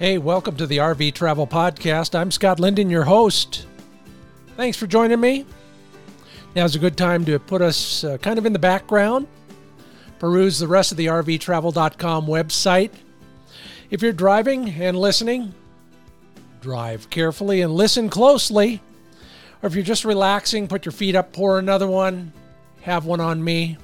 Hey, 0.00 0.16
welcome 0.16 0.56
to 0.56 0.66
the 0.66 0.78
RV 0.78 1.12
Travel 1.12 1.46
Podcast. 1.46 2.18
I'm 2.18 2.30
Scott 2.30 2.58
Linden, 2.58 2.88
your 2.88 3.04
host. 3.04 3.66
Thanks 4.56 4.78
for 4.78 4.86
joining 4.86 5.20
me. 5.20 5.44
Now's 6.56 6.74
a 6.74 6.78
good 6.78 6.96
time 6.96 7.26
to 7.26 7.38
put 7.38 7.60
us 7.60 8.02
uh, 8.02 8.16
kind 8.16 8.38
of 8.38 8.46
in 8.46 8.54
the 8.54 8.58
background, 8.58 9.28
peruse 10.18 10.58
the 10.58 10.66
rest 10.66 10.90
of 10.90 10.96
the 10.96 11.04
RVTravel.com 11.04 12.26
website. 12.26 12.92
If 13.90 14.00
you're 14.00 14.14
driving 14.14 14.70
and 14.70 14.98
listening, 14.98 15.54
drive 16.62 17.10
carefully 17.10 17.60
and 17.60 17.74
listen 17.74 18.08
closely. 18.08 18.80
Or 19.62 19.66
if 19.66 19.74
you're 19.74 19.84
just 19.84 20.06
relaxing, 20.06 20.66
put 20.66 20.86
your 20.86 20.92
feet 20.92 21.14
up, 21.14 21.34
pour 21.34 21.58
another 21.58 21.86
one, 21.86 22.32
have 22.80 23.04
one 23.04 23.20
on 23.20 23.44
me. 23.44 23.76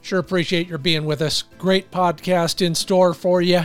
Sure 0.00 0.20
appreciate 0.20 0.68
your 0.68 0.78
being 0.78 1.06
with 1.06 1.20
us. 1.20 1.42
Great 1.58 1.90
podcast 1.90 2.64
in 2.64 2.76
store 2.76 3.14
for 3.14 3.42
you. 3.42 3.62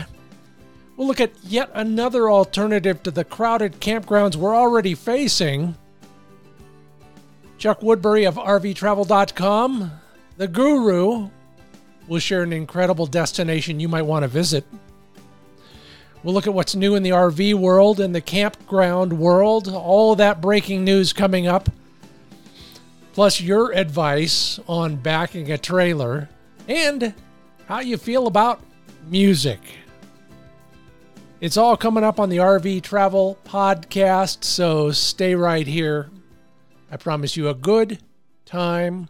We'll 0.98 1.06
look 1.06 1.20
at 1.20 1.30
yet 1.44 1.70
another 1.74 2.28
alternative 2.28 3.04
to 3.04 3.12
the 3.12 3.22
crowded 3.22 3.74
campgrounds 3.74 4.34
we're 4.34 4.56
already 4.56 4.96
facing. 4.96 5.76
Chuck 7.56 7.80
Woodbury 7.82 8.24
of 8.24 8.34
RVTravel.com, 8.34 9.92
the 10.38 10.48
guru, 10.48 11.30
will 12.08 12.18
share 12.18 12.42
an 12.42 12.52
incredible 12.52 13.06
destination 13.06 13.78
you 13.78 13.88
might 13.88 14.02
want 14.02 14.24
to 14.24 14.28
visit. 14.28 14.64
We'll 16.24 16.34
look 16.34 16.48
at 16.48 16.54
what's 16.54 16.74
new 16.74 16.96
in 16.96 17.04
the 17.04 17.10
RV 17.10 17.54
world 17.54 18.00
and 18.00 18.12
the 18.12 18.20
campground 18.20 19.12
world, 19.12 19.68
all 19.68 20.16
that 20.16 20.40
breaking 20.40 20.82
news 20.82 21.12
coming 21.12 21.46
up, 21.46 21.70
plus 23.12 23.40
your 23.40 23.72
advice 23.72 24.58
on 24.66 24.96
backing 24.96 25.52
a 25.52 25.58
trailer 25.58 26.28
and 26.66 27.14
how 27.66 27.78
you 27.78 27.96
feel 27.96 28.26
about 28.26 28.60
music. 29.08 29.60
It's 31.40 31.56
all 31.56 31.76
coming 31.76 32.02
up 32.02 32.18
on 32.18 32.30
the 32.30 32.38
RV 32.38 32.82
Travel 32.82 33.38
Podcast, 33.44 34.42
so 34.42 34.90
stay 34.90 35.36
right 35.36 35.68
here. 35.68 36.10
I 36.90 36.96
promise 36.96 37.36
you 37.36 37.48
a 37.48 37.54
good 37.54 38.00
time, 38.44 39.08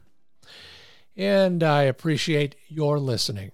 and 1.16 1.62
I 1.62 1.84
appreciate 1.84 2.54
your 2.68 2.98
listening. 2.98 3.50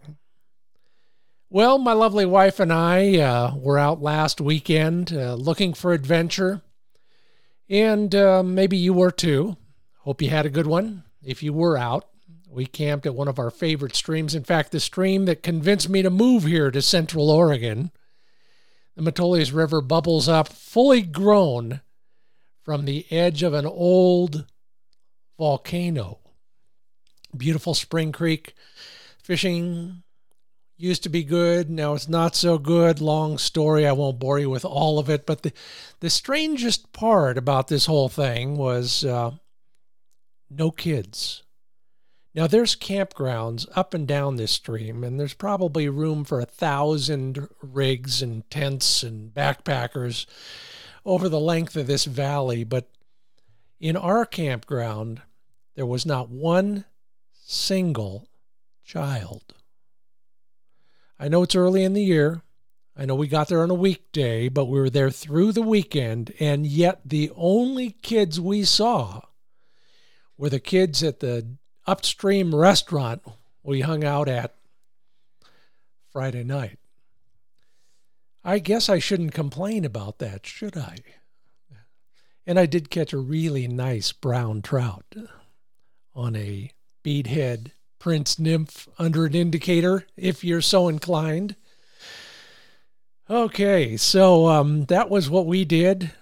Well, 1.48 1.78
my 1.78 1.92
lovely 1.92 2.26
wife 2.26 2.58
and 2.58 2.72
I 2.72 3.16
uh, 3.18 3.54
were 3.54 3.78
out 3.78 4.02
last 4.02 4.40
weekend 4.40 5.12
uh, 5.12 5.34
looking 5.34 5.72
for 5.72 5.92
adventure, 5.92 6.60
and 7.70 8.12
uh, 8.12 8.42
maybe 8.42 8.76
you 8.76 8.92
were 8.92 9.12
too. 9.12 9.56
Hope 10.00 10.20
you 10.20 10.30
had 10.30 10.46
a 10.46 10.50
good 10.50 10.66
one. 10.66 11.04
If 11.22 11.44
you 11.44 11.52
were 11.52 11.78
out, 11.78 12.08
we 12.50 12.66
camped 12.66 13.06
at 13.06 13.14
one 13.14 13.28
of 13.28 13.38
our 13.38 13.52
favorite 13.52 13.94
streams. 13.94 14.34
In 14.34 14.42
fact, 14.42 14.72
the 14.72 14.80
stream 14.80 15.26
that 15.26 15.44
convinced 15.44 15.88
me 15.88 16.02
to 16.02 16.10
move 16.10 16.42
here 16.42 16.72
to 16.72 16.82
Central 16.82 17.30
Oregon. 17.30 17.92
The 18.96 19.02
Metolius 19.02 19.52
River 19.52 19.80
bubbles 19.80 20.28
up 20.28 20.48
fully 20.48 21.02
grown 21.02 21.80
from 22.62 22.84
the 22.84 23.06
edge 23.10 23.42
of 23.42 23.52
an 23.52 23.66
old 23.66 24.46
volcano. 25.36 26.20
Beautiful 27.36 27.74
Spring 27.74 28.12
Creek. 28.12 28.54
Fishing 29.22 30.02
used 30.76 31.02
to 31.02 31.08
be 31.08 31.24
good. 31.24 31.70
Now 31.70 31.94
it's 31.94 32.08
not 32.08 32.36
so 32.36 32.58
good. 32.58 33.00
Long 33.00 33.38
story. 33.38 33.86
I 33.86 33.92
won't 33.92 34.18
bore 34.18 34.38
you 34.38 34.50
with 34.50 34.64
all 34.64 34.98
of 34.98 35.10
it. 35.10 35.26
But 35.26 35.42
the, 35.42 35.52
the 36.00 36.10
strangest 36.10 36.92
part 36.92 37.36
about 37.36 37.68
this 37.68 37.86
whole 37.86 38.08
thing 38.08 38.56
was 38.56 39.04
uh, 39.04 39.32
no 40.48 40.70
kids. 40.70 41.42
Now, 42.34 42.48
there's 42.48 42.74
campgrounds 42.74 43.66
up 43.76 43.94
and 43.94 44.08
down 44.08 44.36
this 44.36 44.50
stream, 44.50 45.04
and 45.04 45.20
there's 45.20 45.34
probably 45.34 45.88
room 45.88 46.24
for 46.24 46.40
a 46.40 46.46
thousand 46.46 47.48
rigs 47.62 48.20
and 48.22 48.48
tents 48.50 49.04
and 49.04 49.32
backpackers 49.32 50.26
over 51.04 51.28
the 51.28 51.38
length 51.38 51.76
of 51.76 51.86
this 51.86 52.06
valley. 52.06 52.64
But 52.64 52.88
in 53.78 53.96
our 53.96 54.26
campground, 54.26 55.22
there 55.76 55.86
was 55.86 56.04
not 56.04 56.28
one 56.28 56.86
single 57.44 58.26
child. 58.84 59.54
I 61.20 61.28
know 61.28 61.44
it's 61.44 61.54
early 61.54 61.84
in 61.84 61.92
the 61.92 62.02
year. 62.02 62.42
I 62.96 63.04
know 63.04 63.14
we 63.14 63.28
got 63.28 63.46
there 63.48 63.62
on 63.62 63.70
a 63.70 63.74
weekday, 63.74 64.48
but 64.48 64.64
we 64.64 64.80
were 64.80 64.90
there 64.90 65.10
through 65.10 65.52
the 65.52 65.62
weekend, 65.62 66.32
and 66.40 66.66
yet 66.66 67.00
the 67.04 67.30
only 67.36 67.90
kids 67.90 68.40
we 68.40 68.64
saw 68.64 69.20
were 70.36 70.50
the 70.50 70.60
kids 70.60 71.02
at 71.02 71.20
the 71.20 71.56
upstream 71.86 72.54
restaurant 72.54 73.22
we 73.62 73.80
hung 73.80 74.04
out 74.04 74.28
at 74.28 74.54
Friday 76.10 76.44
night. 76.44 76.78
I 78.44 78.58
guess 78.58 78.88
I 78.88 78.98
shouldn't 78.98 79.32
complain 79.32 79.84
about 79.84 80.18
that, 80.18 80.46
should 80.46 80.76
I? 80.76 80.98
And 82.46 82.58
I 82.58 82.66
did 82.66 82.90
catch 82.90 83.12
a 83.12 83.18
really 83.18 83.66
nice 83.66 84.12
brown 84.12 84.60
trout 84.60 85.14
on 86.14 86.36
a 86.36 86.70
beadhead 87.02 87.70
prince 87.98 88.38
nymph 88.38 88.86
under 88.98 89.24
an 89.24 89.34
indicator, 89.34 90.06
if 90.14 90.44
you're 90.44 90.60
so 90.60 90.88
inclined. 90.88 91.56
Okay, 93.30 93.96
so 93.96 94.48
um, 94.48 94.84
that 94.84 95.08
was 95.08 95.30
what 95.30 95.46
we 95.46 95.64
did. 95.64 96.12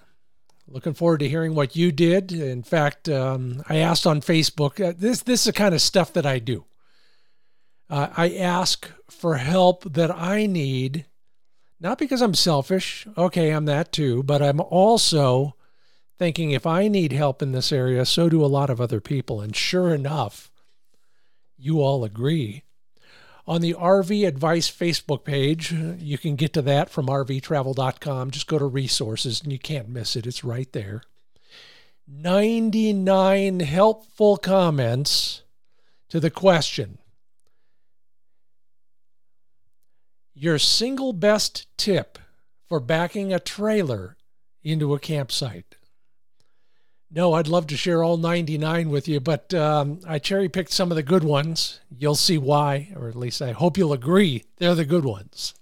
Looking 0.73 0.95
forward 0.95 1.19
to 1.19 1.29
hearing 1.29 1.53
what 1.53 1.75
you 1.75 1.91
did. 1.91 2.31
In 2.31 2.63
fact, 2.63 3.07
um, 3.07 3.61
I 3.69 3.75
asked 3.77 4.07
on 4.07 4.21
Facebook. 4.21 4.83
Uh, 4.83 4.91
this 4.97 5.21
this 5.21 5.41
is 5.41 5.45
the 5.45 5.53
kind 5.53 5.75
of 5.75 5.83
stuff 5.83 6.11
that 6.13 6.25
I 6.25 6.39
do. 6.39 6.65
Uh, 7.91 8.07
I 8.17 8.33
ask 8.33 8.89
for 9.07 9.35
help 9.35 9.93
that 9.93 10.09
I 10.09 10.47
need, 10.47 11.05
not 11.79 11.99
because 11.99 12.23
I'm 12.23 12.33
selfish. 12.33 13.05
Okay, 13.15 13.51
I'm 13.51 13.65
that 13.65 13.91
too, 13.91 14.23
but 14.23 14.41
I'm 14.41 14.59
also 14.59 15.55
thinking 16.17 16.49
if 16.49 16.65
I 16.65 16.87
need 16.87 17.11
help 17.11 17.43
in 17.43 17.51
this 17.51 17.71
area, 17.71 18.03
so 18.03 18.27
do 18.27 18.43
a 18.43 18.47
lot 18.47 18.71
of 18.71 18.81
other 18.81 18.99
people. 18.99 19.41
And 19.41 19.55
sure 19.55 19.93
enough, 19.93 20.49
you 21.55 21.81
all 21.81 22.03
agree 22.03 22.63
on 23.45 23.61
the 23.61 23.73
RV 23.73 24.27
Advice 24.27 24.71
Facebook 24.71 25.23
page. 25.23 25.71
You 25.71 26.17
can 26.17 26.35
get 26.35 26.53
to 26.53 26.61
that 26.61 26.89
from 26.89 27.07
rvtravel.com. 27.07 28.31
Just 28.31 28.47
go 28.47 28.57
to 28.57 28.65
resources 28.65 29.41
and 29.41 29.51
you 29.51 29.59
can't 29.59 29.89
miss 29.89 30.15
it. 30.15 30.25
It's 30.25 30.43
right 30.43 30.71
there. 30.71 31.03
99 32.07 33.61
helpful 33.61 34.37
comments 34.37 35.43
to 36.09 36.19
the 36.19 36.29
question 36.29 36.97
Your 40.35 40.57
single 40.57 41.13
best 41.13 41.67
tip 41.77 42.17
for 42.67 42.79
backing 42.79 43.31
a 43.31 43.39
trailer 43.39 44.17
into 44.63 44.93
a 44.93 44.99
campsite. 44.99 45.75
No, 47.15 47.33
I'd 47.33 47.47
love 47.47 47.67
to 47.67 47.77
share 47.77 48.03
all 48.03 48.17
99 48.17 48.89
with 48.89 49.07
you, 49.07 49.19
but 49.19 49.53
um, 49.53 49.99
I 50.07 50.17
cherry 50.17 50.49
picked 50.49 50.71
some 50.71 50.89
of 50.91 50.95
the 50.95 51.03
good 51.03 51.23
ones. 51.23 51.79
You'll 51.95 52.15
see 52.15 52.39
why, 52.39 52.91
or 52.95 53.07
at 53.07 53.15
least 53.15 53.39
I 53.39 53.51
hope 53.51 53.77
you'll 53.77 53.93
agree 53.93 54.45
they're 54.57 54.73
the 54.73 54.83
good 54.83 55.05
ones. 55.05 55.53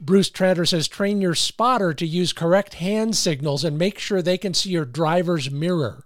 Bruce 0.00 0.28
Tranter 0.28 0.66
says 0.66 0.88
train 0.88 1.20
your 1.20 1.36
spotter 1.36 1.94
to 1.94 2.04
use 2.04 2.32
correct 2.32 2.74
hand 2.74 3.16
signals 3.16 3.62
and 3.62 3.78
make 3.78 4.00
sure 4.00 4.22
they 4.22 4.38
can 4.38 4.52
see 4.52 4.70
your 4.70 4.84
driver's 4.84 5.52
mirror. 5.52 6.04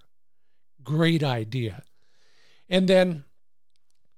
Great 0.83 1.23
idea. 1.23 1.83
And 2.69 2.87
then 2.87 3.25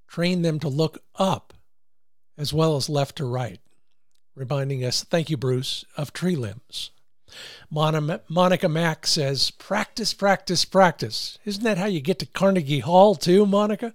train 0.09 0.43
them 0.43 0.59
to 0.59 0.69
look 0.69 1.05
up 1.15 1.55
as 2.37 2.53
well 2.53 2.75
as 2.75 2.89
left 2.89 3.17
to 3.17 3.25
right, 3.25 3.61
reminding 4.35 4.85
us, 4.85 5.05
thank 5.05 5.31
you, 5.31 5.37
Bruce, 5.37 5.85
of 5.97 6.13
tree 6.13 6.35
limbs. 6.35 6.91
Monica 7.71 8.69
Mack 8.69 9.07
says, 9.07 9.51
practice, 9.51 10.15
practice, 10.15 10.65
practice. 10.65 11.39
Isn't 11.45 11.65
that 11.65 11.79
how 11.79 11.87
you 11.87 12.01
get 12.01 12.19
to 12.21 12.27
Carnegie 12.27 12.81
Hall, 12.81 13.15
too, 13.15 13.47
Monica? 13.47 13.95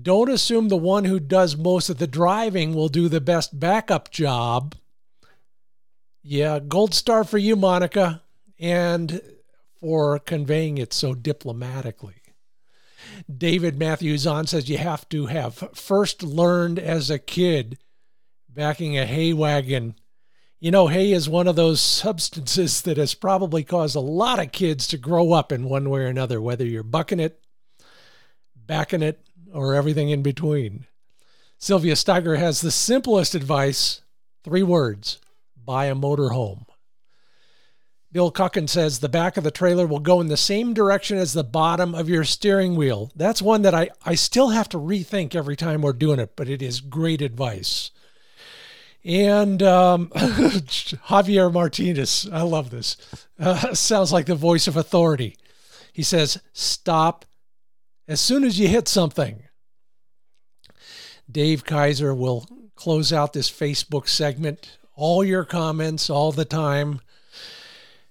Don't 0.00 0.30
assume 0.30 0.68
the 0.68 0.76
one 0.76 1.04
who 1.04 1.18
does 1.18 1.56
most 1.56 1.88
of 1.88 1.98
the 1.98 2.06
driving 2.06 2.74
will 2.74 2.88
do 2.88 3.08
the 3.08 3.20
best 3.20 3.58
backup 3.58 4.10
job. 4.10 4.74
Yeah, 6.22 6.58
gold 6.58 6.94
star 6.94 7.24
for 7.24 7.38
you, 7.38 7.56
Monica, 7.56 8.22
and 8.58 9.22
for 9.80 10.18
conveying 10.18 10.78
it 10.78 10.92
so 10.92 11.14
diplomatically. 11.14 12.14
David 13.34 13.78
Matthews 13.78 14.26
on 14.26 14.46
says 14.46 14.68
you 14.68 14.78
have 14.78 15.08
to 15.08 15.26
have 15.26 15.54
first 15.74 16.22
learned 16.22 16.78
as 16.78 17.10
a 17.10 17.18
kid 17.18 17.78
backing 18.48 18.98
a 18.98 19.06
hay 19.06 19.32
wagon 19.32 19.94
you 20.60 20.70
know, 20.70 20.88
hay 20.88 21.12
is 21.12 21.28
one 21.28 21.46
of 21.46 21.56
those 21.56 21.80
substances 21.80 22.82
that 22.82 22.96
has 22.96 23.14
probably 23.14 23.64
caused 23.64 23.96
a 23.96 24.00
lot 24.00 24.38
of 24.38 24.52
kids 24.52 24.86
to 24.88 24.98
grow 24.98 25.32
up 25.32 25.52
in 25.52 25.64
one 25.64 25.88
way 25.90 26.00
or 26.00 26.06
another, 26.06 26.40
whether 26.40 26.64
you're 26.64 26.82
bucking 26.82 27.20
it, 27.20 27.40
backing 28.54 29.02
it, 29.02 29.20
or 29.52 29.74
everything 29.74 30.10
in 30.10 30.22
between. 30.22 30.86
Sylvia 31.58 31.94
Steiger 31.94 32.38
has 32.38 32.60
the 32.60 32.70
simplest 32.70 33.34
advice 33.34 34.02
three 34.44 34.62
words 34.62 35.18
buy 35.56 35.86
a 35.86 35.94
motorhome. 35.94 36.64
Bill 38.10 38.32
Cuckin 38.32 38.68
says 38.68 39.00
the 39.00 39.08
back 39.08 39.36
of 39.36 39.44
the 39.44 39.50
trailer 39.50 39.86
will 39.86 39.98
go 39.98 40.20
in 40.20 40.28
the 40.28 40.36
same 40.36 40.72
direction 40.72 41.18
as 41.18 41.34
the 41.34 41.44
bottom 41.44 41.94
of 41.94 42.08
your 42.08 42.24
steering 42.24 42.74
wheel. 42.74 43.12
That's 43.14 43.42
one 43.42 43.62
that 43.62 43.74
I, 43.74 43.90
I 44.02 44.14
still 44.14 44.48
have 44.48 44.68
to 44.70 44.78
rethink 44.78 45.34
every 45.34 45.56
time 45.56 45.82
we're 45.82 45.92
doing 45.92 46.18
it, 46.18 46.34
but 46.34 46.48
it 46.48 46.62
is 46.62 46.80
great 46.80 47.20
advice. 47.20 47.90
And 49.04 49.62
um, 49.62 50.08
Javier 50.14 51.52
Martinez, 51.52 52.28
I 52.32 52.42
love 52.42 52.70
this. 52.70 52.96
Uh, 53.38 53.74
sounds 53.74 54.12
like 54.12 54.26
the 54.26 54.34
voice 54.34 54.66
of 54.66 54.76
authority. 54.76 55.36
He 55.92 56.02
says, 56.02 56.40
Stop 56.52 57.24
as 58.06 58.20
soon 58.20 58.44
as 58.44 58.58
you 58.58 58.68
hit 58.68 58.88
something. 58.88 59.42
Dave 61.30 61.64
Kaiser 61.64 62.14
will 62.14 62.46
close 62.74 63.12
out 63.12 63.32
this 63.32 63.50
Facebook 63.50 64.08
segment. 64.08 64.78
All 64.94 65.22
your 65.22 65.44
comments 65.44 66.08
all 66.08 66.32
the 66.32 66.44
time. 66.44 67.00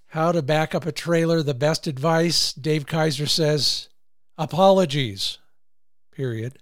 How 0.07 0.31
to 0.31 0.41
back 0.41 0.73
up 0.73 0.85
a 0.85 0.91
trailer, 0.91 1.43
the 1.43 1.53
best 1.53 1.87
advice. 1.87 2.53
Dave 2.53 2.85
Kaiser 2.85 3.27
says, 3.27 3.89
apologies, 4.37 5.37
period, 6.11 6.59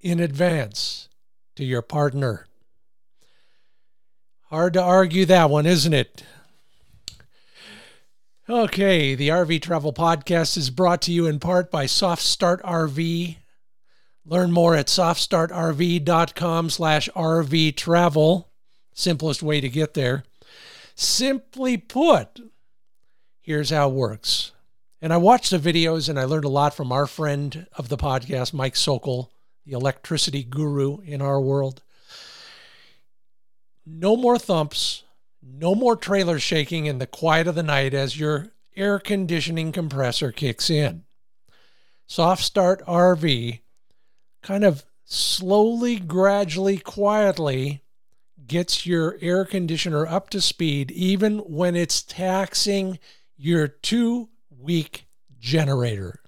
in 0.00 0.20
advance 0.20 1.08
to 1.56 1.64
your 1.64 1.82
partner. 1.82 2.46
Hard 4.54 4.74
to 4.74 4.82
argue 4.82 5.24
that 5.24 5.50
one, 5.50 5.66
isn't 5.66 5.92
it? 5.92 6.22
Okay, 8.48 9.16
the 9.16 9.30
RV 9.30 9.60
Travel 9.62 9.92
Podcast 9.92 10.56
is 10.56 10.70
brought 10.70 11.02
to 11.02 11.12
you 11.12 11.26
in 11.26 11.40
part 11.40 11.72
by 11.72 11.86
Soft 11.86 12.22
Start 12.22 12.62
RV. 12.62 13.38
Learn 14.24 14.52
more 14.52 14.76
at 14.76 14.86
softstartrv.com 14.86 16.70
slash 16.70 17.08
RV 17.16 17.74
travel. 17.74 18.52
Simplest 18.94 19.42
way 19.42 19.60
to 19.60 19.68
get 19.68 19.94
there. 19.94 20.22
Simply 20.94 21.76
put, 21.76 22.38
here's 23.40 23.70
how 23.70 23.90
it 23.90 23.94
works. 23.94 24.52
And 25.02 25.12
I 25.12 25.16
watched 25.16 25.50
the 25.50 25.58
videos 25.58 26.08
and 26.08 26.16
I 26.16 26.26
learned 26.26 26.44
a 26.44 26.48
lot 26.48 26.74
from 26.74 26.92
our 26.92 27.08
friend 27.08 27.66
of 27.76 27.88
the 27.88 27.98
podcast, 27.98 28.52
Mike 28.52 28.76
Sokol, 28.76 29.32
the 29.66 29.72
electricity 29.72 30.44
guru 30.44 31.00
in 31.00 31.20
our 31.20 31.40
world. 31.40 31.82
No 33.86 34.16
more 34.16 34.38
thumps, 34.38 35.02
no 35.42 35.74
more 35.74 35.96
trailer 35.96 36.38
shaking 36.38 36.86
in 36.86 36.98
the 36.98 37.06
quiet 37.06 37.46
of 37.46 37.54
the 37.54 37.62
night 37.62 37.92
as 37.92 38.18
your 38.18 38.48
air 38.76 38.98
conditioning 38.98 39.72
compressor 39.72 40.32
kicks 40.32 40.70
in. 40.70 41.04
Soft 42.06 42.42
Start 42.42 42.84
RV 42.86 43.60
kind 44.42 44.64
of 44.64 44.84
slowly, 45.04 45.98
gradually, 45.98 46.78
quietly 46.78 47.82
gets 48.46 48.86
your 48.86 49.16
air 49.20 49.44
conditioner 49.44 50.06
up 50.06 50.30
to 50.30 50.40
speed, 50.40 50.90
even 50.90 51.38
when 51.38 51.74
it's 51.74 52.02
taxing 52.02 52.98
your 53.36 53.68
two 53.68 54.28
weak 54.50 55.06
generator. 55.38 56.20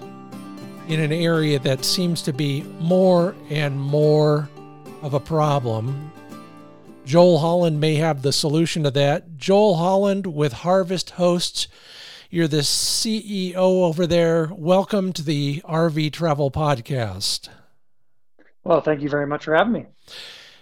in 0.87 0.99
an 0.99 1.11
area 1.11 1.57
that 1.57 1.83
seems 1.83 2.21
to 2.21 2.31
be 2.31 2.61
more 2.79 3.33
and 3.49 3.81
more 3.81 4.47
of 5.01 5.15
a 5.15 5.19
problem. 5.19 6.11
Joel 7.07 7.39
Holland 7.39 7.79
may 7.79 7.95
have 7.95 8.21
the 8.21 8.33
solution 8.33 8.83
to 8.83 8.91
that. 8.91 9.37
Joel 9.37 9.77
Holland 9.77 10.27
with 10.27 10.51
Harvest 10.51 11.11
Hosts. 11.11 11.69
You're 12.29 12.49
the 12.49 12.57
CEO 12.57 13.55
over 13.55 14.05
there. 14.05 14.51
Welcome 14.53 15.13
to 15.13 15.23
the 15.23 15.61
RV 15.63 16.11
Travel 16.11 16.51
Podcast. 16.51 17.47
Well, 18.65 18.81
thank 18.81 19.01
you 19.01 19.07
very 19.07 19.25
much 19.25 19.45
for 19.45 19.55
having 19.55 19.71
me. 19.71 19.85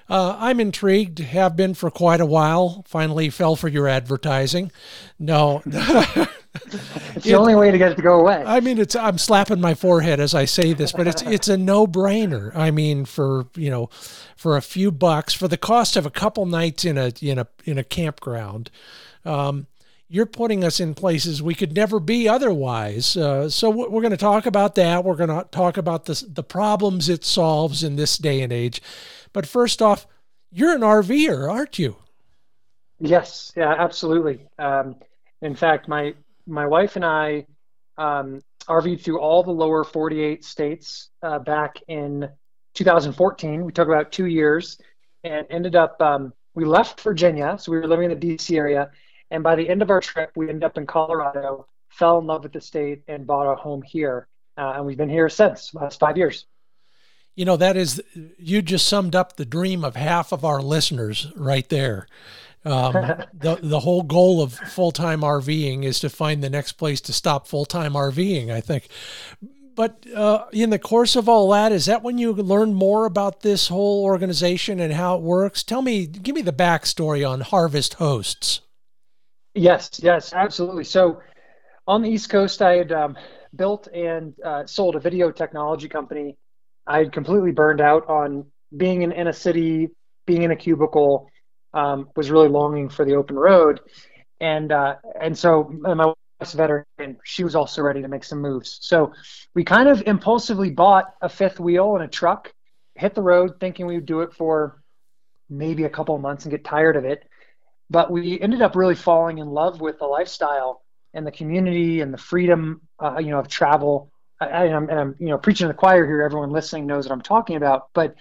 Uh, 0.08 0.38
I'm 0.38 0.60
intrigued, 0.60 1.18
have 1.18 1.56
been 1.56 1.74
for 1.74 1.90
quite 1.90 2.22
a 2.22 2.28
while. 2.28 2.84
Finally 2.88 3.32
fell 3.32 3.56
for 3.56 3.68
your 3.68 3.88
advertising. 3.88 4.72
No. 5.18 5.64
it's 6.56 7.26
the 7.26 7.32
it, 7.32 7.36
only 7.36 7.56
way 7.56 7.72
to 7.72 7.78
get 7.78 7.92
it 7.92 7.96
to 7.96 8.02
go 8.02 8.20
away. 8.20 8.44
I 8.46 8.60
mean, 8.60 8.78
it's 8.78 8.96
I'm 8.96 9.18
slapping 9.18 9.62
my 9.62 9.74
forehead 9.74 10.20
as 10.20 10.34
I 10.34 10.46
say 10.46 10.74
this, 10.74 10.92
but 10.92 11.08
it's 11.08 11.22
it's 11.24 11.48
a 11.48 11.58
no-brainer. 11.58 12.56
I 12.56 12.72
mean, 12.72 13.06
for 13.06 13.48
you 13.56 13.70
know, 13.70 13.90
for 14.36 14.58
a 14.58 14.62
few 14.62 14.92
bucks, 14.92 15.34
for 15.34 15.48
the 15.48 15.58
cost 15.58 15.96
of 15.96 16.06
a 16.06 16.12
couple 16.12 16.46
nights 16.46 16.86
in 16.86 16.98
a 16.98 17.12
in 17.22 17.40
a 17.40 17.48
in 17.66 17.78
a 17.78 17.84
campground, 17.84 18.72
um, 19.24 19.68
you're 20.08 20.26
putting 20.26 20.64
us 20.64 20.80
in 20.80 20.94
places 20.94 21.42
we 21.42 21.56
could 21.56 21.76
never 21.76 22.00
be 22.00 22.28
otherwise. 22.28 23.18
Uh, 23.18 23.50
so 23.50 23.70
we're 23.70 24.02
going 24.02 24.12
to 24.12 24.18
talk 24.18 24.46
about 24.46 24.76
that. 24.76 25.04
We're 25.04 25.16
going 25.16 25.30
to 25.30 25.48
talk 25.52 25.78
about 25.78 26.06
the 26.06 26.26
the 26.28 26.44
problems 26.44 27.10
it 27.10 27.26
solves 27.26 27.84
in 27.84 27.96
this 27.96 28.18
day 28.18 28.42
and 28.42 28.54
age. 28.54 28.82
But 29.34 29.48
first 29.48 29.82
off, 29.82 30.08
you're 30.52 30.74
an 30.74 30.82
RVer, 30.82 31.52
aren't 31.52 31.78
you? 31.78 31.98
Yes, 33.00 33.52
yeah, 33.58 33.76
absolutely. 33.78 34.48
Um, 34.58 34.96
in 35.42 35.56
fact, 35.56 35.88
my 35.88 36.14
my 36.48 36.66
wife 36.66 36.96
and 36.96 37.06
I 37.06 37.46
um, 37.98 38.42
RV'd 38.68 39.04
through 39.04 39.20
all 39.20 39.44
the 39.44 39.52
lower 39.52 39.84
48 39.84 40.44
states 40.44 41.10
uh, 41.22 41.40
back 41.40 41.82
in 41.88 42.30
2014. 42.74 43.64
We 43.64 43.72
took 43.72 43.88
about 43.88 44.12
two 44.12 44.26
years 44.26 44.80
and 45.24 45.46
ended 45.50 45.76
up. 45.76 46.02
Um, 46.02 46.34
we 46.54 46.66
left 46.66 47.02
Virginia, 47.02 47.58
so 47.60 47.72
we 47.72 47.80
were 47.80 47.88
living 47.88 48.12
in 48.12 48.20
the 48.20 48.36
DC 48.36 48.58
area, 48.58 48.90
and 49.30 49.44
by 49.44 49.56
the 49.56 49.68
end 49.68 49.82
of 49.82 49.90
our 49.90 50.00
trip, 50.00 50.32
we 50.36 50.48
ended 50.48 50.64
up 50.64 50.78
in 50.78 50.86
Colorado, 50.86 51.68
fell 51.90 52.20
in 52.20 52.26
love 52.26 52.44
with 52.44 52.54
the 52.54 52.62
state, 52.62 53.02
and 53.08 53.28
bought 53.28 53.52
a 53.52 53.56
home 53.56 53.82
here. 53.82 54.28
Uh, 54.58 54.74
and 54.76 54.86
we've 54.86 54.98
been 54.98 55.10
here 55.10 55.28
since 55.28 55.74
last 55.74 56.00
five 56.00 56.18
years 56.18 56.46
you 57.36 57.44
know 57.46 57.58
that 57.58 57.78
is 57.78 58.02
you 58.40 58.62
just 58.62 58.88
summed 58.88 59.16
up 59.16 59.36
the 59.36 59.46
dream 59.46 59.84
of 59.84 59.96
half 59.96 60.32
of 60.32 60.44
our 60.44 60.62
listeners 60.62 61.32
right 61.36 61.70
there 61.70 62.08
um, 62.66 62.94
the 63.34 63.60
the 63.62 63.80
whole 63.80 64.04
goal 64.04 64.42
of 64.42 64.54
full 64.54 64.92
time 64.92 65.22
RVing 65.22 65.84
is 65.84 66.00
to 66.00 66.10
find 66.10 66.44
the 66.44 66.50
next 66.50 66.74
place 66.74 67.02
to 67.02 67.14
stop 67.14 67.48
full 67.48 67.66
time 67.66 67.94
RVing. 67.94 68.52
I 68.52 68.62
think, 68.62 68.88
but 69.76 70.06
uh, 70.14 70.46
in 70.52 70.70
the 70.70 70.80
course 70.80 71.16
of 71.16 71.30
all 71.30 71.50
that, 71.52 71.72
is 71.72 71.86
that 71.86 72.04
when 72.04 72.18
you 72.18 72.34
learn 72.34 72.74
more 72.74 73.06
about 73.06 73.42
this 73.42 73.68
whole 73.68 74.04
organization 74.04 74.80
and 74.80 74.94
how 74.94 75.18
it 75.18 75.22
works? 75.22 75.64
Tell 75.64 75.82
me, 75.82 76.08
give 76.08 76.36
me 76.36 76.42
the 76.42 76.54
backstory 76.54 77.28
on 77.28 77.42
Harvest 77.42 77.96
Hosts. 77.96 78.62
Yes, 79.54 79.90
yes, 80.04 80.34
absolutely. 80.34 80.84
So, 80.84 81.22
on 81.88 82.02
the 82.02 82.10
East 82.10 82.30
Coast, 82.30 82.62
I 82.62 82.74
had 82.74 82.92
um, 82.92 83.18
built 83.56 83.88
and 83.94 84.34
uh, 84.44 84.66
sold 84.66 84.96
a 84.96 85.00
video 85.00 85.32
technology 85.32 85.88
company 85.88 86.38
I 86.88 87.00
had 87.00 87.12
completely 87.12 87.52
burned 87.52 87.82
out 87.82 88.08
on 88.08 88.46
being 88.76 89.02
in, 89.02 89.12
in 89.12 89.28
a 89.28 89.34
city, 89.34 89.90
being 90.26 90.44
in 90.44 90.52
a 90.52 90.56
cubicle, 90.56 91.30
um, 91.76 92.10
was 92.16 92.32
really 92.32 92.48
longing 92.48 92.90
for 92.90 93.06
the 93.06 93.16
open 93.16 93.36
road. 93.36 93.82
And 94.40 94.72
uh, 94.72 94.96
and 95.20 95.38
so 95.38 95.68
and 95.86 95.98
my 95.98 96.14
wife's 96.40 96.54
a 96.54 96.58
veteran, 96.58 96.86
and 96.98 97.18
she 97.24 97.44
was 97.44 97.56
also 97.56 97.82
ready 97.82 98.02
to 98.02 98.08
make 98.08 98.24
some 98.24 98.42
moves. 98.42 98.80
So 98.82 99.14
we 99.54 99.64
kind 99.64 99.88
of 99.88 100.04
impulsively 100.06 100.72
bought 100.72 101.14
a 101.22 101.30
fifth 101.30 101.60
wheel 101.60 101.96
and 101.96 102.04
a 102.04 102.08
truck, 102.08 102.54
hit 102.96 103.16
the 103.16 103.22
road 103.22 103.60
thinking 103.60 103.86
we 103.86 103.96
would 103.96 104.06
do 104.06 104.22
it 104.22 104.34
for 104.34 104.82
maybe 105.50 105.84
a 105.84 105.90
couple 105.90 106.16
of 106.16 106.22
months 106.22 106.46
and 106.46 106.52
get 106.52 106.64
tired 106.64 106.96
of 106.96 107.06
it. 107.06 107.24
But 107.90 108.12
we 108.12 108.40
ended 108.40 108.62
up 108.62 108.76
really 108.76 108.96
falling 108.96 109.38
in 109.38 109.48
love 109.48 109.80
with 109.80 110.00
the 110.00 110.06
lifestyle 110.06 110.82
and 111.14 111.26
the 111.26 111.32
community 111.32 112.02
and 112.02 112.14
the 112.14 112.18
freedom, 112.18 112.82
uh, 113.00 113.20
you 113.20 113.30
know, 113.30 113.40
of 113.40 113.48
travel 113.48 114.12
I, 114.40 114.66
am 114.68 114.90
and 114.90 115.00
I'm 115.00 115.16
you 115.20 115.28
know 115.28 115.38
preaching 115.38 115.66
to 115.66 115.70
the 115.70 115.78
choir 115.78 116.06
here. 116.06 116.22
Everyone 116.22 116.52
listening 116.52 116.88
knows 116.88 117.08
what 117.08 117.14
I'm 117.14 117.22
talking 117.22 117.56
about. 117.56 117.90
But 117.94 118.16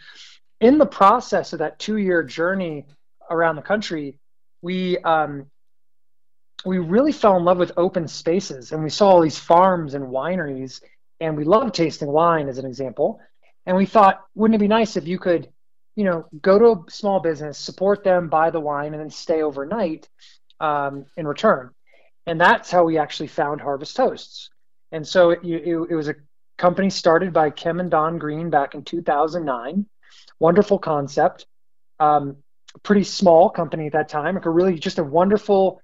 in 0.60 0.78
the 0.78 0.86
process 0.86 1.52
of 1.52 1.58
that 1.58 1.78
two 1.78 1.96
year 1.96 2.22
journey 2.22 2.86
around 3.30 3.56
the 3.56 3.62
country, 3.62 4.18
we 4.62 4.98
um, 4.98 5.46
we 6.64 6.78
really 6.78 7.12
fell 7.12 7.36
in 7.36 7.44
love 7.44 7.58
with 7.58 7.72
open 7.76 8.08
spaces, 8.08 8.72
and 8.72 8.82
we 8.82 8.90
saw 8.90 9.10
all 9.10 9.20
these 9.20 9.38
farms 9.38 9.94
and 9.94 10.04
wineries, 10.04 10.80
and 11.20 11.36
we 11.36 11.44
loved 11.44 11.74
tasting 11.74 12.08
wine 12.08 12.48
as 12.48 12.58
an 12.58 12.66
example. 12.66 13.20
And 13.66 13.76
we 13.76 13.86
thought, 13.86 14.24
wouldn't 14.34 14.56
it 14.56 14.60
be 14.64 14.68
nice 14.68 14.96
if 14.96 15.06
you 15.06 15.18
could, 15.18 15.48
you 15.96 16.04
know, 16.04 16.26
go 16.40 16.58
to 16.58 16.66
a 16.66 16.90
small 16.90 17.20
business, 17.20 17.58
support 17.58 18.04
them, 18.04 18.28
buy 18.28 18.50
the 18.50 18.60
wine, 18.60 18.92
and 18.92 19.00
then 19.00 19.10
stay 19.10 19.42
overnight 19.42 20.08
um, 20.60 21.06
in 21.16 21.26
return. 21.26 21.70
And 22.26 22.40
that's 22.40 22.70
how 22.70 22.84
we 22.84 22.98
actually 22.98 23.28
found 23.28 23.60
Harvest 23.60 23.96
Hosts. 23.96 24.50
And 24.92 25.06
so 25.06 25.30
it, 25.30 25.40
it, 25.42 25.76
it 25.90 25.94
was 25.94 26.08
a 26.08 26.14
company 26.56 26.90
started 26.90 27.32
by 27.32 27.50
Kim 27.50 27.80
and 27.80 27.90
Don 27.90 28.18
Green 28.18 28.50
back 28.50 28.74
in 28.74 28.84
2009. 28.84 29.86
Wonderful 30.38 30.78
concept. 30.78 31.46
Um, 31.98 32.36
pretty 32.80 33.04
small 33.04 33.50
company 33.50 33.86
at 33.86 33.92
that 33.92 34.08
time, 34.08 34.34
like 34.34 34.46
a 34.46 34.50
really 34.50 34.78
just 34.78 34.98
a 34.98 35.04
wonderful 35.04 35.80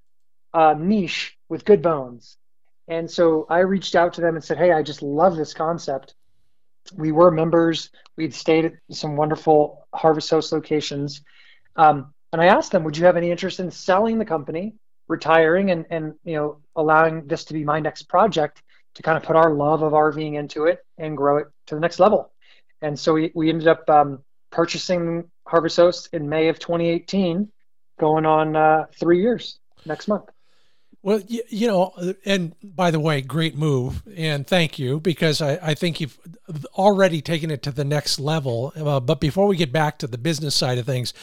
uh, 0.53 0.75
niche 0.79 1.37
with 1.49 1.65
good 1.65 1.83
bones. 1.83 2.37
And 2.89 3.11
so 3.11 3.47
I 3.49 3.61
reached 3.61 3.95
out 3.95 4.15
to 4.15 4.21
them 4.21 4.35
and 4.35 4.45
said, 4.45 4.59
Hey, 4.59 4.73
I 4.73 4.83
just 4.83 5.03
love 5.03 5.37
this 5.37 5.55
concept. 5.55 6.15
We 6.97 7.13
were 7.13 7.31
members. 7.31 7.91
We'd 8.17 8.35
stayed 8.35 8.65
at 8.65 8.73
some 8.91 9.17
wonderful 9.17 9.87
Harvest 9.95 10.31
Host 10.31 10.53
locations. 10.53 11.23
Um, 11.77 12.13
and 12.33 12.43
I 12.43 12.47
asked 12.47 12.73
them, 12.73 12.85
Would 12.85 12.97
you 12.97 13.07
have 13.07 13.17
any 13.17 13.31
interest 13.31 13.61
in 13.61 13.71
selling 13.71 14.19
the 14.19 14.25
company, 14.25 14.75
retiring 15.09 15.71
and 15.71 15.87
and 15.91 16.15
you 16.25 16.35
know 16.35 16.59
allowing 16.77 17.27
this 17.27 17.45
to 17.45 17.53
be 17.53 17.65
my 17.65 17.81
next 17.81 18.05
project 18.05 18.63
to 18.95 19.03
kind 19.03 19.17
of 19.17 19.23
put 19.23 19.37
our 19.37 19.53
love 19.53 19.83
of 19.83 19.93
RVing 19.93 20.35
into 20.35 20.65
it 20.65 20.85
and 20.99 21.17
grow 21.17 21.39
it 21.39 21.47
to 21.67 21.75
the 21.75 21.81
next 21.81 22.01
level. 22.01 22.33
And 22.83 22.99
so 22.99 23.13
we, 23.13 23.31
we 23.35 23.51
ended 23.51 23.69
up 23.69 23.89
um, 23.89 24.25
purchasing 24.51 25.31
Harvest 25.47 25.77
Host 25.77 26.09
in 26.13 26.29
May 26.29 26.49
of 26.49 26.59
2018, 26.59 27.51
going 27.99 28.27
on 28.27 28.57
uh, 28.57 28.87
three 28.99 29.21
years 29.21 29.59
next 29.87 30.09
month. 30.09 30.31
Well, 31.03 31.21
you, 31.27 31.43
you, 31.49 31.67
know, 31.67 32.15
and 32.27 32.55
by 32.63 32.91
the 32.91 33.01
way, 33.01 33.23
great 33.23 33.57
move, 33.57 34.03
and 34.15 34.47
thank 34.47 34.79
you 34.79 35.01
because 35.01 35.41
I, 35.41 35.59
I 35.63 35.75
think 35.75 35.99
you've 35.99 36.19
already 36.75 37.23
taken 37.23 37.51
it 37.51 37.63
to 37.63 37.71
the 37.71 37.85
next 37.85 38.21
level. 38.21 38.73
Uh, 38.77 39.01
but 39.01 39.19
before 39.19 39.47
we 39.47 39.57
get 39.57 39.73
back 39.73 39.99
to 39.99 40.07
the 40.07 40.19
business 40.19 40.55
side 40.55 40.77
of 40.77 40.85
things, 40.85 41.15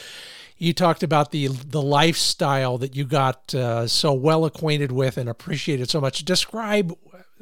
you 0.56 0.72
talked 0.72 1.04
about 1.04 1.30
the 1.30 1.46
the 1.46 1.80
lifestyle 1.80 2.76
that 2.78 2.96
you 2.96 3.04
got 3.04 3.54
uh, 3.54 3.86
so 3.86 4.12
well 4.12 4.44
acquainted 4.44 4.90
with 4.90 5.16
and 5.16 5.28
appreciated 5.28 5.88
so 5.88 6.00
much. 6.00 6.24
Describe 6.24 6.92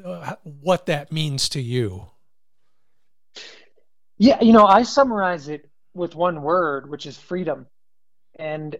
uh, 0.04 0.34
what 0.42 0.84
that 0.86 1.10
means 1.10 1.48
to 1.48 1.62
you. 1.62 2.08
Yeah, 4.18 4.42
you 4.42 4.52
know, 4.52 4.66
I 4.66 4.82
summarize 4.82 5.48
it 5.48 5.70
with 5.96 6.14
one 6.14 6.42
word, 6.42 6.88
which 6.88 7.06
is 7.06 7.16
freedom. 7.16 7.66
And 8.38 8.76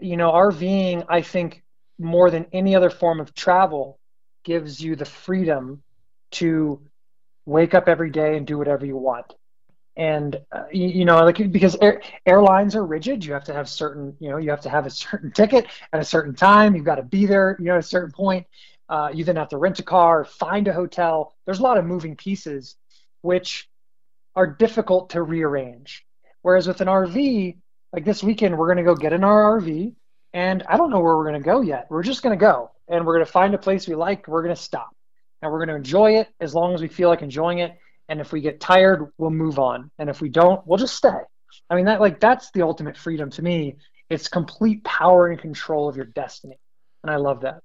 you 0.00 0.16
know, 0.16 0.32
RVing, 0.32 1.06
I 1.08 1.22
think, 1.22 1.62
more 1.98 2.30
than 2.30 2.46
any 2.52 2.74
other 2.74 2.90
form 2.90 3.20
of 3.20 3.34
travel, 3.34 3.98
gives 4.44 4.80
you 4.80 4.96
the 4.96 5.04
freedom 5.04 5.82
to 6.32 6.80
wake 7.46 7.74
up 7.74 7.88
every 7.88 8.10
day 8.10 8.36
and 8.36 8.46
do 8.46 8.58
whatever 8.58 8.84
you 8.84 8.96
want. 8.96 9.32
And 9.96 10.36
uh, 10.50 10.64
you, 10.72 10.88
you, 10.88 11.04
know, 11.04 11.24
like 11.24 11.52
because 11.52 11.76
air, 11.80 12.02
airlines 12.26 12.74
are 12.74 12.84
rigid, 12.84 13.24
you 13.24 13.32
have 13.32 13.44
to 13.44 13.54
have 13.54 13.68
certain, 13.68 14.16
you 14.18 14.28
know, 14.28 14.38
you 14.38 14.50
have 14.50 14.62
to 14.62 14.70
have 14.70 14.86
a 14.86 14.90
certain 14.90 15.30
ticket 15.30 15.66
at 15.92 16.00
a 16.00 16.04
certain 16.04 16.34
time. 16.34 16.74
You've 16.74 16.84
got 16.84 16.96
to 16.96 17.02
be 17.02 17.26
there, 17.26 17.56
you 17.60 17.66
know, 17.66 17.74
at 17.74 17.78
a 17.78 17.82
certain 17.82 18.10
point. 18.10 18.46
Uh, 18.88 19.10
you 19.14 19.24
then 19.24 19.36
have 19.36 19.48
to 19.48 19.56
rent 19.56 19.78
a 19.78 19.82
car, 19.82 20.24
find 20.24 20.68
a 20.68 20.72
hotel. 20.72 21.34
There's 21.46 21.60
a 21.60 21.62
lot 21.62 21.78
of 21.78 21.84
moving 21.84 22.16
pieces, 22.16 22.76
which 23.22 23.68
are 24.34 24.46
difficult 24.46 25.10
to 25.10 25.22
rearrange. 25.22 26.04
Whereas 26.44 26.68
with 26.68 26.82
an 26.82 26.88
RV, 26.88 27.56
like 27.90 28.04
this 28.04 28.22
weekend, 28.22 28.58
we're 28.58 28.66
going 28.66 28.76
to 28.76 28.82
go 28.84 28.94
get 28.94 29.14
in 29.14 29.24
our 29.24 29.58
RV, 29.58 29.94
and 30.34 30.62
I 30.68 30.76
don't 30.76 30.90
know 30.90 31.00
where 31.00 31.16
we're 31.16 31.30
going 31.30 31.40
to 31.40 31.44
go 31.44 31.62
yet. 31.62 31.86
We're 31.88 32.02
just 32.02 32.22
going 32.22 32.38
to 32.38 32.40
go, 32.40 32.70
and 32.86 33.06
we're 33.06 33.14
going 33.14 33.24
to 33.24 33.32
find 33.32 33.54
a 33.54 33.58
place 33.58 33.88
we 33.88 33.94
like. 33.94 34.28
We're 34.28 34.42
going 34.42 34.54
to 34.54 34.60
stop, 34.60 34.94
and 35.40 35.50
we're 35.50 35.60
going 35.60 35.70
to 35.70 35.74
enjoy 35.74 36.18
it 36.18 36.28
as 36.40 36.54
long 36.54 36.74
as 36.74 36.82
we 36.82 36.88
feel 36.88 37.08
like 37.08 37.22
enjoying 37.22 37.60
it. 37.60 37.74
And 38.10 38.20
if 38.20 38.30
we 38.30 38.42
get 38.42 38.60
tired, 38.60 39.10
we'll 39.16 39.30
move 39.30 39.58
on. 39.58 39.90
And 39.98 40.10
if 40.10 40.20
we 40.20 40.28
don't, 40.28 40.60
we'll 40.66 40.76
just 40.76 40.96
stay. 40.96 41.16
I 41.70 41.76
mean, 41.76 41.86
that 41.86 42.02
like 42.02 42.20
that's 42.20 42.50
the 42.50 42.60
ultimate 42.60 42.98
freedom 42.98 43.30
to 43.30 43.42
me. 43.42 43.76
It's 44.10 44.28
complete 44.28 44.84
power 44.84 45.28
and 45.28 45.40
control 45.40 45.88
of 45.88 45.96
your 45.96 46.04
destiny, 46.04 46.58
and 47.02 47.10
I 47.10 47.16
love 47.16 47.40
that 47.40 47.62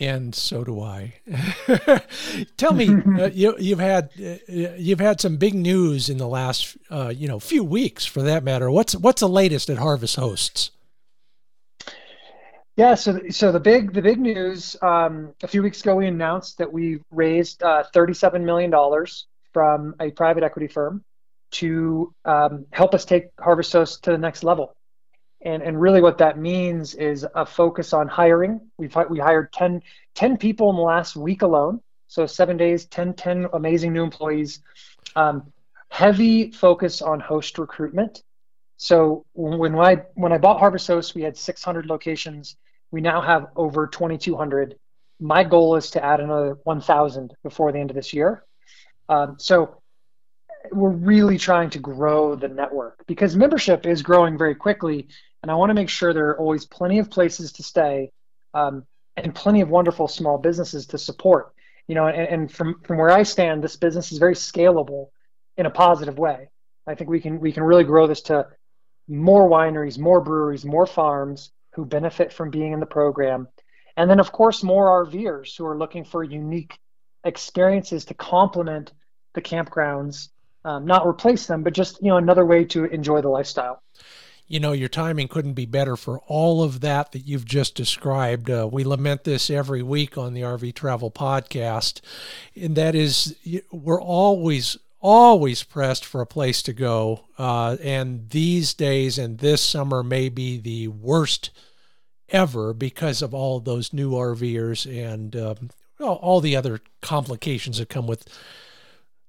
and 0.00 0.34
so 0.34 0.64
do 0.64 0.80
I. 0.80 1.14
Tell 2.56 2.72
me, 2.72 2.88
uh, 3.18 3.26
you, 3.26 3.76
have 3.76 3.78
had 3.80 4.10
uh, 4.18 4.74
you've 4.76 5.00
had 5.00 5.20
some 5.20 5.36
big 5.36 5.54
news 5.54 6.08
in 6.08 6.18
the 6.18 6.28
last 6.28 6.76
uh, 6.90 7.12
you 7.14 7.28
know 7.28 7.40
few 7.40 7.64
weeks, 7.64 8.06
for 8.06 8.22
that 8.22 8.44
matter. 8.44 8.70
What's 8.70 8.94
what's 8.96 9.20
the 9.20 9.28
latest 9.28 9.70
at 9.70 9.78
Harvest 9.78 10.16
Hosts? 10.16 10.70
Yeah, 12.76 12.94
so 12.94 13.20
so 13.30 13.50
the 13.50 13.60
big 13.60 13.92
the 13.92 14.02
big 14.02 14.20
news 14.20 14.76
um, 14.82 15.34
a 15.42 15.48
few 15.48 15.62
weeks 15.62 15.80
ago 15.80 15.96
we 15.96 16.06
announced 16.06 16.58
that 16.58 16.72
we 16.72 17.00
raised 17.10 17.62
uh, 17.62 17.82
thirty 17.92 18.14
seven 18.14 18.44
million 18.44 18.70
dollars 18.70 19.26
from 19.52 19.96
a 20.00 20.10
private 20.12 20.44
equity 20.44 20.68
firm 20.68 21.04
to 21.50 22.14
um, 22.24 22.66
help 22.72 22.94
us 22.94 23.04
take 23.04 23.24
Harvest 23.40 23.72
Host 23.72 24.04
to 24.04 24.12
the 24.12 24.18
next 24.18 24.44
level. 24.44 24.76
And, 25.40 25.62
and 25.62 25.80
really 25.80 26.02
what 26.02 26.18
that 26.18 26.38
means 26.38 26.94
is 26.94 27.26
a 27.34 27.46
focus 27.46 27.92
on 27.92 28.08
hiring. 28.08 28.60
We've 28.76 28.94
we 29.08 29.18
hired 29.18 29.52
10, 29.52 29.82
10 30.14 30.36
people 30.36 30.70
in 30.70 30.76
the 30.76 30.82
last 30.82 31.14
week 31.14 31.42
alone. 31.42 31.80
So 32.08 32.26
seven 32.26 32.56
days, 32.56 32.86
10, 32.86 33.14
10 33.14 33.48
amazing 33.52 33.92
new 33.92 34.02
employees. 34.02 34.60
Um, 35.14 35.52
heavy 35.90 36.50
focus 36.50 37.02
on 37.02 37.20
host 37.20 37.58
recruitment. 37.58 38.22
So 38.78 39.24
when 39.34 39.74
I 39.74 40.02
when 40.14 40.32
I 40.32 40.38
bought 40.38 40.58
Harvest 40.60 40.86
Host, 40.86 41.14
we 41.14 41.22
had 41.22 41.36
600 41.36 41.86
locations. 41.86 42.56
We 42.90 43.00
now 43.00 43.20
have 43.20 43.48
over 43.56 43.86
2,200. 43.86 44.76
My 45.20 45.42
goal 45.44 45.76
is 45.76 45.90
to 45.90 46.04
add 46.04 46.20
another 46.20 46.58
1,000 46.62 47.34
before 47.42 47.72
the 47.72 47.80
end 47.80 47.90
of 47.90 47.96
this 47.96 48.14
year. 48.14 48.44
Um, 49.08 49.36
so 49.38 49.82
we're 50.70 50.90
really 50.90 51.38
trying 51.38 51.70
to 51.70 51.78
grow 51.78 52.34
the 52.34 52.48
network 52.48 53.04
because 53.06 53.36
membership 53.36 53.86
is 53.86 54.02
growing 54.02 54.38
very 54.38 54.54
quickly 54.54 55.08
and 55.42 55.50
I 55.50 55.54
want 55.54 55.70
to 55.70 55.74
make 55.74 55.88
sure 55.88 56.12
there 56.12 56.30
are 56.30 56.38
always 56.38 56.66
plenty 56.66 56.98
of 56.98 57.10
places 57.10 57.52
to 57.52 57.62
stay 57.62 58.10
um, 58.54 58.84
and 59.16 59.34
plenty 59.34 59.60
of 59.60 59.68
wonderful 59.68 60.08
small 60.08 60.38
businesses 60.38 60.86
to 60.86 60.98
support. 60.98 61.52
You 61.86 61.94
know, 61.94 62.06
and, 62.06 62.28
and 62.28 62.52
from 62.52 62.80
from 62.84 62.98
where 62.98 63.10
I 63.10 63.22
stand, 63.22 63.62
this 63.62 63.76
business 63.76 64.12
is 64.12 64.18
very 64.18 64.34
scalable 64.34 65.08
in 65.56 65.66
a 65.66 65.70
positive 65.70 66.18
way. 66.18 66.48
I 66.86 66.94
think 66.94 67.08
we 67.08 67.20
can 67.20 67.40
we 67.40 67.52
can 67.52 67.62
really 67.62 67.84
grow 67.84 68.06
this 68.06 68.22
to 68.22 68.46
more 69.08 69.48
wineries, 69.48 69.98
more 69.98 70.20
breweries, 70.20 70.64
more 70.64 70.86
farms 70.86 71.50
who 71.74 71.86
benefit 71.86 72.32
from 72.32 72.50
being 72.50 72.72
in 72.72 72.80
the 72.80 72.86
program, 72.86 73.48
and 73.96 74.10
then 74.10 74.20
of 74.20 74.32
course 74.32 74.62
more 74.62 75.06
RVers 75.06 75.56
who 75.56 75.66
are 75.66 75.78
looking 75.78 76.04
for 76.04 76.22
unique 76.22 76.78
experiences 77.24 78.04
to 78.06 78.14
complement 78.14 78.92
the 79.34 79.40
campgrounds, 79.40 80.28
um, 80.64 80.84
not 80.84 81.06
replace 81.06 81.46
them, 81.46 81.62
but 81.62 81.72
just 81.72 82.02
you 82.02 82.08
know 82.08 82.18
another 82.18 82.44
way 82.44 82.64
to 82.66 82.84
enjoy 82.84 83.22
the 83.22 83.30
lifestyle 83.30 83.82
you 84.48 84.58
know, 84.58 84.72
your 84.72 84.88
timing 84.88 85.28
couldn't 85.28 85.52
be 85.52 85.66
better 85.66 85.94
for 85.94 86.20
all 86.26 86.62
of 86.62 86.80
that 86.80 87.12
that 87.12 87.26
you've 87.26 87.44
just 87.44 87.74
described. 87.74 88.50
Uh, 88.50 88.66
we 88.70 88.82
lament 88.82 89.24
this 89.24 89.50
every 89.50 89.82
week 89.82 90.16
on 90.16 90.32
the 90.32 90.40
RV 90.40 90.74
Travel 90.74 91.10
Podcast, 91.10 92.00
and 92.56 92.74
that 92.74 92.94
is 92.94 93.36
we're 93.70 94.00
always 94.00 94.78
always 95.00 95.62
pressed 95.62 96.04
for 96.04 96.20
a 96.20 96.26
place 96.26 96.62
to 96.62 96.72
go. 96.72 97.24
Uh, 97.36 97.76
and 97.82 98.30
these 98.30 98.74
days 98.74 99.18
and 99.18 99.38
this 99.38 99.62
summer 99.62 100.02
may 100.02 100.28
be 100.28 100.58
the 100.58 100.88
worst 100.88 101.50
ever 102.30 102.72
because 102.72 103.22
of 103.22 103.32
all 103.32 103.60
those 103.60 103.92
new 103.92 104.12
RVers 104.12 104.86
and 104.86 105.36
um, 105.36 105.70
all 106.00 106.40
the 106.40 106.56
other 106.56 106.80
complications 107.00 107.78
that 107.78 107.88
come 107.88 108.06
with 108.06 108.26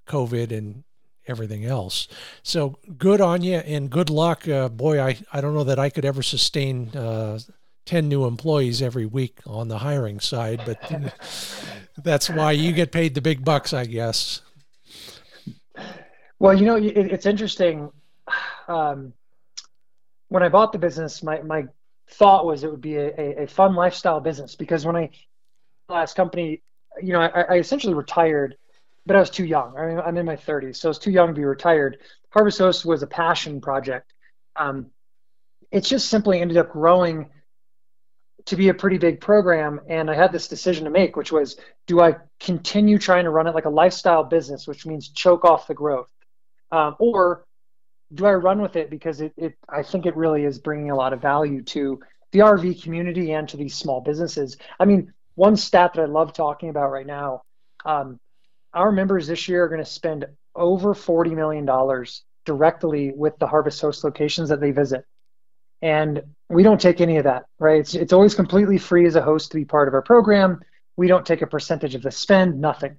COVID 0.08 0.52
and 0.52 0.84
everything 1.30 1.66
else. 1.66 2.08
So 2.44 2.80
good 2.98 3.22
on 3.22 3.42
you 3.42 3.58
and 3.58 3.90
good 3.90 4.10
luck. 4.10 4.48
Uh, 4.48 4.70
boy, 4.70 5.02
I, 5.02 5.18
I 5.32 5.42
don't 5.42 5.54
know 5.54 5.64
that 5.64 5.80
I 5.80 5.90
could 5.90 6.06
ever 6.06 6.22
sustain 6.22 6.90
uh, 6.90 7.40
10 7.86 8.08
new 8.08 8.26
employees 8.26 8.82
every 8.82 9.06
week 9.06 9.40
on 9.46 9.68
the 9.68 9.80
hiring 9.80 10.20
side, 10.20 10.62
but 10.66 10.80
that's 12.04 12.30
why 12.30 12.52
you 12.52 12.72
get 12.72 12.92
paid 12.92 13.16
the 13.16 13.22
big 13.22 13.44
bucks, 13.44 13.74
I 13.74 13.86
guess. 13.86 14.42
Well, 16.40 16.54
you 16.54 16.66
know, 16.66 16.76
it, 16.76 16.96
it's 16.96 17.26
interesting. 17.26 17.92
Um, 18.68 19.14
when 20.28 20.44
I 20.44 20.50
bought 20.50 20.72
the 20.72 20.80
business, 20.80 21.24
my, 21.24 21.42
my 21.42 21.66
thought 22.12 22.46
was 22.46 22.64
it 22.64 22.72
would 22.72 22.82
be 22.82 22.96
a, 22.96 23.44
a, 23.44 23.48
fun 23.48 23.76
lifestyle 23.76 24.20
business 24.20 24.56
because 24.56 24.86
when 24.86 24.96
I 24.96 25.10
last 25.90 26.16
company, 26.16 26.62
you 27.02 27.14
know, 27.14 27.22
I, 27.22 27.42
I 27.42 27.58
essentially 27.58 27.94
retired– 27.94 28.56
but 29.10 29.16
I 29.16 29.22
was 29.22 29.32
too 29.32 29.44
young. 29.44 29.76
I 29.76 29.88
mean, 29.88 29.98
I'm 29.98 30.18
in 30.18 30.26
my 30.28 30.36
30s, 30.36 30.76
so 30.76 30.88
I 30.88 30.92
was 30.92 31.00
too 31.00 31.10
young 31.10 31.30
to 31.30 31.34
be 31.34 31.44
retired. 31.44 31.98
Harvest 32.30 32.60
Host 32.60 32.86
was 32.86 33.02
a 33.02 33.08
passion 33.08 33.60
project. 33.60 34.14
Um, 34.56 34.92
it 35.72 35.84
just 35.84 36.10
simply 36.10 36.40
ended 36.40 36.58
up 36.58 36.72
growing 36.72 37.32
to 38.46 38.56
be 38.56 38.70
a 38.70 38.74
pretty 38.76 39.00
big 39.00 39.20
program, 39.20 39.82
and 39.90 40.12
I 40.12 40.14
had 40.14 40.32
this 40.32 40.48
decision 40.48 40.84
to 40.86 40.92
make, 40.92 41.16
which 41.16 41.32
was, 41.32 41.58
do 41.88 42.00
I 42.02 42.18
continue 42.40 43.00
trying 43.00 43.24
to 43.24 43.32
run 43.32 43.48
it 43.48 43.56
like 43.56 43.66
a 43.66 43.72
lifestyle 43.72 44.24
business, 44.24 44.68
which 44.68 44.86
means 44.86 45.10
choke 45.10 45.44
off 45.44 45.66
the 45.66 45.74
growth, 45.74 46.12
um, 46.72 46.96
or 47.00 47.46
do 48.14 48.28
I 48.28 48.34
run 48.34 48.62
with 48.62 48.76
it 48.76 48.92
because 48.92 49.22
it, 49.22 49.34
it 49.38 49.56
I 49.68 49.82
think 49.82 50.06
it 50.06 50.16
really 50.16 50.44
is 50.44 50.60
bringing 50.60 50.92
a 50.92 50.96
lot 50.96 51.14
of 51.14 51.22
value 51.22 51.64
to 51.64 52.00
the 52.32 52.40
RV 52.40 52.84
community 52.84 53.32
and 53.32 53.50
to 53.50 53.58
these 53.58 53.74
small 53.74 54.02
businesses. 54.02 54.58
I 54.80 54.86
mean, 54.86 55.12
one 55.34 55.56
stat 55.56 55.94
that 55.96 56.04
I 56.04 56.06
love 56.06 56.32
talking 56.32 56.70
about 56.70 56.92
right 56.92 57.08
now. 57.08 57.42
Um, 57.86 58.20
our 58.74 58.92
members 58.92 59.28
this 59.28 59.48
year 59.48 59.64
are 59.64 59.70
going 59.70 59.84
to 59.84 59.90
spend 59.90 60.26
over 60.56 60.94
$40 60.94 61.36
million 61.36 61.66
directly 62.46 63.12
with 63.16 63.38
the 63.40 63.48
Harvest 63.48 63.82
Host 63.82 64.04
locations 64.04 64.50
that 64.50 64.60
they 64.60 64.72
visit. 64.72 65.06
And 65.82 66.24
we 66.50 66.64
don't 66.64 66.82
take 66.82 67.00
any 67.00 67.18
of 67.18 67.24
that, 67.24 67.46
right? 67.58 67.80
It's, 67.80 67.96
it's 67.96 68.14
always 68.14 68.36
completely 68.36 68.78
free 68.78 69.06
as 69.06 69.16
a 69.16 69.22
host 69.22 69.52
to 69.52 69.58
be 69.58 69.66
part 69.66 69.88
of 69.88 69.94
our 69.94 70.02
program. 70.02 70.60
We 70.98 71.08
don't 71.08 71.26
take 71.26 71.42
a 71.42 71.48
percentage 71.48 71.96
of 71.96 72.02
the 72.02 72.12
spend, 72.12 72.60
nothing. 72.60 72.98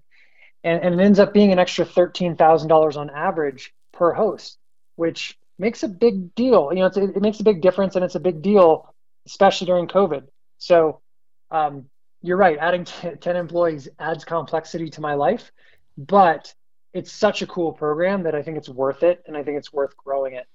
And, 0.64 0.82
and 0.82 1.00
it 1.00 1.04
ends 1.04 1.18
up 1.18 1.34
being 1.34 1.52
an 1.52 1.58
extra 1.58 1.84
$13,000 1.84 2.96
on 2.96 3.10
average 3.10 3.74
per 3.92 4.12
host, 4.14 4.58
which 4.96 5.36
makes 5.58 5.82
a 5.82 5.88
big 5.88 6.34
deal. 6.34 6.70
You 6.72 6.80
know, 6.80 6.86
it 6.86 7.20
makes 7.20 7.40
a 7.40 7.44
big 7.44 7.60
difference 7.60 7.96
and 7.96 8.04
it's 8.04 8.14
a 8.14 8.20
big 8.20 8.40
deal, 8.40 8.94
especially 9.26 9.66
during 9.66 9.88
COVID. 9.88 10.26
So 10.58 11.00
um, 11.50 11.89
you're 12.22 12.36
right. 12.36 12.58
Adding 12.58 12.84
t- 12.84 13.10
10 13.20 13.36
employees 13.36 13.88
adds 13.98 14.24
complexity 14.24 14.88
to 14.90 15.00
my 15.00 15.14
life, 15.14 15.52
but 15.96 16.52
it's 16.92 17.12
such 17.12 17.42
a 17.42 17.46
cool 17.46 17.72
program 17.72 18.22
that 18.24 18.34
I 18.34 18.42
think 18.42 18.56
it's 18.56 18.68
worth 18.68 19.02
it, 19.02 19.22
and 19.26 19.36
I 19.36 19.42
think 19.42 19.58
it's 19.58 19.72
worth 19.72 19.96
growing 19.96 20.34
it. 20.34 20.46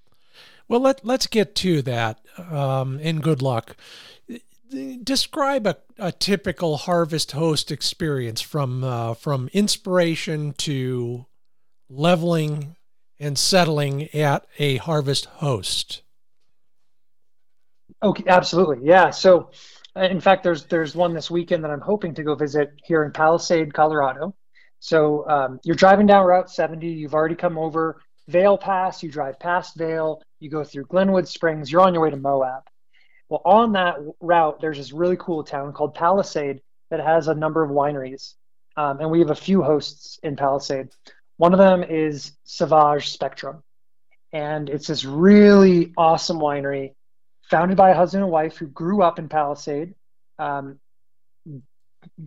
Well, 0.67 0.79
let 0.79 1.05
let's 1.05 1.27
get 1.27 1.55
to 1.55 1.81
that. 1.83 2.19
Um, 2.37 2.99
and 3.01 3.21
good 3.21 3.41
luck. 3.41 3.77
describe 5.03 5.67
a, 5.67 5.77
a 5.99 6.11
typical 6.11 6.77
harvest 6.77 7.33
host 7.33 7.71
experience 7.71 8.41
from 8.41 8.83
uh, 8.83 9.13
from 9.13 9.49
inspiration 9.53 10.53
to 10.53 11.25
leveling 11.89 12.75
and 13.19 13.37
settling 13.37 14.09
at 14.13 14.45
a 14.59 14.77
harvest 14.77 15.25
host. 15.25 16.01
Okay, 18.03 18.23
absolutely, 18.27 18.85
yeah. 18.85 19.09
So, 19.09 19.49
in 19.95 20.19
fact, 20.19 20.43
there's 20.43 20.65
there's 20.65 20.95
one 20.95 21.13
this 21.13 21.31
weekend 21.31 21.63
that 21.63 21.71
I'm 21.71 21.81
hoping 21.81 22.15
to 22.15 22.23
go 22.23 22.35
visit 22.35 22.73
here 22.83 23.03
in 23.03 23.11
Palisade, 23.11 23.73
Colorado. 23.73 24.35
So 24.79 25.27
um, 25.29 25.59
you're 25.63 25.75
driving 25.75 26.05
down 26.05 26.25
Route 26.25 26.49
70. 26.49 26.87
You've 26.87 27.13
already 27.13 27.35
come 27.35 27.57
over 27.57 28.01
Vail 28.27 28.57
Pass. 28.57 29.01
You 29.01 29.09
drive 29.09 29.39
past 29.39 29.75
Vail. 29.75 30.21
You 30.39 30.49
go 30.49 30.63
through 30.63 30.85
Glenwood 30.85 31.27
Springs. 31.27 31.71
You're 31.71 31.81
on 31.81 31.93
your 31.93 32.03
way 32.03 32.09
to 32.09 32.17
Moab. 32.17 32.63
Well, 33.29 33.41
on 33.45 33.71
that 33.73 33.95
route, 34.19 34.59
there's 34.61 34.77
this 34.77 34.91
really 34.91 35.17
cool 35.17 35.43
town 35.43 35.73
called 35.73 35.95
Palisade 35.95 36.61
that 36.91 36.99
has 36.99 37.27
a 37.27 37.33
number 37.33 37.63
of 37.63 37.71
wineries. 37.71 38.35
Um, 38.77 38.99
and 38.99 39.09
we 39.09 39.19
have 39.19 39.31
a 39.31 39.35
few 39.35 39.63
hosts 39.63 40.19
in 40.21 40.35
Palisade. 40.35 40.89
One 41.37 41.53
of 41.53 41.59
them 41.59 41.83
is 41.83 42.33
Sauvage 42.43 43.09
Spectrum. 43.09 43.63
And 44.31 44.69
it's 44.69 44.87
this 44.87 45.05
really 45.05 45.93
awesome 45.97 46.39
winery 46.39 46.93
founded 47.49 47.77
by 47.77 47.91
a 47.91 47.95
husband 47.95 48.23
and 48.23 48.31
wife 48.31 48.57
who 48.57 48.67
grew 48.67 49.01
up 49.01 49.19
in 49.19 49.29
Palisade. 49.29 49.93
Um, 50.39 50.79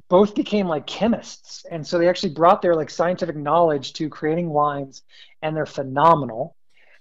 both 0.09 0.35
became 0.35 0.67
like 0.67 0.87
chemists. 0.87 1.65
And 1.71 1.87
so 1.87 1.99
they 1.99 2.09
actually 2.09 2.35
brought 2.35 2.63
their 2.63 2.75
like 2.75 2.91
scientific 2.91 3.37
knowledge 3.37 3.93
to 3.95 4.09
creating 4.09 4.49
wines, 4.51 5.03
and 5.43 5.57
they're 5.57 5.67
phenomenal. 5.67 6.57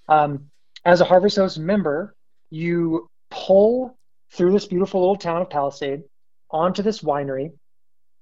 Um, 0.07 0.49
as 0.85 1.01
a 1.01 1.05
Harvest 1.05 1.37
Host 1.37 1.59
member, 1.59 2.15
you 2.49 3.09
pull 3.29 3.97
through 4.31 4.51
this 4.51 4.65
beautiful 4.65 5.01
little 5.01 5.15
town 5.15 5.41
of 5.41 5.49
Palisade 5.49 6.03
onto 6.49 6.81
this 6.81 7.01
winery, 7.01 7.51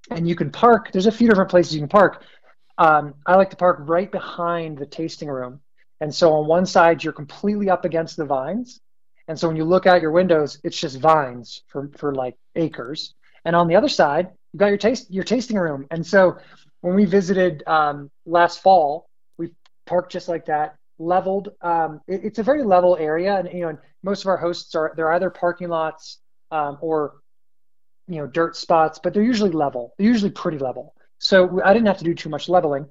and 0.10 0.28
you 0.28 0.36
can 0.36 0.52
park. 0.52 0.92
There's 0.92 1.08
a 1.08 1.12
few 1.12 1.28
different 1.28 1.50
places 1.50 1.74
you 1.74 1.82
can 1.82 1.90
park. 1.90 2.24
Um, 2.78 3.16
I 3.26 3.36
like 3.36 3.52
to 3.52 3.56
park 3.56 3.80
right 3.82 4.12
behind 4.12 4.78
the 4.78 4.86
tasting 4.86 5.30
room. 5.30 5.62
And 6.02 6.14
so 6.14 6.34
on 6.34 6.48
one 6.48 6.66
side, 6.66 7.04
you're 7.04 7.14
completely 7.14 7.70
up 7.70 7.86
against 7.86 8.18
the 8.18 8.26
vines. 8.26 8.82
And 9.28 9.40
so 9.40 9.48
when 9.48 9.58
you 9.58 9.66
look 9.66 9.88
out 9.88 10.02
your 10.02 10.12
windows, 10.12 10.60
it's 10.64 10.80
just 10.80 11.00
vines 11.00 11.64
for, 11.68 11.90
for 11.98 12.14
like 12.14 12.36
acres. 12.56 13.14
And 13.44 13.56
on 13.56 13.68
the 13.68 13.76
other 13.76 13.90
side, 13.90 14.30
you've 14.54 14.60
got 14.60 14.68
your 14.68 14.78
taste 14.78 15.12
your 15.12 15.24
tasting 15.24 15.58
room. 15.58 15.88
And 15.92 16.06
so 16.06 16.38
when 16.82 16.96
we 16.96 17.06
visited 17.06 17.64
um, 17.68 18.12
last 18.26 18.62
fall, 18.62 19.10
we 19.38 19.50
parked 19.86 20.12
just 20.12 20.28
like 20.28 20.46
that, 20.46 20.76
leveled. 21.00 21.50
Um, 21.62 22.02
it, 22.08 22.22
it's 22.24 22.40
a 22.40 22.44
very 22.44 22.64
level 22.64 22.96
area, 22.98 23.36
and 23.38 23.52
you 23.52 23.62
know, 23.62 23.78
most 24.04 24.22
of 24.22 24.28
our 24.28 24.38
hosts 24.38 24.76
are 24.76 24.94
they're 24.96 25.12
either 25.14 25.30
parking 25.30 25.70
lots 25.70 26.20
um, 26.52 26.78
or 26.82 27.16
you 28.08 28.18
know 28.18 28.28
dirt 28.28 28.56
spots, 28.56 29.00
but 29.02 29.14
they're 29.14 29.24
usually 29.24 29.52
level. 29.52 29.94
They're 29.98 30.08
usually 30.08 30.32
pretty 30.32 30.60
level. 30.60 30.94
So 31.18 31.62
I 31.64 31.74
didn't 31.74 31.88
have 31.88 31.98
to 32.00 32.04
do 32.04 32.14
too 32.14 32.30
much 32.30 32.50
leveling. 32.50 32.88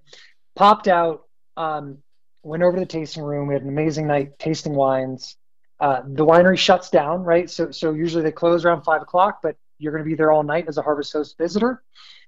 Popped 0.56 0.88
out, 0.88 1.22
um, 1.56 1.98
went 2.42 2.62
over 2.62 2.76
to 2.76 2.80
the 2.80 2.86
tasting 2.86 3.22
room. 3.22 3.46
We 3.46 3.54
had 3.54 3.62
an 3.62 3.68
amazing 3.68 4.06
night 4.06 4.38
tasting 4.38 4.74
wines. 4.74 5.36
Uh, 5.84 6.02
the 6.06 6.24
winery 6.24 6.56
shuts 6.56 6.88
down, 6.88 7.22
right? 7.22 7.50
So 7.50 7.70
so 7.70 7.92
usually 7.92 8.22
they 8.22 8.32
close 8.32 8.64
around 8.64 8.84
five 8.84 9.02
o'clock, 9.02 9.40
but 9.42 9.54
you're 9.78 9.92
going 9.92 10.02
to 10.02 10.08
be 10.08 10.14
there 10.14 10.32
all 10.32 10.42
night 10.42 10.64
as 10.66 10.78
a 10.78 10.82
Harvest 10.82 11.12
Host 11.12 11.36
visitor. 11.36 11.82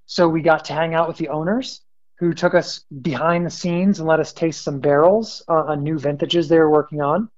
So 0.04 0.28
we 0.28 0.42
got 0.42 0.66
to 0.66 0.74
hang 0.74 0.92
out 0.92 1.08
with 1.08 1.16
the 1.16 1.30
owners 1.30 1.80
who 2.18 2.34
took 2.34 2.54
us 2.54 2.84
behind 3.00 3.46
the 3.46 3.50
scenes 3.50 3.98
and 3.98 4.06
let 4.06 4.20
us 4.20 4.34
taste 4.34 4.60
some 4.60 4.80
barrels 4.80 5.42
uh, 5.48 5.64
on 5.68 5.82
new 5.82 5.98
vintages 5.98 6.50
they 6.50 6.58
were 6.58 6.70
working 6.70 7.00
on. 7.00 7.30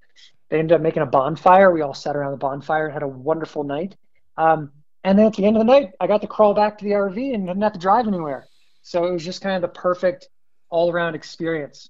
They 0.49 0.59
ended 0.59 0.75
up 0.75 0.81
making 0.81 1.05
a 1.05 1.07
bonfire. 1.07 1.71
We 1.71 1.83
all 1.83 1.95
sat 1.95 2.17
around 2.17 2.33
the 2.33 2.39
bonfire 2.39 2.87
and 2.87 2.95
had 2.95 3.05
a 3.05 3.09
wonderful 3.09 3.63
night. 3.63 3.95
Um, 4.37 4.73
and 5.05 5.17
then 5.17 5.27
at 5.27 5.35
the 5.35 5.45
end 5.45 5.55
of 5.55 5.61
the 5.61 5.73
night, 5.73 5.93
I 6.01 6.09
got 6.09 6.23
to 6.23 6.27
crawl 6.27 6.53
back 6.53 6.79
to 6.79 6.85
the 6.85 6.95
RV 6.95 7.33
and 7.33 7.47
didn't 7.47 7.63
have 7.63 7.75
to 7.75 7.79
drive 7.79 8.09
anywhere. 8.09 8.49
So 8.83 9.07
it 9.07 9.13
was 9.13 9.25
just 9.25 9.41
kind 9.41 9.55
of 9.55 9.63
the 9.63 9.81
perfect 9.81 10.31
all 10.69 10.91
around 10.91 11.15
experience. 11.15 11.89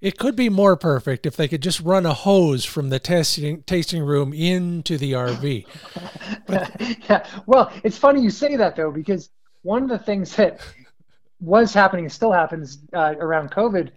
It 0.00 0.18
could 0.18 0.36
be 0.36 0.48
more 0.48 0.76
perfect 0.76 1.24
if 1.24 1.36
they 1.36 1.48
could 1.48 1.62
just 1.62 1.80
run 1.80 2.04
a 2.04 2.12
hose 2.12 2.64
from 2.64 2.90
the 2.90 2.98
tasting 2.98 3.62
tasting 3.62 4.02
room 4.02 4.32
into 4.34 4.98
the 4.98 5.12
RV. 5.12 5.66
yeah. 7.08 7.26
Well, 7.46 7.72
it's 7.82 7.96
funny 7.96 8.20
you 8.20 8.30
say 8.30 8.56
that 8.56 8.76
though, 8.76 8.90
because 8.90 9.30
one 9.62 9.82
of 9.82 9.88
the 9.88 9.98
things 9.98 10.36
that 10.36 10.60
was 11.40 11.72
happening 11.72 12.04
and 12.04 12.12
still 12.12 12.32
happens 12.32 12.78
uh, 12.92 13.14
around 13.18 13.50
COVID, 13.50 13.90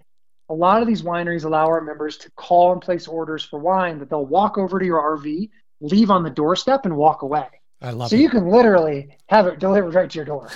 a 0.49 0.53
lot 0.53 0.81
of 0.81 0.87
these 0.87 1.01
wineries 1.01 1.43
allow 1.43 1.65
our 1.65 1.81
members 1.81 2.17
to 2.17 2.31
call 2.31 2.71
and 2.71 2.81
place 2.81 3.07
orders 3.07 3.43
for 3.43 3.59
wine 3.59 3.99
that 3.99 4.09
they'll 4.09 4.25
walk 4.25 4.57
over 4.57 4.79
to 4.79 4.85
your 4.85 5.17
RV, 5.17 5.49
leave 5.81 6.09
on 6.09 6.23
the 6.23 6.29
doorstep, 6.29 6.85
and 6.85 6.95
walk 6.95 7.21
away. 7.21 7.47
I 7.81 7.91
love 7.91 8.09
so 8.09 8.15
it. 8.15 8.19
So 8.19 8.21
you 8.23 8.29
can 8.29 8.47
literally 8.47 9.15
have 9.27 9.45
it 9.47 9.59
delivered 9.59 9.93
right 9.93 10.09
to 10.09 10.15
your 10.15 10.25
door. 10.25 10.49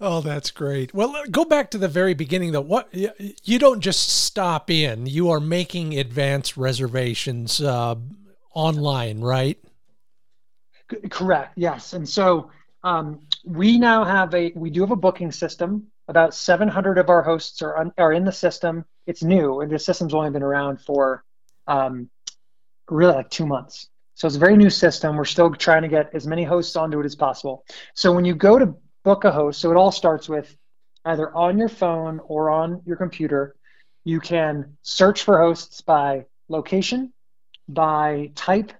Oh, 0.00 0.20
that's 0.20 0.50
great. 0.50 0.94
Well, 0.94 1.14
go 1.30 1.44
back 1.44 1.70
to 1.72 1.78
the 1.78 1.88
very 1.88 2.14
beginning 2.14 2.52
though. 2.52 2.60
What 2.60 2.88
you 2.92 3.58
don't 3.58 3.80
just 3.80 4.08
stop 4.08 4.70
in; 4.70 5.06
you 5.06 5.30
are 5.30 5.40
making 5.40 5.98
advance 5.98 6.56
reservations 6.56 7.60
uh, 7.60 7.96
online, 8.54 9.20
right? 9.20 9.58
Correct. 11.10 11.52
Yes, 11.56 11.94
and 11.94 12.08
so 12.08 12.50
um, 12.84 13.20
we 13.44 13.78
now 13.78 14.04
have 14.04 14.34
a 14.34 14.52
we 14.54 14.70
do 14.70 14.82
have 14.82 14.90
a 14.90 14.96
booking 14.96 15.32
system. 15.32 15.88
About 16.08 16.34
700 16.34 16.98
of 16.98 17.08
our 17.08 17.22
hosts 17.22 17.62
are 17.62 17.78
un, 17.78 17.92
are 17.96 18.12
in 18.12 18.24
the 18.24 18.32
system. 18.32 18.84
It's 19.06 19.22
new, 19.22 19.60
and 19.60 19.70
the 19.70 19.78
system's 19.78 20.14
only 20.14 20.30
been 20.30 20.42
around 20.42 20.80
for 20.80 21.24
um, 21.66 22.10
really 22.88 23.14
like 23.14 23.30
two 23.30 23.46
months. 23.46 23.88
So 24.22 24.28
it's 24.28 24.36
a 24.36 24.38
very 24.38 24.56
new 24.56 24.70
system. 24.70 25.16
We're 25.16 25.24
still 25.24 25.52
trying 25.52 25.82
to 25.82 25.88
get 25.88 26.14
as 26.14 26.28
many 26.28 26.44
hosts 26.44 26.76
onto 26.76 27.00
it 27.00 27.04
as 27.04 27.16
possible. 27.16 27.64
So 27.94 28.12
when 28.12 28.24
you 28.24 28.36
go 28.36 28.56
to 28.56 28.76
book 29.02 29.24
a 29.24 29.32
host, 29.32 29.60
so 29.60 29.72
it 29.72 29.76
all 29.76 29.90
starts 29.90 30.28
with 30.28 30.56
either 31.04 31.34
on 31.34 31.58
your 31.58 31.68
phone 31.68 32.20
or 32.28 32.48
on 32.48 32.82
your 32.86 32.94
computer, 32.94 33.56
you 34.04 34.20
can 34.20 34.76
search 34.82 35.24
for 35.24 35.40
hosts 35.40 35.80
by 35.80 36.26
location, 36.48 37.12
by 37.68 38.30
type, 38.36 38.72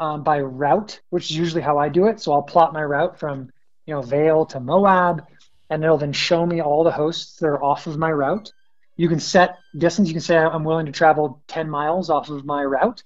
um, 0.00 0.22
by 0.22 0.40
route, 0.40 0.98
which 1.10 1.30
is 1.30 1.36
usually 1.36 1.60
how 1.60 1.76
I 1.76 1.90
do 1.90 2.06
it. 2.06 2.18
So 2.18 2.32
I'll 2.32 2.40
plot 2.40 2.72
my 2.72 2.82
route 2.82 3.20
from 3.20 3.50
you 3.84 3.92
know 3.92 4.00
Vail 4.00 4.46
to 4.46 4.60
Moab, 4.60 5.26
and 5.68 5.84
it'll 5.84 5.98
then 5.98 6.14
show 6.14 6.46
me 6.46 6.62
all 6.62 6.84
the 6.84 6.90
hosts 6.90 7.36
that 7.40 7.48
are 7.48 7.62
off 7.62 7.86
of 7.86 7.98
my 7.98 8.10
route. 8.10 8.50
You 8.96 9.10
can 9.10 9.20
set 9.20 9.58
distance. 9.76 10.08
You 10.08 10.14
can 10.14 10.22
say 10.22 10.38
I'm 10.38 10.64
willing 10.64 10.86
to 10.86 10.92
travel 10.92 11.42
10 11.48 11.68
miles 11.68 12.08
off 12.08 12.30
of 12.30 12.46
my 12.46 12.62
route, 12.62 13.02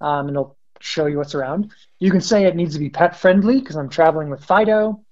um, 0.00 0.28
and 0.28 0.30
it'll 0.30 0.56
show 0.84 1.06
you 1.06 1.16
what's 1.16 1.34
around. 1.34 1.72
You 1.98 2.10
can 2.10 2.20
say 2.20 2.44
it 2.44 2.56
needs 2.56 2.74
to 2.74 2.80
be 2.80 2.90
pet 2.90 3.16
friendly 3.16 3.58
because 3.58 3.76
I'm 3.76 3.88
traveling 3.88 4.28
with 4.28 4.44
Fido. 4.44 5.02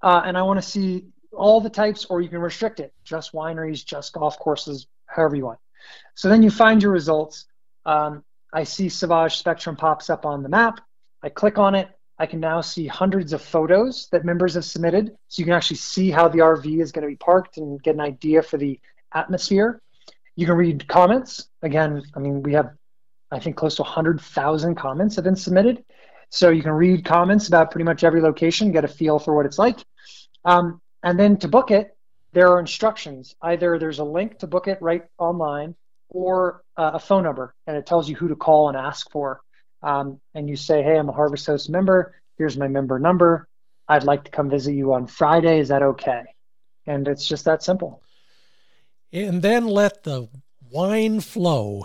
Uh, 0.00 0.22
and 0.24 0.36
I 0.36 0.42
want 0.42 0.60
to 0.60 0.66
see 0.66 1.04
all 1.32 1.60
the 1.60 1.70
types, 1.70 2.06
or 2.06 2.20
you 2.20 2.28
can 2.28 2.38
restrict 2.38 2.80
it 2.80 2.92
just 3.04 3.32
wineries, 3.32 3.84
just 3.84 4.12
golf 4.12 4.38
courses, 4.38 4.86
however 5.06 5.36
you 5.36 5.44
want. 5.44 5.58
So 6.14 6.28
then 6.28 6.42
you 6.42 6.50
find 6.50 6.82
your 6.82 6.92
results. 6.92 7.46
Um, 7.84 8.24
I 8.52 8.64
see 8.64 8.88
Sauvage 8.88 9.36
Spectrum 9.36 9.76
pops 9.76 10.10
up 10.10 10.24
on 10.26 10.42
the 10.42 10.48
map. 10.48 10.80
I 11.22 11.28
click 11.28 11.58
on 11.58 11.74
it. 11.74 11.88
I 12.18 12.26
can 12.26 12.40
now 12.40 12.60
see 12.60 12.86
hundreds 12.86 13.32
of 13.32 13.42
photos 13.42 14.08
that 14.12 14.24
members 14.24 14.54
have 14.54 14.64
submitted. 14.64 15.16
So 15.28 15.40
you 15.40 15.44
can 15.44 15.54
actually 15.54 15.78
see 15.78 16.10
how 16.10 16.28
the 16.28 16.38
RV 16.38 16.80
is 16.80 16.92
going 16.92 17.02
to 17.02 17.08
be 17.08 17.16
parked 17.16 17.58
and 17.58 17.82
get 17.82 17.94
an 17.94 18.00
idea 18.00 18.42
for 18.42 18.58
the 18.58 18.78
atmosphere. 19.12 19.80
You 20.36 20.46
can 20.46 20.56
read 20.56 20.88
comments. 20.88 21.48
Again, 21.62 22.02
I 22.14 22.20
mean, 22.20 22.42
we 22.42 22.52
have 22.54 22.70
I 23.32 23.38
think 23.38 23.56
close 23.56 23.76
to 23.76 23.82
100,000 23.82 24.74
comments 24.74 25.16
have 25.16 25.24
been 25.24 25.36
submitted. 25.36 25.82
So 26.28 26.50
you 26.50 26.62
can 26.62 26.72
read 26.72 27.04
comments 27.04 27.48
about 27.48 27.70
pretty 27.70 27.84
much 27.84 28.04
every 28.04 28.20
location, 28.20 28.72
get 28.72 28.84
a 28.84 28.88
feel 28.88 29.18
for 29.18 29.34
what 29.34 29.46
it's 29.46 29.58
like. 29.58 29.78
Um, 30.44 30.80
and 31.02 31.18
then 31.18 31.38
to 31.38 31.48
book 31.48 31.70
it, 31.70 31.96
there 32.32 32.48
are 32.48 32.60
instructions. 32.60 33.34
Either 33.42 33.78
there's 33.78 33.98
a 33.98 34.04
link 34.04 34.38
to 34.38 34.46
book 34.46 34.68
it 34.68 34.80
right 34.80 35.04
online 35.18 35.74
or 36.10 36.62
uh, 36.76 36.92
a 36.94 36.98
phone 36.98 37.24
number, 37.24 37.54
and 37.66 37.76
it 37.76 37.86
tells 37.86 38.08
you 38.08 38.14
who 38.14 38.28
to 38.28 38.36
call 38.36 38.68
and 38.68 38.76
ask 38.76 39.10
for. 39.10 39.40
Um, 39.82 40.20
and 40.34 40.48
you 40.48 40.56
say, 40.56 40.82
hey, 40.82 40.98
I'm 40.98 41.08
a 41.08 41.12
Harvest 41.12 41.46
Host 41.46 41.70
member. 41.70 42.14
Here's 42.38 42.56
my 42.56 42.68
member 42.68 42.98
number. 42.98 43.48
I'd 43.88 44.04
like 44.04 44.24
to 44.24 44.30
come 44.30 44.48
visit 44.48 44.74
you 44.74 44.92
on 44.92 45.06
Friday. 45.06 45.58
Is 45.58 45.68
that 45.68 45.82
okay? 45.82 46.22
And 46.86 47.08
it's 47.08 47.26
just 47.26 47.46
that 47.46 47.62
simple. 47.62 48.02
And 49.12 49.42
then 49.42 49.66
let 49.66 50.04
the 50.04 50.28
wine 50.70 51.20
flow 51.20 51.84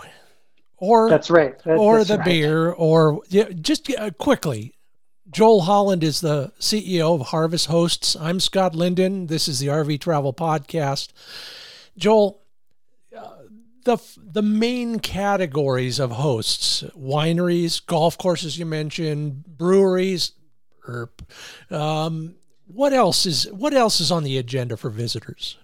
or 0.78 1.08
that's 1.10 1.30
right, 1.30 1.58
that, 1.64 1.76
or 1.76 1.98
that's 1.98 2.08
the 2.08 2.16
right. 2.18 2.24
beer, 2.24 2.70
or 2.70 3.20
yeah, 3.28 3.50
just 3.50 3.90
uh, 3.90 4.10
quickly. 4.12 4.74
Joel 5.30 5.62
Holland 5.62 6.02
is 6.02 6.22
the 6.22 6.52
CEO 6.58 7.14
of 7.14 7.28
Harvest 7.28 7.66
Hosts. 7.66 8.16
I'm 8.16 8.40
Scott 8.40 8.74
Linden. 8.74 9.26
This 9.26 9.46
is 9.46 9.58
the 9.58 9.66
RV 9.66 10.00
Travel 10.00 10.32
Podcast. 10.32 11.08
Joel, 11.98 12.40
uh, 13.14 13.28
the 13.84 13.98
the 14.16 14.42
main 14.42 15.00
categories 15.00 15.98
of 15.98 16.12
hosts: 16.12 16.82
wineries, 16.96 17.84
golf 17.84 18.16
courses. 18.16 18.58
You 18.58 18.66
mentioned 18.66 19.44
breweries. 19.44 20.32
Herp. 20.86 21.20
Um, 21.70 22.36
what 22.66 22.92
else 22.92 23.26
is 23.26 23.50
what 23.52 23.74
else 23.74 24.00
is 24.00 24.10
on 24.10 24.24
the 24.24 24.38
agenda 24.38 24.76
for 24.76 24.90
visitors? 24.90 25.58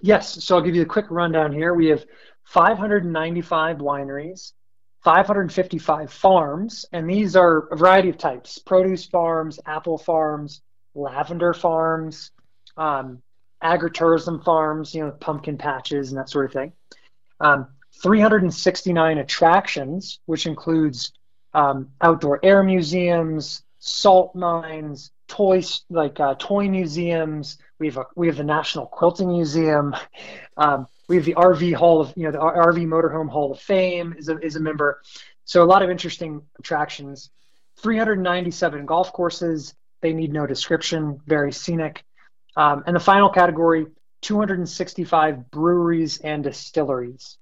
Yes, 0.00 0.42
so 0.42 0.56
I'll 0.56 0.62
give 0.62 0.74
you 0.74 0.82
a 0.82 0.86
quick 0.86 1.06
rundown 1.10 1.52
here. 1.52 1.74
We 1.74 1.86
have 1.86 2.04
595 2.52 3.78
wineries, 3.78 4.52
555 5.02 6.12
farms, 6.12 6.84
and 6.92 7.08
these 7.08 7.34
are 7.34 7.66
a 7.68 7.76
variety 7.76 8.10
of 8.10 8.18
types 8.18 8.58
produce 8.58 9.06
farms, 9.06 9.58
apple 9.64 9.96
farms, 9.96 10.60
lavender 10.94 11.54
farms, 11.54 12.30
um, 12.76 13.22
agritourism 13.62 14.44
farms, 14.44 14.94
you 14.94 15.02
know, 15.02 15.12
pumpkin 15.12 15.56
patches 15.56 16.10
and 16.10 16.18
that 16.18 16.28
sort 16.28 16.44
of 16.44 16.52
thing. 16.52 16.72
Um, 17.40 17.68
369 18.02 19.16
attractions, 19.16 20.18
which 20.26 20.44
includes 20.44 21.12
um, 21.54 21.88
outdoor 22.02 22.38
air 22.42 22.62
museums, 22.62 23.62
salt 23.78 24.34
mines, 24.34 25.10
toys 25.26 25.84
like 25.88 26.20
uh, 26.20 26.34
toy 26.38 26.68
museums. 26.68 27.56
We 27.78 27.86
have 27.86 27.96
a, 27.96 28.04
we 28.14 28.26
have 28.26 28.36
the 28.36 28.44
National 28.44 28.84
Quilting 28.84 29.28
Museum. 29.28 29.96
Um, 30.54 30.86
we 31.08 31.16
have 31.16 31.24
the 31.24 31.34
RV 31.34 31.74
Hall 31.74 32.00
of 32.00 32.12
you 32.16 32.24
know 32.24 32.32
the 32.32 32.38
RV 32.38 32.86
Motorhome 32.86 33.28
Hall 33.28 33.52
of 33.52 33.60
Fame 33.60 34.14
is 34.16 34.28
a 34.28 34.38
is 34.38 34.56
a 34.56 34.60
member. 34.60 35.00
So 35.44 35.62
a 35.62 35.66
lot 35.66 35.82
of 35.82 35.90
interesting 35.90 36.42
attractions. 36.58 37.30
397 37.78 38.86
golf 38.86 39.12
courses. 39.12 39.74
They 40.00 40.12
need 40.12 40.32
no 40.32 40.46
description. 40.46 41.20
Very 41.26 41.52
scenic. 41.52 42.04
Um, 42.56 42.84
and 42.86 42.94
the 42.94 43.00
final 43.00 43.28
category: 43.28 43.86
265 44.22 45.50
breweries 45.50 46.18
and 46.18 46.44
distilleries, 46.44 47.38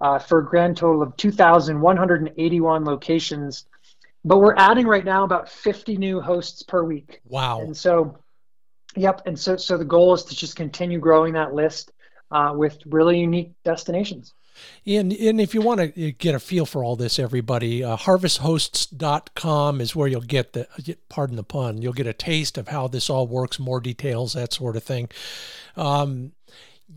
uh, 0.00 0.18
for 0.18 0.38
a 0.38 0.44
grand 0.44 0.76
total 0.76 1.02
of 1.02 1.16
2,181 1.16 2.84
locations 2.84 3.66
but 4.24 4.38
we're 4.38 4.54
adding 4.56 4.86
right 4.86 5.04
now 5.04 5.24
about 5.24 5.48
50 5.48 5.96
new 5.96 6.20
hosts 6.20 6.62
per 6.62 6.82
week. 6.84 7.20
Wow. 7.24 7.60
And 7.60 7.76
so, 7.76 8.18
yep. 8.94 9.22
And 9.26 9.38
so, 9.38 9.56
so 9.56 9.78
the 9.78 9.84
goal 9.84 10.12
is 10.14 10.24
to 10.24 10.36
just 10.36 10.56
continue 10.56 10.98
growing 10.98 11.34
that 11.34 11.54
list 11.54 11.92
uh, 12.30 12.52
with 12.54 12.78
really 12.86 13.18
unique 13.20 13.52
destinations. 13.64 14.34
And, 14.86 15.12
and 15.12 15.40
if 15.40 15.54
you 15.54 15.60
want 15.60 15.94
to 15.94 16.12
get 16.12 16.34
a 16.34 16.40
feel 16.40 16.66
for 16.66 16.84
all 16.84 16.96
this, 16.96 17.18
everybody, 17.18 17.82
uh, 17.84 17.96
harvesthosts.com 17.96 19.80
is 19.80 19.96
where 19.96 20.08
you'll 20.08 20.20
get 20.20 20.52
the, 20.52 20.96
pardon 21.08 21.36
the 21.36 21.42
pun, 21.42 21.80
you'll 21.80 21.92
get 21.92 22.06
a 22.06 22.12
taste 22.12 22.58
of 22.58 22.68
how 22.68 22.88
this 22.88 23.08
all 23.08 23.26
works, 23.26 23.58
more 23.58 23.80
details, 23.80 24.32
that 24.34 24.52
sort 24.52 24.76
of 24.76 24.82
thing. 24.82 25.08
Um, 25.76 26.32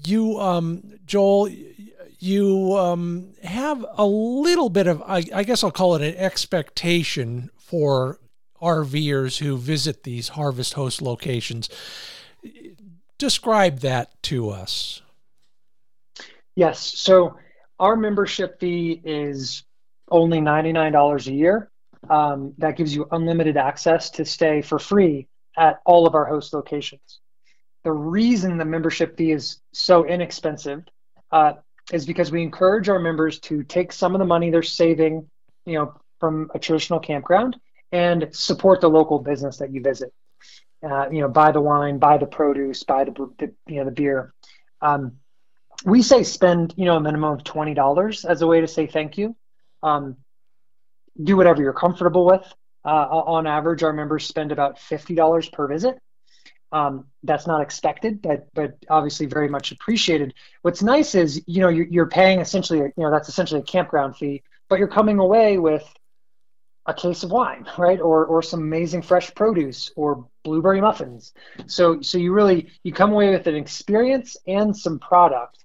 you, 0.06 0.40
um, 0.40 1.00
Joel, 1.06 1.50
you 2.20 2.74
um, 2.78 3.34
have 3.44 3.86
a 3.98 4.06
little 4.06 4.70
bit 4.70 4.88
of, 4.88 5.02
I, 5.04 5.24
I, 5.34 5.44
guess 5.44 5.64
I'll 5.64 5.72
call 5.72 5.96
it 5.96 6.02
an 6.02 6.16
expectation 6.16 7.52
for 7.58 8.20
RVers 8.62 9.40
who 9.40 9.58
visit 9.58 10.04
these 10.04 10.30
Harvest 10.30 10.74
Host 10.74 11.02
locations. 11.02 11.70
Describe 13.18 13.80
that 13.80 14.22
to 14.24 14.50
us. 14.50 15.03
Yes. 16.56 16.80
So 16.80 17.38
our 17.80 17.96
membership 17.96 18.60
fee 18.60 19.02
is 19.04 19.64
only 20.10 20.40
$99 20.40 21.28
a 21.28 21.32
year. 21.32 21.70
Um, 22.10 22.54
that 22.58 22.76
gives 22.76 22.94
you 22.94 23.08
unlimited 23.12 23.56
access 23.56 24.10
to 24.12 24.26
stay 24.26 24.62
for 24.62 24.78
free 24.78 25.28
at 25.58 25.80
all 25.86 26.06
of 26.06 26.16
our 26.16 26.26
host 26.26 26.54
locations. 26.54 27.20
The 27.84 27.94
reason 27.94 28.58
the 28.58 28.66
membership 28.66 29.18
fee 29.18 29.32
is 29.32 29.62
so 29.72 30.06
inexpensive 30.06 30.84
uh, 31.32 31.54
is 31.92 32.06
because 32.06 32.32
we 32.32 32.44
encourage 32.44 32.90
our 32.90 33.00
members 33.00 33.40
to 33.42 33.64
take 33.64 33.92
some 33.92 34.16
of 34.16 34.20
the 34.20 34.26
money 34.26 34.50
they're 34.50 34.64
saving, 34.64 35.30
you 35.66 35.76
know, 35.76 35.94
from 36.20 36.50
a 36.54 36.60
traditional 36.60 37.00
campground 37.00 37.58
and 37.92 38.28
support 38.32 38.82
the 38.82 38.90
local 38.90 39.20
business 39.20 39.58
that 39.58 39.72
you 39.72 39.82
visit. 39.82 40.14
Uh, 40.82 41.10
you 41.10 41.22
know, 41.22 41.30
buy 41.30 41.52
the 41.52 41.62
wine, 41.62 41.98
buy 42.00 42.18
the 42.18 42.26
produce, 42.26 42.84
buy 42.84 43.06
the, 43.06 43.12
the 43.40 43.54
you 43.68 43.78
know 43.78 43.86
the 43.86 43.92
beer. 43.92 44.34
Um, 44.82 45.14
we 45.86 46.02
say 46.02 46.24
spend 46.24 46.74
you 46.78 46.86
know 46.86 46.98
a 46.98 47.02
minimum 47.02 47.34
of 47.34 47.44
twenty 47.44 47.74
dollars 47.74 48.26
as 48.26 48.42
a 48.42 48.48
way 48.48 48.62
to 48.62 48.68
say 48.68 48.88
thank 48.88 49.18
you. 49.18 49.36
Um, 49.82 50.18
do 51.22 51.38
whatever 51.38 51.62
you're 51.62 51.74
comfortable 51.74 52.26
with. 52.26 52.46
Uh, 52.86 53.08
on 53.08 53.48
average, 53.48 53.84
our 53.84 53.94
members 53.94 54.26
spend 54.26 54.52
about 54.52 54.80
fifty 54.80 55.16
dollars 55.16 55.50
per 55.50 55.68
visit. 55.68 56.00
Um, 56.72 57.06
that's 57.24 57.46
not 57.46 57.62
expected, 57.62 58.22
but 58.22 58.48
but 58.54 58.78
obviously 58.90 59.26
very 59.26 59.48
much 59.48 59.72
appreciated. 59.72 60.34
What's 60.64 60.82
nice 60.82 61.16
is 61.16 61.42
you 61.46 61.62
know 61.62 61.70
you're, 61.70 61.88
you're 61.88 62.10
paying 62.10 62.40
essentially 62.40 62.80
you 62.80 62.94
know 62.98 63.12
that's 63.12 63.30
essentially 63.30 63.62
a 63.62 63.64
campground 63.64 64.18
fee, 64.18 64.44
but 64.70 64.80
you're 64.80 64.88
coming 64.88 65.20
away 65.20 65.58
with 65.58 65.88
a 66.86 66.94
case 66.94 67.24
of 67.24 67.32
wine, 67.32 67.66
right, 67.78 68.02
or 68.02 68.26
or 68.26 68.42
some 68.42 68.62
amazing 68.62 69.02
fresh 69.02 69.34
produce 69.36 69.92
or 69.96 70.28
blueberry 70.44 70.82
muffins. 70.82 71.34
So 71.68 72.02
so 72.02 72.18
you 72.18 72.34
really 72.34 72.70
you 72.84 72.92
come 72.92 73.12
away 73.12 73.30
with 73.30 73.48
an 73.48 73.56
experience 73.56 74.36
and 74.48 74.76
some 74.76 75.00
product 75.00 75.63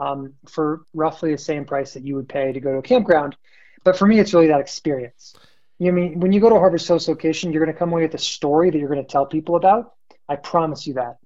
um, 0.00 0.34
for 0.48 0.82
roughly 0.94 1.32
the 1.32 1.38
same 1.38 1.64
price 1.64 1.94
that 1.94 2.04
you 2.04 2.14
would 2.14 2.28
pay 2.28 2.52
to 2.52 2.60
go 2.60 2.72
to 2.72 2.78
a 2.78 2.82
campground. 2.82 3.36
But 3.84 3.96
for 3.96 4.06
me, 4.06 4.18
it's 4.18 4.34
really 4.34 4.48
that 4.48 4.60
experience. 4.60 5.34
You 5.78 5.92
know, 5.92 5.98
I 5.98 6.00
mean 6.00 6.20
when 6.20 6.32
you 6.32 6.40
go 6.40 6.48
to 6.48 6.56
a 6.56 6.58
Harvest 6.58 6.88
Host 6.88 7.08
location, 7.08 7.52
you're 7.52 7.64
going 7.64 7.72
to 7.72 7.78
come 7.78 7.92
away 7.92 8.02
with 8.02 8.14
a 8.14 8.18
story 8.18 8.70
that 8.70 8.78
you're 8.78 8.88
going 8.88 9.04
to 9.04 9.10
tell 9.10 9.26
people 9.26 9.56
about 9.56 9.94
I 10.28 10.36
promise 10.36 10.86
you 10.86 10.94
that. 10.94 11.18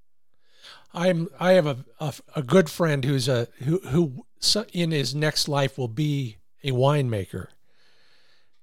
I'm 0.95 1.29
I 1.41 1.53
have 1.53 1.67
a, 1.67 1.85
a, 1.99 2.15
a 2.37 2.43
good 2.43 2.71
friend 2.71 3.05
who's 3.05 3.29
a 3.29 3.49
who 3.65 3.79
who 3.79 4.27
in 4.73 4.91
his 4.91 5.15
next 5.15 5.49
life 5.49 5.79
will 5.79 5.89
be 5.89 6.39
a 6.63 6.71
winemaker. 6.71 7.49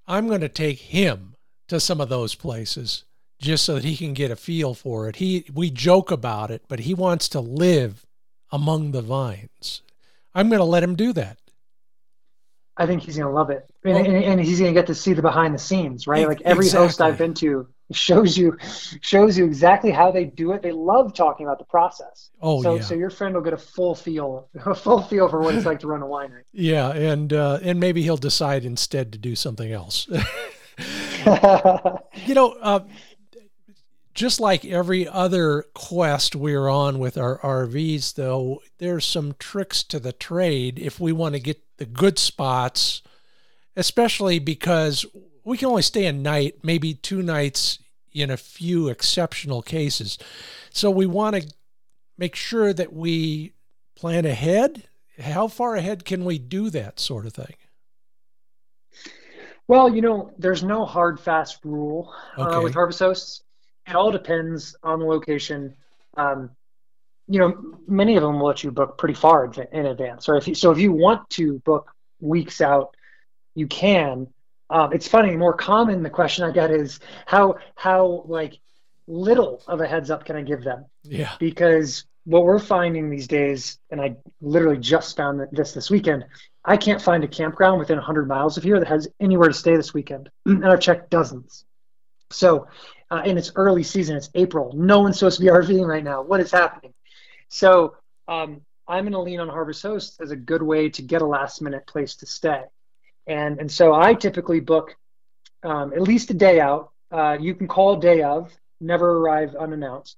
I'm 0.06 0.28
going 0.28 0.40
to 0.40 0.48
take 0.48 0.78
him 0.78 1.34
to 1.68 1.78
some 1.78 2.00
of 2.00 2.08
those 2.08 2.34
places 2.34 3.04
just 3.40 3.64
so 3.64 3.74
that 3.74 3.84
he 3.84 3.96
can 3.96 4.12
get 4.14 4.30
a 4.30 4.36
feel 4.36 4.74
for 4.74 5.08
it. 5.08 5.16
He 5.16 5.44
we 5.52 5.70
joke 5.70 6.10
about 6.10 6.50
it, 6.50 6.62
but 6.68 6.80
he 6.80 6.94
wants 6.94 7.28
to 7.30 7.40
live 7.40 8.06
among 8.50 8.92
the 8.92 9.02
vines. 9.02 9.82
I'm 10.34 10.48
going 10.48 10.60
to 10.60 10.64
let 10.64 10.82
him 10.82 10.96
do 10.96 11.12
that. 11.14 11.38
I 12.76 12.86
think 12.86 13.02
he's 13.02 13.16
going 13.16 13.28
to 13.28 13.34
love 13.34 13.50
it, 13.50 13.68
and, 13.84 14.06
and, 14.06 14.24
and 14.24 14.40
he's 14.40 14.58
going 14.58 14.72
to 14.72 14.78
get 14.80 14.86
to 14.86 14.94
see 14.94 15.12
the 15.12 15.20
behind 15.20 15.54
the 15.54 15.58
scenes, 15.58 16.06
right? 16.06 16.26
Like 16.26 16.40
every 16.42 16.64
exactly. 16.64 16.86
host 16.86 17.00
I've 17.02 17.18
been 17.18 17.34
to, 17.34 17.68
shows 17.92 18.38
you 18.38 18.56
shows 19.02 19.36
you 19.36 19.44
exactly 19.44 19.90
how 19.90 20.10
they 20.10 20.24
do 20.24 20.52
it. 20.52 20.62
They 20.62 20.72
love 20.72 21.12
talking 21.12 21.44
about 21.44 21.58
the 21.58 21.66
process. 21.66 22.30
Oh 22.40 22.62
so, 22.62 22.76
yeah. 22.76 22.80
So 22.80 22.94
your 22.94 23.10
friend 23.10 23.34
will 23.34 23.42
get 23.42 23.52
a 23.52 23.58
full 23.58 23.94
feel, 23.94 24.48
a 24.64 24.74
full 24.74 25.02
feel 25.02 25.28
for 25.28 25.40
what 25.40 25.54
it's 25.54 25.66
like 25.66 25.80
to 25.80 25.88
run 25.88 26.00
a 26.00 26.06
winery. 26.06 26.42
Yeah, 26.52 26.90
and 26.92 27.32
uh, 27.32 27.58
and 27.62 27.78
maybe 27.80 28.02
he'll 28.02 28.16
decide 28.16 28.64
instead 28.64 29.12
to 29.12 29.18
do 29.18 29.36
something 29.36 29.70
else. 29.70 30.08
you 32.24 32.34
know, 32.34 32.56
uh, 32.62 32.80
just 34.14 34.40
like 34.40 34.64
every 34.64 35.06
other 35.06 35.64
quest 35.74 36.34
we're 36.34 36.68
on 36.68 36.98
with 36.98 37.16
our 37.16 37.38
RVs, 37.38 38.14
though, 38.14 38.60
there's 38.78 39.04
some 39.04 39.34
tricks 39.38 39.82
to 39.84 39.98
the 39.98 40.12
trade 40.12 40.78
if 40.78 40.98
we 40.98 41.12
want 41.12 41.34
to 41.34 41.40
get 41.40 41.62
the 41.78 41.86
good 41.86 42.18
spots, 42.18 43.02
especially 43.76 44.38
because 44.38 45.06
we 45.44 45.56
can 45.56 45.68
only 45.68 45.82
stay 45.82 46.06
a 46.06 46.12
night, 46.12 46.56
maybe 46.62 46.94
two 46.94 47.22
nights 47.22 47.78
in 48.12 48.30
a 48.30 48.36
few 48.36 48.88
exceptional 48.88 49.62
cases. 49.62 50.18
So 50.70 50.90
we 50.90 51.06
want 51.06 51.36
to 51.36 51.48
make 52.18 52.34
sure 52.34 52.72
that 52.72 52.92
we 52.92 53.54
plan 53.96 54.24
ahead. 54.24 54.84
How 55.20 55.48
far 55.48 55.76
ahead 55.76 56.04
can 56.04 56.24
we 56.24 56.38
do 56.38 56.70
that 56.70 56.98
sort 56.98 57.26
of 57.26 57.32
thing? 57.32 57.54
Well, 59.68 59.94
you 59.94 60.02
know, 60.02 60.32
there's 60.36 60.64
no 60.64 60.84
hard, 60.84 61.20
fast 61.20 61.64
rule 61.64 62.12
uh, 62.36 62.42
okay. 62.42 62.56
uh, 62.56 62.60
with 62.60 62.74
harvest 62.74 62.98
hosts. 62.98 63.42
It 63.86 63.94
all 63.94 64.10
depends 64.10 64.76
on 64.82 65.00
the 65.00 65.06
location. 65.06 65.74
Um, 66.16 66.50
you 67.28 67.38
know, 67.38 67.76
many 67.86 68.16
of 68.16 68.22
them 68.22 68.40
will 68.40 68.46
let 68.46 68.64
you 68.64 68.70
book 68.70 68.98
pretty 68.98 69.14
far 69.14 69.50
in 69.72 69.86
advance. 69.86 70.28
Or 70.28 70.36
if 70.36 70.48
you, 70.48 70.54
so, 70.54 70.70
if 70.70 70.78
you 70.78 70.92
want 70.92 71.28
to 71.30 71.58
book 71.60 71.92
weeks 72.20 72.60
out, 72.60 72.96
you 73.54 73.66
can. 73.66 74.28
Um, 74.68 74.92
it's 74.92 75.08
funny. 75.08 75.36
More 75.36 75.54
common, 75.54 76.02
the 76.02 76.10
question 76.10 76.44
I 76.44 76.50
get 76.52 76.70
is 76.70 77.00
how 77.26 77.56
how 77.74 78.24
like 78.26 78.60
little 79.06 79.62
of 79.66 79.80
a 79.80 79.86
heads 79.86 80.10
up 80.10 80.24
can 80.24 80.36
I 80.36 80.42
give 80.42 80.62
them? 80.62 80.86
Yeah. 81.02 81.34
Because 81.38 82.04
what 82.24 82.44
we're 82.44 82.58
finding 82.58 83.10
these 83.10 83.26
days, 83.26 83.78
and 83.90 84.00
I 84.00 84.16
literally 84.40 84.78
just 84.78 85.16
found 85.16 85.40
this 85.52 85.72
this 85.72 85.90
weekend, 85.90 86.24
I 86.64 86.76
can't 86.76 87.00
find 87.00 87.24
a 87.24 87.28
campground 87.28 87.78
within 87.78 87.96
100 87.96 88.28
miles 88.28 88.56
of 88.56 88.62
here 88.62 88.78
that 88.78 88.88
has 88.88 89.08
anywhere 89.18 89.48
to 89.48 89.54
stay 89.54 89.76
this 89.76 89.94
weekend, 89.94 90.30
and 90.46 90.66
I've 90.66 90.80
checked 90.80 91.10
dozens. 91.10 91.64
So, 92.30 92.68
uh, 93.10 93.22
in 93.24 93.36
its 93.36 93.52
early 93.56 93.82
season, 93.82 94.16
it's 94.16 94.30
April. 94.34 94.72
No 94.74 95.00
one's 95.00 95.18
supposed 95.18 95.38
to 95.38 95.44
be 95.44 95.50
RVing 95.50 95.86
right 95.86 96.04
now. 96.04 96.22
What 96.22 96.40
is 96.40 96.50
happening? 96.50 96.94
So, 97.48 97.96
um, 98.28 98.62
I'm 98.90 99.04
going 99.04 99.12
to 99.12 99.20
lean 99.20 99.38
on 99.38 99.48
Harvest 99.48 99.82
Host 99.82 100.20
as 100.20 100.32
a 100.32 100.36
good 100.36 100.62
way 100.62 100.90
to 100.90 101.02
get 101.02 101.22
a 101.22 101.26
last 101.26 101.62
minute 101.62 101.86
place 101.86 102.16
to 102.16 102.26
stay. 102.26 102.62
And, 103.26 103.60
and 103.60 103.70
so 103.70 103.94
I 103.94 104.14
typically 104.14 104.58
book 104.58 104.96
um, 105.62 105.92
at 105.92 106.02
least 106.02 106.30
a 106.30 106.34
day 106.34 106.60
out. 106.60 106.90
Uh, 107.12 107.36
you 107.40 107.54
can 107.54 107.68
call 107.68 107.96
day 107.96 108.22
of, 108.22 108.52
never 108.80 109.18
arrive 109.18 109.54
unannounced. 109.54 110.16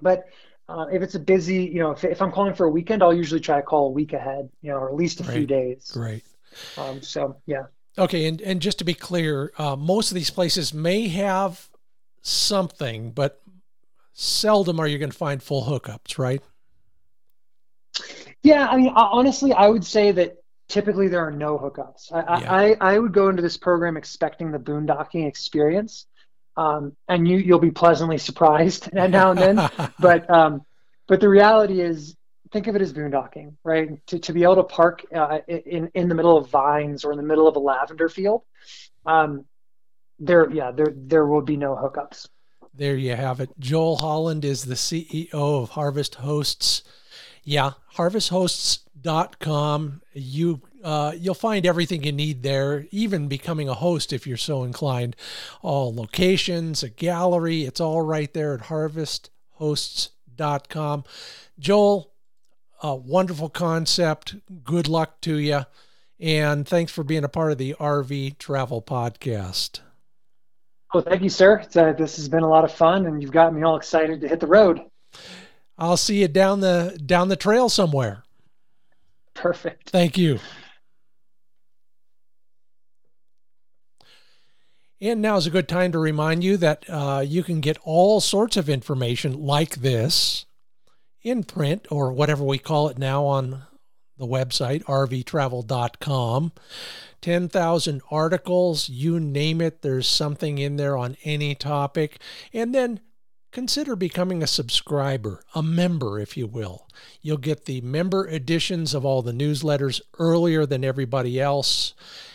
But 0.00 0.24
uh, 0.68 0.86
if 0.92 1.02
it's 1.02 1.14
a 1.14 1.20
busy, 1.20 1.64
you 1.64 1.78
know, 1.78 1.92
if, 1.92 2.02
if 2.02 2.20
I'm 2.20 2.32
calling 2.32 2.54
for 2.54 2.66
a 2.66 2.70
weekend, 2.70 3.04
I'll 3.04 3.14
usually 3.14 3.40
try 3.40 3.56
to 3.56 3.62
call 3.62 3.86
a 3.86 3.92
week 3.92 4.12
ahead, 4.12 4.48
you 4.62 4.70
know, 4.70 4.78
or 4.78 4.88
at 4.88 4.96
least 4.96 5.20
a 5.20 5.22
Great. 5.22 5.36
few 5.36 5.46
days. 5.46 5.92
Right. 5.94 6.24
Um, 6.76 7.02
so, 7.02 7.36
yeah. 7.46 7.64
Okay. 7.96 8.26
And, 8.26 8.40
and 8.40 8.60
just 8.60 8.78
to 8.78 8.84
be 8.84 8.94
clear, 8.94 9.52
uh, 9.58 9.76
most 9.76 10.10
of 10.10 10.16
these 10.16 10.30
places 10.30 10.74
may 10.74 11.06
have 11.08 11.68
something, 12.22 13.10
but 13.10 13.42
seldom 14.12 14.80
are 14.80 14.86
you 14.86 14.98
going 14.98 15.10
to 15.10 15.16
find 15.16 15.42
full 15.42 15.64
hookups, 15.64 16.18
right? 16.18 16.42
Yeah. 18.42 18.66
I 18.66 18.76
mean, 18.76 18.92
honestly, 18.94 19.52
I 19.52 19.68
would 19.68 19.84
say 19.84 20.12
that 20.12 20.42
typically 20.68 21.08
there 21.08 21.20
are 21.20 21.30
no 21.30 21.58
hookups. 21.58 22.12
I, 22.12 22.40
yeah. 22.40 22.52
I, 22.52 22.76
I 22.94 22.98
would 22.98 23.12
go 23.12 23.28
into 23.28 23.42
this 23.42 23.56
program 23.56 23.96
expecting 23.96 24.50
the 24.50 24.58
boondocking 24.58 25.26
experience, 25.26 26.06
um, 26.56 26.96
and 27.08 27.28
you 27.28 27.36
you'll 27.36 27.58
be 27.58 27.70
pleasantly 27.70 28.18
surprised 28.18 28.90
now 28.94 29.32
and 29.32 29.38
then. 29.38 29.70
but 30.00 30.28
um, 30.30 30.62
but 31.06 31.20
the 31.20 31.28
reality 31.28 31.80
is, 31.80 32.16
think 32.52 32.68
of 32.68 32.76
it 32.76 32.82
as 32.82 32.92
boondocking, 32.92 33.54
right? 33.64 34.04
To, 34.08 34.18
to 34.20 34.32
be 34.32 34.44
able 34.44 34.56
to 34.56 34.64
park 34.64 35.04
uh, 35.14 35.40
in 35.46 35.90
in 35.94 36.08
the 36.08 36.14
middle 36.14 36.36
of 36.36 36.48
vines 36.48 37.04
or 37.04 37.12
in 37.12 37.18
the 37.18 37.24
middle 37.24 37.46
of 37.46 37.56
a 37.56 37.60
lavender 37.60 38.08
field, 38.08 38.42
um, 39.04 39.44
there 40.18 40.50
yeah 40.50 40.70
there 40.70 40.92
there 40.94 41.26
will 41.26 41.42
be 41.42 41.56
no 41.56 41.74
hookups. 41.74 42.28
There 42.74 42.96
you 42.96 43.14
have 43.14 43.38
it. 43.40 43.50
Joel 43.58 43.98
Holland 43.98 44.46
is 44.46 44.64
the 44.64 44.76
CEO 44.76 45.34
of 45.34 45.68
Harvest 45.70 46.16
Hosts. 46.16 46.82
Yeah, 47.44 47.72
harvesthosts.com. 47.96 50.02
You 50.14 50.62
uh, 50.82 51.12
you'll 51.16 51.34
find 51.34 51.64
everything 51.66 52.02
you 52.02 52.12
need 52.12 52.42
there, 52.42 52.86
even 52.90 53.28
becoming 53.28 53.68
a 53.68 53.74
host 53.74 54.12
if 54.12 54.26
you're 54.26 54.36
so 54.36 54.64
inclined. 54.64 55.14
All 55.60 55.94
locations, 55.94 56.82
a 56.82 56.88
gallery, 56.88 57.62
it's 57.64 57.80
all 57.80 58.02
right 58.02 58.32
there 58.32 58.54
at 58.54 58.62
harvesthosts.com. 58.62 61.04
Joel, 61.58 62.12
a 62.82 62.96
wonderful 62.96 63.48
concept. 63.48 64.34
Good 64.64 64.88
luck 64.88 65.20
to 65.20 65.36
you. 65.36 65.66
And 66.18 66.66
thanks 66.66 66.90
for 66.90 67.04
being 67.04 67.24
a 67.24 67.28
part 67.28 67.52
of 67.52 67.58
the 67.58 67.76
RV 67.78 68.38
Travel 68.38 68.82
Podcast. 68.82 69.80
Well, 70.92 71.02
thank 71.02 71.22
you, 71.22 71.30
sir. 71.30 71.62
Uh, 71.74 71.92
this 71.92 72.16
has 72.16 72.28
been 72.28 72.42
a 72.42 72.48
lot 72.48 72.64
of 72.64 72.72
fun, 72.72 73.06
and 73.06 73.22
you've 73.22 73.32
got 73.32 73.54
me 73.54 73.62
all 73.62 73.76
excited 73.76 74.20
to 74.20 74.28
hit 74.28 74.40
the 74.40 74.46
road. 74.46 74.82
I'll 75.78 75.96
see 75.96 76.20
you 76.20 76.28
down 76.28 76.60
the 76.60 77.00
down 77.04 77.28
the 77.28 77.36
trail 77.36 77.68
somewhere. 77.68 78.24
Perfect. 79.34 79.90
Thank 79.90 80.18
you. 80.18 80.38
And 85.00 85.20
now 85.20 85.36
is 85.36 85.48
a 85.48 85.50
good 85.50 85.66
time 85.66 85.90
to 85.92 85.98
remind 85.98 86.44
you 86.44 86.56
that 86.58 86.84
uh, 86.88 87.24
you 87.26 87.42
can 87.42 87.60
get 87.60 87.76
all 87.82 88.20
sorts 88.20 88.56
of 88.56 88.68
information 88.68 89.32
like 89.32 89.76
this 89.76 90.46
in 91.22 91.42
print 91.42 91.88
or 91.90 92.12
whatever 92.12 92.44
we 92.44 92.58
call 92.58 92.88
it 92.88 92.98
now 92.98 93.24
on 93.24 93.62
the 94.22 94.28
website, 94.28 94.84
rvtravel.com. 94.84 96.52
10,000 97.20 98.02
articles, 98.10 98.88
you 98.88 99.20
name 99.20 99.60
it, 99.60 99.82
there's 99.82 100.08
something 100.08 100.58
in 100.58 100.76
there 100.76 100.96
on 100.96 101.16
any 101.24 101.54
topic. 101.54 102.20
And 102.52 102.74
then 102.74 103.00
consider 103.52 103.94
becoming 103.94 104.42
a 104.42 104.46
subscriber, 104.46 105.44
a 105.54 105.62
member, 105.62 106.18
if 106.18 106.36
you 106.36 106.46
will. 106.46 106.88
You'll 107.20 107.36
get 107.36 107.64
the 107.64 107.80
member 107.80 108.26
editions 108.28 108.94
of 108.94 109.04
all 109.04 109.22
the 109.22 109.32
newsletters 109.32 110.00
earlier 110.18 110.66
than 110.66 110.84
everybody 110.84 111.40
else. 111.40 111.94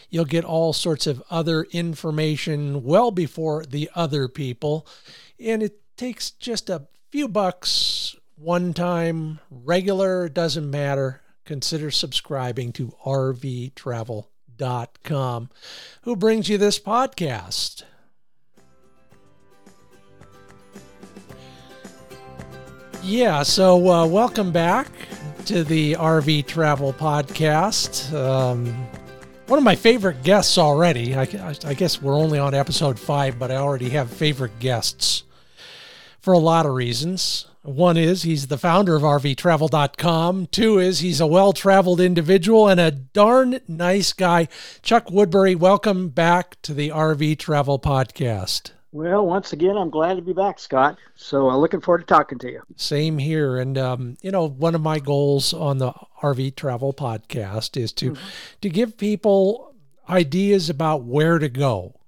You'll 0.09 0.25
get 0.25 0.45
all 0.45 0.71
sorts 0.73 1.07
of 1.07 1.23
other 1.29 1.63
information 1.71 2.83
well 2.83 3.11
before 3.11 3.65
the 3.65 3.89
other 3.95 4.27
people. 4.27 4.87
And 5.39 5.63
it 5.63 5.81
takes 5.97 6.31
just 6.31 6.69
a 6.69 6.87
few 7.11 7.27
bucks 7.27 8.15
one 8.37 8.73
time, 8.73 9.39
regular, 9.49 10.29
doesn't 10.29 10.69
matter. 10.69 11.21
Consider 11.47 11.89
subscribing 11.91 12.73
to 12.73 12.93
rvtravel.com. 13.05 15.49
Who 16.01 16.15
brings 16.17 16.49
you 16.49 16.57
this 16.57 16.77
podcast? 16.77 17.83
Yeah, 23.01 23.43
so 23.43 23.89
uh, 23.89 24.05
welcome 24.07 24.51
back 24.51 24.89
to 25.45 25.63
the 25.63 25.93
RV 25.93 26.47
Travel 26.47 26.91
Podcast. 26.91 28.13
Um, 28.13 28.65
one 29.47 29.57
of 29.57 29.63
my 29.63 29.77
favorite 29.77 30.23
guests 30.23 30.57
already. 30.57 31.15
I, 31.15 31.21
I, 31.63 31.73
guess 31.73 32.01
we're 32.01 32.13
only 32.13 32.39
on 32.39 32.53
episode 32.53 32.99
five, 32.99 33.39
but 33.39 33.51
I 33.51 33.55
already 33.55 33.87
have 33.91 34.11
favorite 34.11 34.59
guests 34.59 35.23
for 36.19 36.33
a 36.33 36.39
lot 36.39 36.65
of 36.65 36.73
reasons. 36.73 37.45
One 37.67 37.97
is 37.97 38.23
he's 38.23 38.47
the 38.47 38.57
founder 38.57 38.95
of 38.95 39.01
RVTravel.com. 39.01 40.47
Two 40.47 40.79
is 40.79 41.01
he's 41.01 41.19
a 41.19 41.27
well 41.27 41.51
traveled 41.51 41.99
individual 41.99 42.69
and 42.69 42.79
a 42.79 42.91
darn 42.91 43.59
nice 43.67 44.13
guy. 44.13 44.47
Chuck 44.81 45.11
Woodbury, 45.11 45.53
welcome 45.53 46.07
back 46.07 46.61
to 46.61 46.73
the 46.73 46.87
RV 46.87 47.37
Travel 47.39 47.77
Podcast. 47.77 48.71
Well, 48.93 49.27
once 49.27 49.51
again, 49.51 49.75
I'm 49.75 49.89
glad 49.89 50.15
to 50.15 50.21
be 50.21 50.31
back, 50.31 50.59
Scott. 50.59 50.97
So 51.15 51.49
uh, 51.49 51.57
looking 51.57 51.81
forward 51.81 51.99
to 51.99 52.05
talking 52.05 52.39
to 52.39 52.49
you. 52.49 52.61
Same 52.77 53.17
here. 53.17 53.57
And, 53.57 53.77
um, 53.77 54.15
you 54.21 54.31
know, 54.31 54.47
one 54.47 54.73
of 54.73 54.79
my 54.79 54.99
goals 54.99 55.53
on 55.53 55.77
the 55.77 55.91
RV 56.23 56.55
Travel 56.55 56.93
Podcast 56.93 57.75
is 57.75 57.91
to, 57.93 58.13
mm-hmm. 58.13 58.27
to 58.61 58.69
give 58.69 58.97
people 58.97 59.75
ideas 60.07 60.69
about 60.69 61.03
where 61.03 61.37
to 61.37 61.49
go. 61.49 61.99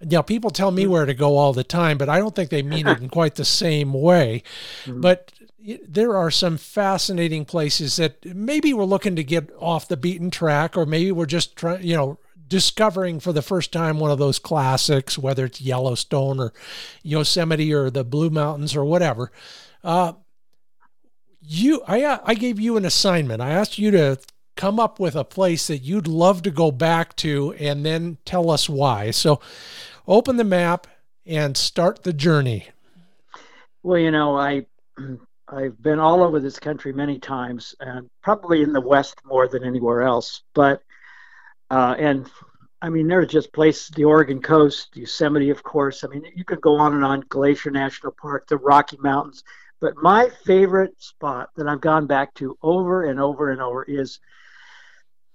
Now, 0.00 0.20
people 0.20 0.50
tell 0.50 0.70
me 0.70 0.86
where 0.86 1.06
to 1.06 1.14
go 1.14 1.36
all 1.38 1.52
the 1.52 1.64
time, 1.64 1.96
but 1.96 2.08
I 2.08 2.18
don't 2.18 2.34
think 2.34 2.50
they 2.50 2.62
mean 2.62 2.86
it 2.86 3.00
in 3.00 3.08
quite 3.08 3.36
the 3.36 3.46
same 3.46 3.94
way. 3.94 4.42
Mm-hmm. 4.84 5.00
But 5.00 5.32
there 5.88 6.16
are 6.16 6.30
some 6.30 6.58
fascinating 6.58 7.44
places 7.44 7.96
that 7.96 8.24
maybe 8.24 8.74
we're 8.74 8.84
looking 8.84 9.16
to 9.16 9.24
get 9.24 9.50
off 9.58 9.88
the 9.88 9.96
beaten 9.96 10.30
track, 10.30 10.76
or 10.76 10.84
maybe 10.84 11.10
we're 11.12 11.26
just 11.26 11.56
trying, 11.56 11.82
you 11.82 11.96
know, 11.96 12.18
discovering 12.46 13.20
for 13.20 13.32
the 13.32 13.42
first 13.42 13.72
time 13.72 13.98
one 13.98 14.10
of 14.10 14.18
those 14.18 14.38
classics, 14.38 15.18
whether 15.18 15.46
it's 15.46 15.60
Yellowstone 15.60 16.38
or 16.38 16.52
Yosemite 17.02 17.72
or 17.72 17.90
the 17.90 18.04
Blue 18.04 18.30
Mountains 18.30 18.76
or 18.76 18.84
whatever. 18.84 19.32
Uh, 19.82 20.12
you, 21.40 21.82
I, 21.88 22.20
I 22.24 22.34
gave 22.34 22.60
you 22.60 22.76
an 22.76 22.84
assignment. 22.84 23.40
I 23.40 23.50
asked 23.50 23.78
you 23.78 23.90
to 23.92 24.18
come 24.56 24.80
up 24.80 24.98
with 24.98 25.14
a 25.14 25.24
place 25.24 25.66
that 25.68 25.78
you'd 25.78 26.08
love 26.08 26.42
to 26.42 26.50
go 26.50 26.70
back 26.70 27.14
to 27.16 27.54
and 27.58 27.84
then 27.84 28.18
tell 28.24 28.50
us 28.50 28.68
why. 28.68 29.10
So 29.10 29.40
open 30.08 30.36
the 30.36 30.44
map 30.44 30.86
and 31.24 31.56
start 31.56 32.02
the 32.02 32.12
journey. 32.12 32.68
Well, 33.82 33.98
you 33.98 34.10
know, 34.10 34.36
I 34.36 34.66
I've 35.48 35.80
been 35.80 36.00
all 36.00 36.24
over 36.24 36.40
this 36.40 36.58
country 36.58 36.92
many 36.92 37.20
times 37.20 37.74
and 37.78 38.10
probably 38.20 38.62
in 38.62 38.72
the 38.72 38.80
west 38.80 39.16
more 39.24 39.46
than 39.46 39.62
anywhere 39.62 40.02
else, 40.02 40.42
but 40.54 40.82
uh, 41.70 41.94
and 41.98 42.28
I 42.82 42.88
mean, 42.88 43.08
there's 43.08 43.28
just 43.28 43.52
places, 43.52 43.88
the 43.88 44.04
Oregon 44.04 44.40
coast, 44.40 44.96
Yosemite, 44.96 45.50
of 45.50 45.62
course. 45.62 46.04
I 46.04 46.08
mean, 46.08 46.24
you 46.34 46.44
could 46.44 46.60
go 46.60 46.76
on 46.76 46.94
and 46.94 47.04
on, 47.04 47.24
Glacier 47.28 47.70
National 47.70 48.12
Park, 48.12 48.46
the 48.46 48.58
Rocky 48.58 48.98
Mountains. 49.00 49.42
But 49.80 49.96
my 49.96 50.30
favorite 50.44 51.00
spot 51.02 51.50
that 51.56 51.68
I've 51.68 51.80
gone 51.80 52.06
back 52.06 52.34
to 52.34 52.56
over 52.62 53.04
and 53.04 53.20
over 53.20 53.50
and 53.50 53.60
over 53.60 53.82
is 53.84 54.20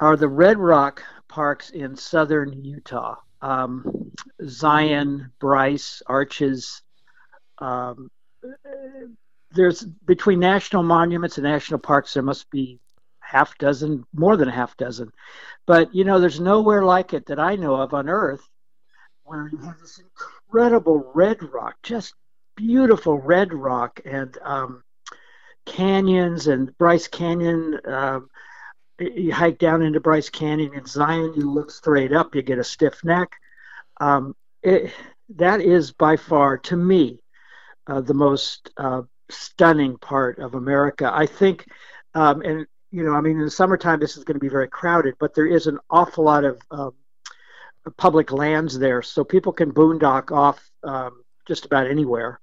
are 0.01 0.17
the 0.17 0.27
Red 0.27 0.57
Rock 0.57 1.03
parks 1.29 1.69
in 1.69 1.95
southern 1.95 2.65
Utah. 2.65 3.15
Um, 3.41 4.11
Zion, 4.45 5.31
Bryce, 5.39 6.01
Arches. 6.07 6.81
Um, 7.59 8.09
there's 9.51 9.83
between 9.83 10.39
national 10.39 10.83
monuments 10.83 11.37
and 11.37 11.45
national 11.45 11.79
parks, 11.79 12.13
there 12.13 12.23
must 12.23 12.49
be 12.49 12.79
half 13.19 13.57
dozen, 13.59 14.03
more 14.13 14.35
than 14.35 14.49
a 14.49 14.51
half 14.51 14.75
dozen. 14.77 15.11
But 15.67 15.93
you 15.93 16.03
know, 16.03 16.19
there's 16.19 16.39
nowhere 16.39 16.83
like 16.83 17.13
it 17.13 17.27
that 17.27 17.39
I 17.39 17.55
know 17.55 17.75
of 17.75 17.93
on 17.93 18.09
Earth 18.09 18.47
where 19.23 19.49
you 19.51 19.59
have 19.59 19.79
this 19.79 19.99
incredible 19.99 21.11
red 21.13 21.41
rock, 21.53 21.75
just 21.83 22.15
beautiful 22.57 23.19
red 23.19 23.53
rock, 23.53 24.01
and 24.03 24.35
um, 24.43 24.83
canyons 25.65 26.47
and 26.47 26.75
Bryce 26.77 27.07
Canyon. 27.07 27.79
Um, 27.85 28.29
you 28.99 29.33
hike 29.33 29.57
down 29.57 29.81
into 29.81 29.99
Bryce 29.99 30.29
Canyon 30.29 30.73
in 30.73 30.85
Zion, 30.85 31.33
you 31.35 31.49
look 31.49 31.71
straight 31.71 32.13
up, 32.13 32.35
you 32.35 32.41
get 32.41 32.59
a 32.59 32.63
stiff 32.63 33.03
neck. 33.03 33.31
Um, 33.99 34.35
it, 34.61 34.91
that 35.37 35.61
is 35.61 35.91
by 35.91 36.17
far, 36.17 36.57
to 36.57 36.75
me, 36.75 37.19
uh, 37.87 38.01
the 38.01 38.13
most 38.13 38.69
uh, 38.77 39.01
stunning 39.29 39.97
part 39.97 40.39
of 40.39 40.55
America. 40.55 41.09
I 41.11 41.25
think, 41.25 41.67
um, 42.13 42.41
and 42.41 42.67
you 42.91 43.03
know, 43.03 43.13
I 43.13 43.21
mean, 43.21 43.37
in 43.37 43.45
the 43.45 43.51
summertime, 43.51 43.99
this 43.99 44.17
is 44.17 44.23
going 44.23 44.35
to 44.35 44.39
be 44.39 44.49
very 44.49 44.67
crowded, 44.67 45.15
but 45.19 45.33
there 45.33 45.47
is 45.47 45.67
an 45.67 45.79
awful 45.89 46.25
lot 46.25 46.43
of 46.43 46.61
um, 46.71 46.93
public 47.97 48.31
lands 48.31 48.77
there, 48.77 49.01
so 49.01 49.23
people 49.23 49.53
can 49.53 49.71
boondock 49.71 50.31
off 50.31 50.69
um, 50.83 51.23
just 51.47 51.65
about 51.65 51.87
anywhere. 51.87 52.39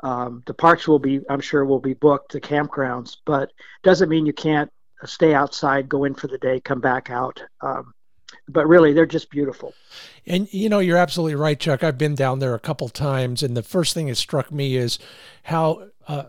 Um, 0.00 0.42
the 0.46 0.54
parks 0.54 0.86
will 0.86 0.98
be, 0.98 1.20
I'm 1.30 1.40
sure, 1.40 1.64
will 1.64 1.80
be 1.80 1.94
booked, 1.94 2.32
the 2.32 2.40
campgrounds, 2.40 3.16
but 3.24 3.50
doesn't 3.82 4.08
mean 4.08 4.26
you 4.26 4.32
can't 4.32 4.70
stay 5.04 5.34
outside, 5.34 5.88
go 5.88 6.04
in 6.04 6.14
for 6.14 6.26
the 6.26 6.38
day, 6.38 6.60
come 6.60 6.80
back 6.80 7.10
out. 7.10 7.42
Um, 7.60 7.94
but 8.48 8.66
really, 8.66 8.92
they're 8.92 9.06
just 9.06 9.30
beautiful. 9.30 9.74
And 10.26 10.52
you 10.52 10.68
know, 10.68 10.78
you're 10.78 10.96
absolutely 10.96 11.36
right, 11.36 11.58
Chuck. 11.58 11.84
I've 11.84 11.98
been 11.98 12.14
down 12.14 12.38
there 12.38 12.54
a 12.54 12.60
couple 12.60 12.88
times, 12.88 13.42
and 13.42 13.56
the 13.56 13.62
first 13.62 13.94
thing 13.94 14.06
that 14.06 14.16
struck 14.16 14.50
me 14.50 14.76
is 14.76 14.98
how 15.44 15.88
uh, 16.08 16.24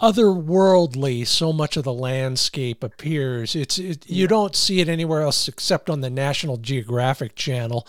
otherworldly 0.00 1.26
so 1.26 1.52
much 1.52 1.76
of 1.76 1.82
the 1.82 1.92
landscape 1.92 2.84
appears 2.84 3.56
it's 3.56 3.78
it, 3.78 4.08
you 4.08 4.28
don't 4.28 4.54
see 4.54 4.80
it 4.80 4.88
anywhere 4.88 5.22
else 5.22 5.48
except 5.48 5.90
on 5.90 6.02
the 6.02 6.10
national 6.10 6.56
geographic 6.56 7.34
channel 7.34 7.86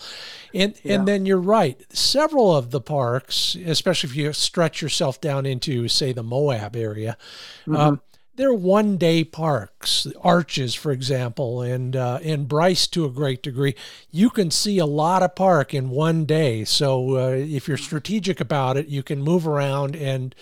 and 0.52 0.74
yeah. 0.82 0.94
and 0.94 1.06
then 1.06 1.24
you're 1.24 1.38
right 1.38 1.84
several 1.90 2.56
of 2.56 2.72
the 2.72 2.80
parks 2.80 3.56
especially 3.64 4.10
if 4.10 4.16
you 4.16 4.32
stretch 4.32 4.82
yourself 4.82 5.20
down 5.20 5.46
into 5.46 5.86
say 5.86 6.12
the 6.12 6.22
moab 6.22 6.74
area 6.74 7.16
mm-hmm. 7.62 7.76
um, 7.76 8.00
they're 8.40 8.54
one 8.54 8.96
day 8.96 9.22
parks, 9.22 10.06
Arches, 10.22 10.74
for 10.74 10.92
example, 10.92 11.60
and 11.60 11.94
uh, 11.94 12.20
and 12.24 12.48
Bryce 12.48 12.86
to 12.86 13.04
a 13.04 13.10
great 13.10 13.42
degree. 13.42 13.74
You 14.10 14.30
can 14.30 14.50
see 14.50 14.78
a 14.78 14.86
lot 14.86 15.22
of 15.22 15.34
park 15.34 15.74
in 15.74 15.90
one 15.90 16.24
day. 16.24 16.64
So 16.64 17.18
uh, 17.18 17.28
if 17.32 17.68
you're 17.68 17.76
strategic 17.76 18.40
about 18.40 18.78
it, 18.78 18.86
you 18.86 19.02
can 19.02 19.20
move 19.20 19.46
around, 19.46 19.94
and 19.94 20.34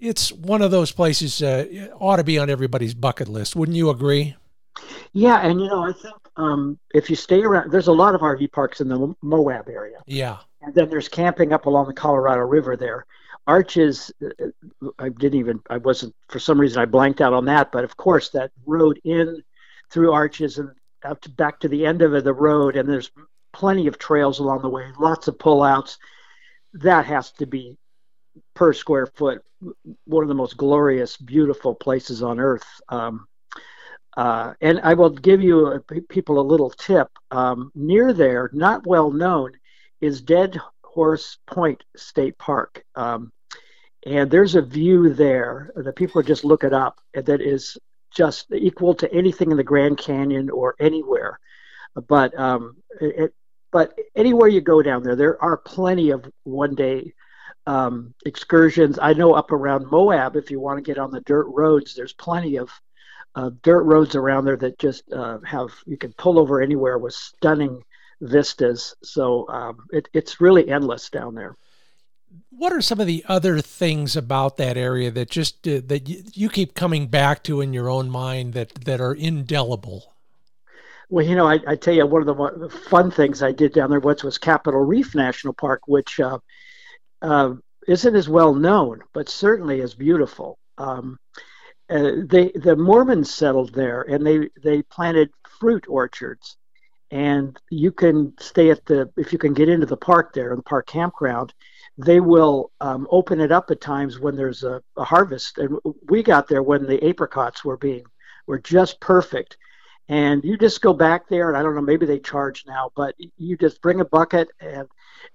it's 0.00 0.30
one 0.30 0.62
of 0.62 0.70
those 0.70 0.92
places 0.92 1.42
uh, 1.42 1.88
ought 1.98 2.16
to 2.16 2.24
be 2.24 2.38
on 2.38 2.48
everybody's 2.48 2.94
bucket 2.94 3.26
list. 3.26 3.56
Wouldn't 3.56 3.76
you 3.76 3.90
agree? 3.90 4.36
Yeah, 5.12 5.40
and 5.40 5.60
you 5.60 5.66
know, 5.66 5.82
I 5.82 5.92
think 5.94 6.14
um, 6.36 6.78
if 6.94 7.10
you 7.10 7.16
stay 7.16 7.42
around, 7.42 7.72
there's 7.72 7.88
a 7.88 7.92
lot 7.92 8.14
of 8.14 8.20
RV 8.20 8.52
parks 8.52 8.80
in 8.80 8.88
the 8.88 9.12
Moab 9.22 9.68
area. 9.68 9.98
Yeah, 10.06 10.36
and 10.62 10.72
then 10.72 10.88
there's 10.88 11.08
camping 11.08 11.52
up 11.52 11.66
along 11.66 11.88
the 11.88 11.94
Colorado 11.94 12.42
River 12.42 12.76
there. 12.76 13.06
Arches, 13.48 14.12
uh, 14.22 14.92
I 14.98 15.08
didn't 15.08 15.40
even, 15.40 15.60
I 15.70 15.78
wasn't, 15.78 16.14
for 16.28 16.38
some 16.38 16.60
reason, 16.60 16.80
I 16.80 16.84
blanked 16.84 17.20
out 17.20 17.32
on 17.32 17.46
that. 17.46 17.72
But 17.72 17.82
of 17.82 17.96
course, 17.96 18.28
that 18.30 18.52
road 18.66 19.00
in 19.04 19.42
through 19.90 20.12
Arches 20.12 20.58
and 20.58 20.70
out 21.04 21.22
to, 21.22 21.30
back 21.30 21.58
to 21.60 21.68
the 21.68 21.86
end 21.86 22.02
of 22.02 22.22
the 22.22 22.32
road, 22.32 22.76
and 22.76 22.88
there's 22.88 23.10
plenty 23.52 23.86
of 23.86 23.98
trails 23.98 24.38
along 24.38 24.62
the 24.62 24.68
way, 24.68 24.86
lots 24.98 25.28
of 25.28 25.38
pullouts. 25.38 25.96
That 26.74 27.06
has 27.06 27.32
to 27.32 27.46
be 27.46 27.76
per 28.54 28.72
square 28.72 29.06
foot 29.06 29.42
one 30.04 30.22
of 30.22 30.28
the 30.28 30.34
most 30.34 30.56
glorious, 30.56 31.16
beautiful 31.16 31.74
places 31.74 32.22
on 32.22 32.38
earth. 32.38 32.66
Um, 32.88 33.26
uh, 34.16 34.54
and 34.60 34.80
I 34.82 34.94
will 34.94 35.10
give 35.10 35.42
you 35.42 35.82
people 36.08 36.40
a 36.40 36.42
little 36.42 36.70
tip. 36.70 37.08
Um, 37.30 37.70
near 37.74 38.12
there, 38.12 38.50
not 38.52 38.86
well 38.86 39.10
known, 39.10 39.52
is 40.00 40.20
Dead 40.20 40.60
Horse 40.84 41.38
Point 41.46 41.82
State 41.96 42.38
Park. 42.38 42.84
Um, 42.94 43.32
and 44.06 44.30
there's 44.30 44.54
a 44.54 44.62
view 44.62 45.12
there 45.12 45.72
that 45.76 45.96
people 45.96 46.22
just 46.22 46.44
look 46.44 46.64
it 46.64 46.72
up 46.72 47.00
that 47.14 47.40
is 47.40 47.76
just 48.14 48.46
equal 48.52 48.94
to 48.94 49.12
anything 49.12 49.50
in 49.50 49.56
the 49.56 49.64
Grand 49.64 49.98
Canyon 49.98 50.50
or 50.50 50.74
anywhere. 50.80 51.38
But 51.94 52.38
um, 52.38 52.76
it, 53.00 53.34
but 53.70 53.98
anywhere 54.14 54.48
you 54.48 54.60
go 54.60 54.82
down 54.82 55.02
there, 55.02 55.16
there 55.16 55.42
are 55.42 55.56
plenty 55.56 56.10
of 56.10 56.30
one 56.44 56.74
day 56.74 57.12
um, 57.66 58.14
excursions. 58.24 58.98
I 59.00 59.12
know 59.12 59.34
up 59.34 59.52
around 59.52 59.90
Moab, 59.90 60.36
if 60.36 60.50
you 60.50 60.60
want 60.60 60.78
to 60.78 60.88
get 60.88 60.98
on 60.98 61.10
the 61.10 61.20
dirt 61.20 61.46
roads, 61.48 61.94
there's 61.94 62.14
plenty 62.14 62.56
of 62.56 62.70
uh, 63.34 63.50
dirt 63.62 63.82
roads 63.82 64.14
around 64.14 64.44
there 64.44 64.56
that 64.56 64.78
just 64.78 65.12
uh, 65.12 65.38
have 65.44 65.70
you 65.86 65.98
can 65.98 66.12
pull 66.14 66.38
over 66.38 66.62
anywhere 66.62 66.98
with 66.98 67.14
stunning 67.14 67.82
vistas. 68.20 68.94
So 69.02 69.48
um, 69.48 69.86
it, 69.90 70.08
it's 70.14 70.40
really 70.40 70.70
endless 70.70 71.10
down 71.10 71.34
there 71.34 71.56
what 72.50 72.72
are 72.72 72.80
some 72.80 73.00
of 73.00 73.06
the 73.06 73.24
other 73.28 73.60
things 73.60 74.16
about 74.16 74.56
that 74.56 74.76
area 74.76 75.10
that 75.10 75.30
just 75.30 75.66
uh, 75.66 75.80
that 75.86 76.08
you, 76.08 76.22
you 76.34 76.48
keep 76.48 76.74
coming 76.74 77.06
back 77.06 77.42
to 77.44 77.60
in 77.60 77.72
your 77.72 77.88
own 77.88 78.10
mind 78.10 78.54
that 78.54 78.74
that 78.84 79.00
are 79.00 79.14
indelible? 79.14 80.12
Well, 81.10 81.24
you 81.24 81.36
know, 81.36 81.46
I, 81.46 81.58
I 81.66 81.76
tell 81.76 81.94
you, 81.94 82.06
one 82.06 82.28
of 82.28 82.60
the 82.60 82.68
fun 82.68 83.10
things 83.10 83.42
I 83.42 83.52
did 83.52 83.72
down 83.72 83.90
there 83.90 84.00
once 84.00 84.22
was 84.22 84.36
Capitol 84.36 84.84
Reef 84.84 85.14
National 85.14 85.54
Park, 85.54 85.82
which 85.86 86.20
uh, 86.20 86.38
uh, 87.22 87.54
isn't 87.86 88.14
as 88.14 88.28
well 88.28 88.54
known, 88.54 89.00
but 89.14 89.28
certainly 89.28 89.80
is 89.80 89.94
beautiful. 89.94 90.58
Um, 90.76 91.18
uh, 91.88 92.10
they 92.26 92.52
the 92.54 92.76
Mormons 92.76 93.32
settled 93.32 93.72
there, 93.72 94.02
and 94.02 94.26
they 94.26 94.50
they 94.62 94.82
planted 94.82 95.30
fruit 95.60 95.86
orchards, 95.88 96.56
and 97.10 97.58
you 97.70 97.92
can 97.92 98.34
stay 98.38 98.70
at 98.70 98.84
the 98.84 99.10
if 99.16 99.32
you 99.32 99.38
can 99.38 99.54
get 99.54 99.70
into 99.70 99.86
the 99.86 99.96
park 99.96 100.34
there, 100.34 100.50
in 100.50 100.56
the 100.56 100.62
park 100.62 100.86
campground 100.86 101.54
they 101.98 102.20
will 102.20 102.70
um, 102.80 103.08
open 103.10 103.40
it 103.40 103.50
up 103.50 103.70
at 103.70 103.80
times 103.80 104.20
when 104.20 104.36
there's 104.36 104.62
a, 104.62 104.80
a, 104.96 105.04
harvest. 105.04 105.58
And 105.58 105.78
we 106.08 106.22
got 106.22 106.46
there 106.46 106.62
when 106.62 106.86
the 106.86 107.04
apricots 107.04 107.64
were 107.64 107.76
being 107.76 108.04
were 108.46 108.60
just 108.60 109.00
perfect. 109.00 109.56
And 110.08 110.42
you 110.42 110.56
just 110.56 110.80
go 110.80 110.94
back 110.94 111.28
there, 111.28 111.48
and 111.48 111.58
I 111.58 111.62
don't 111.62 111.74
know, 111.74 111.82
maybe 111.82 112.06
they 112.06 112.20
charge 112.20 112.64
now, 112.66 112.92
but 112.96 113.14
you 113.36 113.58
just 113.58 113.82
bring 113.82 114.00
a 114.00 114.06
bucket 114.06 114.48
and 114.58 114.88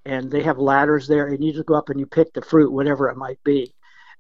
and 0.05 0.31
they 0.31 0.41
have 0.41 0.57
ladders 0.57 1.07
there, 1.07 1.27
and 1.27 1.43
you 1.43 1.53
just 1.53 1.67
go 1.67 1.75
up 1.75 1.89
and 1.89 1.99
you 1.99 2.07
pick 2.07 2.33
the 2.33 2.41
fruit, 2.41 2.71
whatever 2.71 3.09
it 3.09 3.17
might 3.17 3.43
be. 3.43 3.75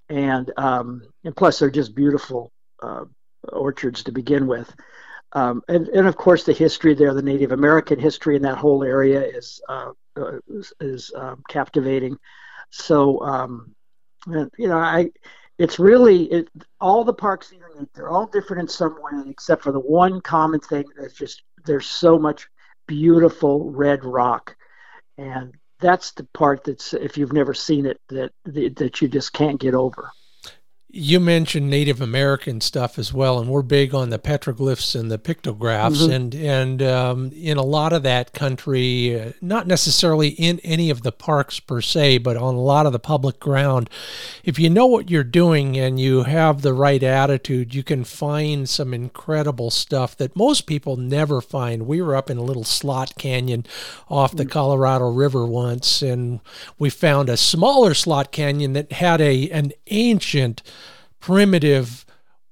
And 0.09 0.51
um, 0.57 1.01
and 1.23 1.35
plus 1.35 1.57
they're 1.57 1.71
just 1.71 1.95
beautiful 1.95 2.51
uh, 2.83 3.05
orchards 3.51 4.03
to 4.03 4.11
begin 4.11 4.45
with. 4.45 4.71
Um, 5.33 5.63
and, 5.67 5.87
and 5.89 6.07
of 6.07 6.15
course 6.15 6.43
the 6.43 6.53
history 6.53 6.93
there, 6.93 7.13
the 7.13 7.21
Native 7.21 7.51
American 7.51 7.99
history 7.99 8.35
in 8.35 8.43
that 8.43 8.57
whole 8.57 8.83
area 8.83 9.21
is 9.21 9.61
uh, 9.67 9.91
is, 10.47 10.73
is 10.79 11.11
um, 11.15 11.43
captivating. 11.49 12.17
So 12.69 13.19
um, 13.21 13.75
you 14.27 14.67
know, 14.67 14.77
I 14.77 15.09
it's 15.57 15.79
really 15.79 16.25
it, 16.25 16.49
all 16.79 17.03
the 17.03 17.13
parks 17.13 17.51
are 17.51 17.73
unique. 17.75 17.89
They're 17.93 18.09
all 18.09 18.27
different 18.27 18.61
in 18.61 18.67
some 18.67 18.95
way, 19.01 19.29
except 19.29 19.63
for 19.63 19.71
the 19.71 19.79
one 19.79 20.21
common 20.21 20.59
thing 20.59 20.85
that's 20.97 21.13
just 21.13 21.43
there's 21.65 21.87
so 21.87 22.19
much 22.19 22.47
beautiful 22.87 23.71
red 23.71 24.03
rock, 24.05 24.55
and 25.17 25.53
that's 25.79 26.11
the 26.11 26.27
part 26.33 26.63
that's 26.63 26.93
if 26.93 27.17
you've 27.17 27.33
never 27.33 27.53
seen 27.53 27.85
it 27.85 27.99
that 28.09 28.31
that 28.45 29.01
you 29.01 29.07
just 29.07 29.33
can't 29.33 29.59
get 29.59 29.73
over 29.73 30.11
you 30.95 31.19
mentioned 31.19 31.71
Native 31.71 32.01
American 32.01 32.61
stuff 32.61 32.99
as 32.99 33.11
well, 33.11 33.39
and 33.39 33.49
we're 33.49 33.63
big 33.63 33.95
on 33.95 34.11
the 34.11 34.19
petroglyphs 34.19 34.97
and 34.97 35.09
the 35.09 35.17
pictographs, 35.17 36.03
mm-hmm. 36.03 36.11
and 36.11 36.35
and 36.35 36.83
um, 36.83 37.31
in 37.33 37.57
a 37.57 37.63
lot 37.63 37.93
of 37.93 38.03
that 38.03 38.31
country, 38.31 39.19
uh, 39.19 39.31
not 39.41 39.65
necessarily 39.65 40.27
in 40.29 40.59
any 40.59 40.91
of 40.91 41.01
the 41.01 41.11
parks 41.11 41.59
per 41.59 41.81
se, 41.81 42.19
but 42.19 42.37
on 42.37 42.53
a 42.53 42.61
lot 42.61 42.85
of 42.85 42.91
the 42.91 42.99
public 42.99 43.39
ground. 43.39 43.89
If 44.43 44.59
you 44.59 44.69
know 44.69 44.85
what 44.85 45.09
you're 45.09 45.23
doing 45.23 45.79
and 45.79 45.99
you 45.99 46.23
have 46.23 46.61
the 46.61 46.73
right 46.73 47.01
attitude, 47.01 47.73
you 47.73 47.81
can 47.81 48.03
find 48.03 48.69
some 48.69 48.93
incredible 48.93 49.71
stuff 49.71 50.15
that 50.17 50.35
most 50.35 50.67
people 50.67 50.95
never 50.95 51.41
find. 51.41 51.87
We 51.87 52.03
were 52.03 52.15
up 52.15 52.29
in 52.29 52.37
a 52.37 52.43
little 52.43 52.63
slot 52.63 53.17
canyon 53.17 53.65
off 54.09 54.35
the 54.35 54.45
mm. 54.45 54.51
Colorado 54.51 55.09
River 55.09 55.47
once, 55.47 56.03
and 56.03 56.39
we 56.77 56.91
found 56.91 57.29
a 57.29 57.37
smaller 57.37 57.95
slot 57.95 58.31
canyon 58.31 58.73
that 58.73 58.91
had 58.91 59.21
a 59.21 59.49
an 59.49 59.71
ancient 59.87 60.61
primitive 61.23 62.05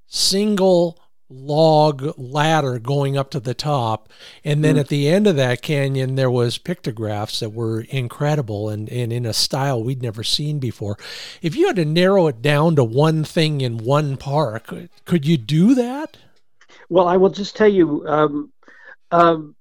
single 0.08 0.98
log 1.30 2.18
ladder 2.18 2.80
going 2.80 3.18
up 3.18 3.30
to 3.30 3.40
the 3.42 3.54
top. 3.54 4.08
And 4.46 4.64
then 4.64 4.76
mm. 4.76 4.80
at 4.80 4.88
the 4.88 5.10
end 5.10 5.28
of 5.28 5.36
that 5.36 5.62
canyon 5.62 6.16
there 6.16 6.32
was 6.32 6.58
pictographs 6.58 7.42
that 7.42 7.50
were 7.50 7.82
incredible 7.90 8.70
and, 8.70 8.88
and 8.88 9.12
in 9.12 9.26
a 9.26 9.34
style 9.34 9.84
we'd 9.84 10.02
never 10.02 10.24
seen 10.24 10.60
before. 10.60 10.98
If 11.42 11.54
you 11.54 11.68
had 11.68 11.76
to 11.76 11.86
narrow 11.86 12.28
it 12.28 12.42
down 12.42 12.78
to 12.78 12.84
one 12.86 13.26
thing 13.26 13.60
in 13.60 13.78
one 13.78 14.16
park 14.16 14.74
could 15.04 15.26
you 15.26 15.36
do 15.36 15.76
that? 15.76 16.16
Well 16.88 17.10
i 17.10 17.18
will 17.18 17.30
just 17.30 17.58
tell 17.58 17.68
you 17.68 18.08
um, 18.08 18.54
um, 19.12 19.54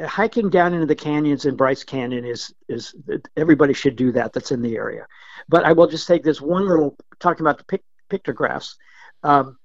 hiking 0.00 0.50
down 0.50 0.74
into 0.74 0.86
the 0.86 0.94
canyons 0.94 1.44
in 1.44 1.56
bryce 1.56 1.84
canyon 1.84 2.24
is 2.24 2.54
is 2.68 2.94
everybody 3.36 3.72
should 3.72 3.96
do 3.96 4.12
that 4.12 4.32
that's 4.32 4.52
in 4.52 4.62
the 4.62 4.76
area 4.76 5.06
but 5.48 5.64
I 5.64 5.72
will 5.72 5.86
just 5.86 6.06
take 6.06 6.22
this 6.22 6.40
one 6.40 6.66
little 6.68 6.96
talking 7.20 7.42
about 7.42 7.58
the 7.58 7.64
pic- 7.64 7.84
pictographs. 8.08 8.76
Um, 9.22 9.58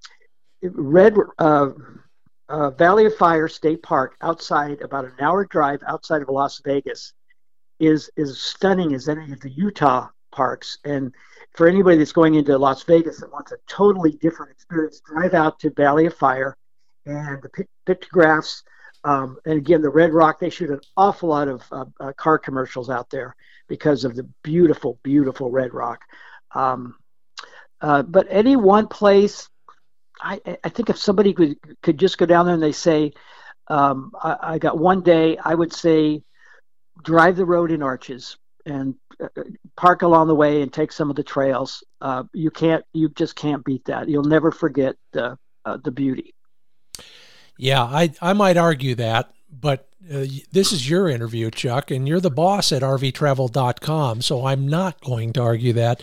Red 0.62 1.16
uh, 1.38 1.70
uh, 2.50 2.72
Valley 2.72 3.06
of 3.06 3.16
Fire 3.16 3.48
State 3.48 3.82
Park, 3.82 4.16
outside 4.22 4.82
about 4.82 5.06
an 5.06 5.14
hour 5.20 5.46
drive 5.46 5.82
outside 5.88 6.22
of 6.22 6.30
Las 6.30 6.62
Vegas, 6.66 7.14
is 7.80 8.10
is 8.18 8.42
stunning 8.42 8.94
as 8.94 9.08
any 9.08 9.32
of 9.32 9.40
the 9.40 9.50
Utah 9.50 10.10
parks. 10.32 10.78
And 10.84 11.14
for 11.56 11.68
anybody 11.68 11.98
that's 11.98 12.12
going 12.12 12.36
into 12.36 12.58
Las 12.58 12.84
Vegas 12.84 13.20
that 13.20 13.32
wants 13.32 13.52
a 13.52 13.58
totally 13.68 14.12
different 14.12 14.52
experience, 14.52 15.02
drive 15.06 15.34
out 15.34 15.60
to 15.60 15.70
Valley 15.72 16.06
of 16.06 16.14
Fire 16.14 16.58
and 17.06 17.42
the 17.42 17.66
pictographs. 17.86 18.64
Um, 19.10 19.40
and 19.44 19.58
again, 19.58 19.82
the 19.82 19.90
Red 19.90 20.14
Rock, 20.14 20.40
they 20.40 20.52
shoot 20.52 20.70
an 20.70 20.82
awful 20.96 21.30
lot 21.30 21.48
of 21.48 21.64
uh, 21.72 21.86
uh, 22.00 22.14
car 22.14 22.38
commercials 22.38 22.92
out 22.92 23.10
there 23.10 23.36
because 23.68 24.04
of 24.04 24.16
the 24.16 24.30
beautiful, 24.44 25.00
beautiful 25.02 25.50
red 25.50 25.74
rock. 25.74 26.02
Um, 26.54 26.96
uh, 27.82 28.04
but 28.04 28.28
any 28.30 28.56
one 28.56 28.88
place, 28.88 29.50
I, 30.22 30.40
I 30.64 30.70
think 30.70 30.92
if 30.92 31.00
somebody 31.00 31.34
could, 31.34 31.58
could 31.82 31.98
just 31.98 32.20
go 32.20 32.28
down 32.28 32.46
there 32.46 32.54
and 32.54 32.62
they 32.62 32.72
say, 32.72 33.14
um, 33.68 34.12
I, 34.22 34.38
I, 34.42 34.58
got 34.60 34.78
one 34.78 35.02
day, 35.02 35.38
I 35.38 35.56
would 35.56 35.74
say 35.74 36.22
drive 37.02 37.36
the 37.36 37.46
road 37.46 37.72
in 37.72 37.82
arches 37.82 38.38
and 38.68 38.94
uh, 39.20 39.28
park 39.76 40.04
along 40.04 40.28
the 40.28 40.36
way 40.36 40.62
and 40.62 40.72
take 40.72 40.92
some 40.92 41.10
of 41.10 41.16
the 41.16 41.24
trails. 41.24 41.84
Uh, 42.00 42.26
you 42.32 42.52
can't, 42.52 42.86
you 42.94 43.10
just 43.10 43.36
can't 43.36 43.66
beat 43.66 43.86
that. 43.86 44.08
You'll 44.08 44.24
never 44.24 44.52
forget 44.52 44.98
the, 45.14 45.36
uh, 45.66 45.78
the 45.84 45.92
beauty. 45.92 46.36
Yeah, 47.62 47.84
I, 47.84 48.14
I 48.22 48.32
might 48.32 48.56
argue 48.56 48.96
that, 48.96 49.34
but 49.52 49.89
uh, 50.12 50.26
this 50.52 50.72
is 50.72 50.90
your 50.90 51.10
interview, 51.10 51.52
Chuck, 51.52 51.92
and 51.92 52.08
you're 52.08 52.22
the 52.22 52.32
boss 52.32 52.72
at 52.72 52.82
rvtravel.com. 52.82 54.22
So 54.22 54.46
I'm 54.46 54.68
not 54.68 55.02
going 55.02 55.34
to 55.34 55.42
argue 55.42 55.74
that. 55.74 56.02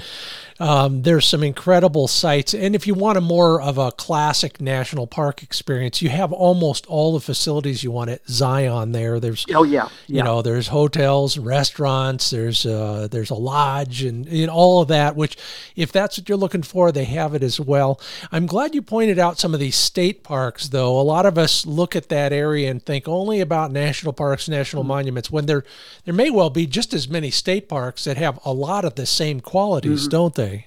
Um, 0.61 1.03
there's 1.03 1.27
some 1.27 1.43
incredible 1.43 2.07
sites. 2.07 2.55
And 2.55 2.75
if 2.75 2.87
you 2.87 2.95
want 2.95 3.19
a 3.19 3.21
more 3.21 3.61
of 3.61 3.79
a 3.79 3.91
classic 3.91 4.61
national 4.61 5.07
park 5.07 5.43
experience, 5.43 6.03
you 6.03 6.09
have 6.11 6.33
almost 6.33 6.87
all 6.87 7.15
the 7.15 7.21
facilities 7.21 7.83
you 7.83 7.91
want 7.91 8.11
at 8.11 8.27
Zion 8.29 8.93
there. 8.93 9.19
There's, 9.19 9.45
oh, 9.55 9.65
yeah. 9.65 9.89
yeah. 10.07 10.19
You 10.19 10.23
know, 10.23 10.43
there's 10.43 10.69
hotels, 10.69 11.37
restaurants, 11.37 12.31
there's, 12.31 12.65
uh, 12.65 13.09
there's 13.11 13.31
a 13.31 13.35
lodge 13.35 14.03
and, 14.03 14.27
and 14.29 14.51
all 14.51 14.83
of 14.83 14.89
that, 14.89 15.17
which 15.17 15.37
if 15.75 15.91
that's 15.91 16.19
what 16.19 16.29
you're 16.29 16.39
looking 16.39 16.63
for, 16.63 16.93
they 16.93 17.05
have 17.05 17.35
it 17.35 17.43
as 17.43 17.59
well. 17.59 18.01
I'm 18.31 18.47
glad 18.47 18.75
you 18.75 18.83
pointed 18.83 19.19
out 19.19 19.39
some 19.39 19.53
of 19.53 19.61
these 19.61 19.77
state 19.77 20.23
parks, 20.23 20.69
though. 20.69 20.99
A 20.99 21.03
lot 21.03 21.27
of 21.27 21.37
us 21.37 21.67
look 21.67 21.97
at 21.97 22.09
that 22.11 22.33
area 22.33 22.71
and 22.71 22.85
think 22.85 23.09
only 23.09 23.41
about 23.41 23.73
national 23.73 23.86
parks, 23.93 24.49
national 24.49 24.83
mm-hmm. 24.83 24.89
monuments, 24.89 25.31
when 25.31 25.47
there, 25.47 25.65
there 26.05 26.15
may 26.15 26.31
well 26.31 26.51
be 26.51 26.67
just 26.67 26.95
as 26.95 27.09
many 27.09 27.31
state 27.31 27.69
parks 27.69 28.05
that 28.05 28.17
have 28.17 28.39
a 28.45 28.53
lot 28.53 28.85
of 28.85 28.95
the 28.95 29.07
same 29.07 29.41
qualities, 29.41 30.03
mm-hmm. 30.03 30.11
don't 30.11 30.35
they? 30.35 30.67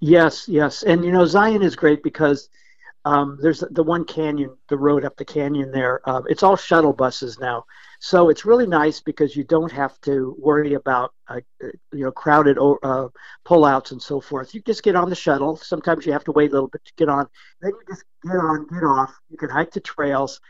Yes, 0.00 0.48
yes, 0.48 0.82
and 0.82 1.04
you 1.04 1.10
know 1.10 1.26
Zion 1.26 1.62
is 1.62 1.74
great 1.74 2.02
because 2.02 2.48
um, 3.04 3.38
there's 3.40 3.64
the 3.70 3.82
one 3.82 4.04
canyon, 4.04 4.56
the 4.68 4.76
road 4.76 5.04
up 5.04 5.16
the 5.16 5.24
canyon 5.24 5.72
there. 5.72 6.00
Uh, 6.08 6.22
it's 6.28 6.42
all 6.42 6.56
shuttle 6.56 6.92
buses 6.92 7.38
now, 7.38 7.64
so 7.98 8.28
it's 8.28 8.44
really 8.44 8.66
nice 8.66 9.00
because 9.00 9.36
you 9.36 9.44
don't 9.44 9.72
have 9.72 10.00
to 10.02 10.36
worry 10.38 10.74
about 10.74 11.12
uh, 11.28 11.40
you 11.60 12.04
know 12.04 12.12
crowded 12.12 12.56
uh, 12.58 13.08
pullouts 13.46 13.90
and 13.92 14.00
so 14.00 14.20
forth. 14.20 14.54
You 14.54 14.62
just 14.62 14.82
get 14.82 14.96
on 14.96 15.10
the 15.10 15.16
shuttle. 15.16 15.56
Sometimes 15.56 16.06
you 16.06 16.12
have 16.12 16.24
to 16.24 16.32
wait 16.32 16.50
a 16.50 16.54
little 16.54 16.68
bit 16.68 16.84
to 16.84 16.92
get 16.96 17.08
on. 17.08 17.26
Then 17.60 17.72
you 17.72 17.82
just 17.88 18.04
get 18.22 18.36
on, 18.36 18.66
get 18.68 18.84
off. 18.84 19.14
You 19.28 19.36
can 19.36 19.50
hike 19.50 19.72
the 19.72 19.80
trails, 19.80 20.40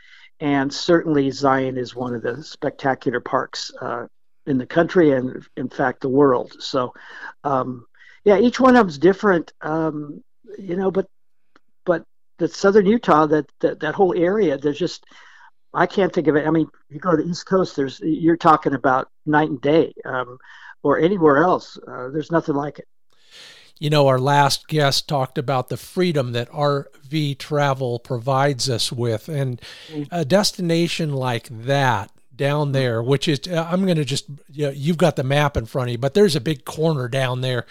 and 0.41 0.73
certainly 0.73 1.29
Zion 1.31 1.77
is 1.77 1.95
one 1.95 2.13
of 2.13 2.23
the 2.23 2.43
spectacular 2.43 3.19
parks 3.19 3.71
uh, 3.79 4.07
in 4.47 4.57
the 4.57 4.65
country 4.65 5.11
and 5.11 5.45
in 5.55 5.69
fact 5.69 6.01
the 6.01 6.09
world. 6.09 6.55
So 6.59 6.93
um, 7.43 7.85
yeah, 8.23 8.39
each 8.39 8.59
one 8.59 8.75
of 8.75 8.85
them's 8.85 8.97
different, 8.97 9.53
um, 9.61 10.23
you 10.57 10.75
know. 10.75 10.91
But 10.91 11.07
but 11.85 12.03
the 12.37 12.47
southern 12.47 12.85
Utah, 12.85 13.27
that, 13.27 13.45
that 13.59 13.79
that 13.79 13.95
whole 13.95 14.15
area, 14.17 14.57
there's 14.57 14.79
just 14.79 15.05
I 15.73 15.85
can't 15.85 16.13
think 16.13 16.27
of 16.27 16.35
it. 16.35 16.45
I 16.45 16.51
mean, 16.51 16.67
you 16.89 16.99
go 16.99 17.11
to 17.11 17.17
the 17.17 17.29
East 17.29 17.45
Coast, 17.45 17.75
there's 17.75 17.99
you're 18.01 18.37
talking 18.37 18.73
about 18.73 19.09
night 19.25 19.49
and 19.49 19.61
day, 19.61 19.93
um, 20.05 20.37
or 20.83 20.99
anywhere 20.99 21.37
else. 21.37 21.77
Uh, 21.87 22.09
there's 22.09 22.31
nothing 22.31 22.55
like 22.55 22.79
it. 22.79 22.87
You 23.81 23.89
know, 23.89 24.07
our 24.07 24.19
last 24.19 24.67
guest 24.67 25.07
talked 25.07 25.39
about 25.39 25.69
the 25.69 25.75
freedom 25.75 26.33
that 26.33 26.51
RV 26.51 27.39
travel 27.39 27.97
provides 27.97 28.69
us 28.69 28.91
with, 28.91 29.27
and 29.27 29.59
mm. 29.89 30.07
a 30.11 30.23
destination 30.23 31.13
like 31.13 31.47
that 31.49 32.11
down 32.35 32.71
there, 32.71 33.03
which 33.03 33.27
is, 33.27 33.41
uh, 33.47 33.67
I'm 33.69 33.85
going 33.85 33.97
to 33.97 34.05
just, 34.05 34.25
you 34.49 34.65
know, 34.65 34.71
you've 34.71 34.97
got 34.97 35.15
the 35.15 35.23
map 35.23 35.57
in 35.57 35.65
front 35.65 35.89
of 35.89 35.91
you, 35.91 35.97
but 35.97 36.13
there's 36.13 36.35
a 36.35 36.41
big 36.41 36.65
corner 36.65 37.07
down 37.07 37.41
there 37.41 37.65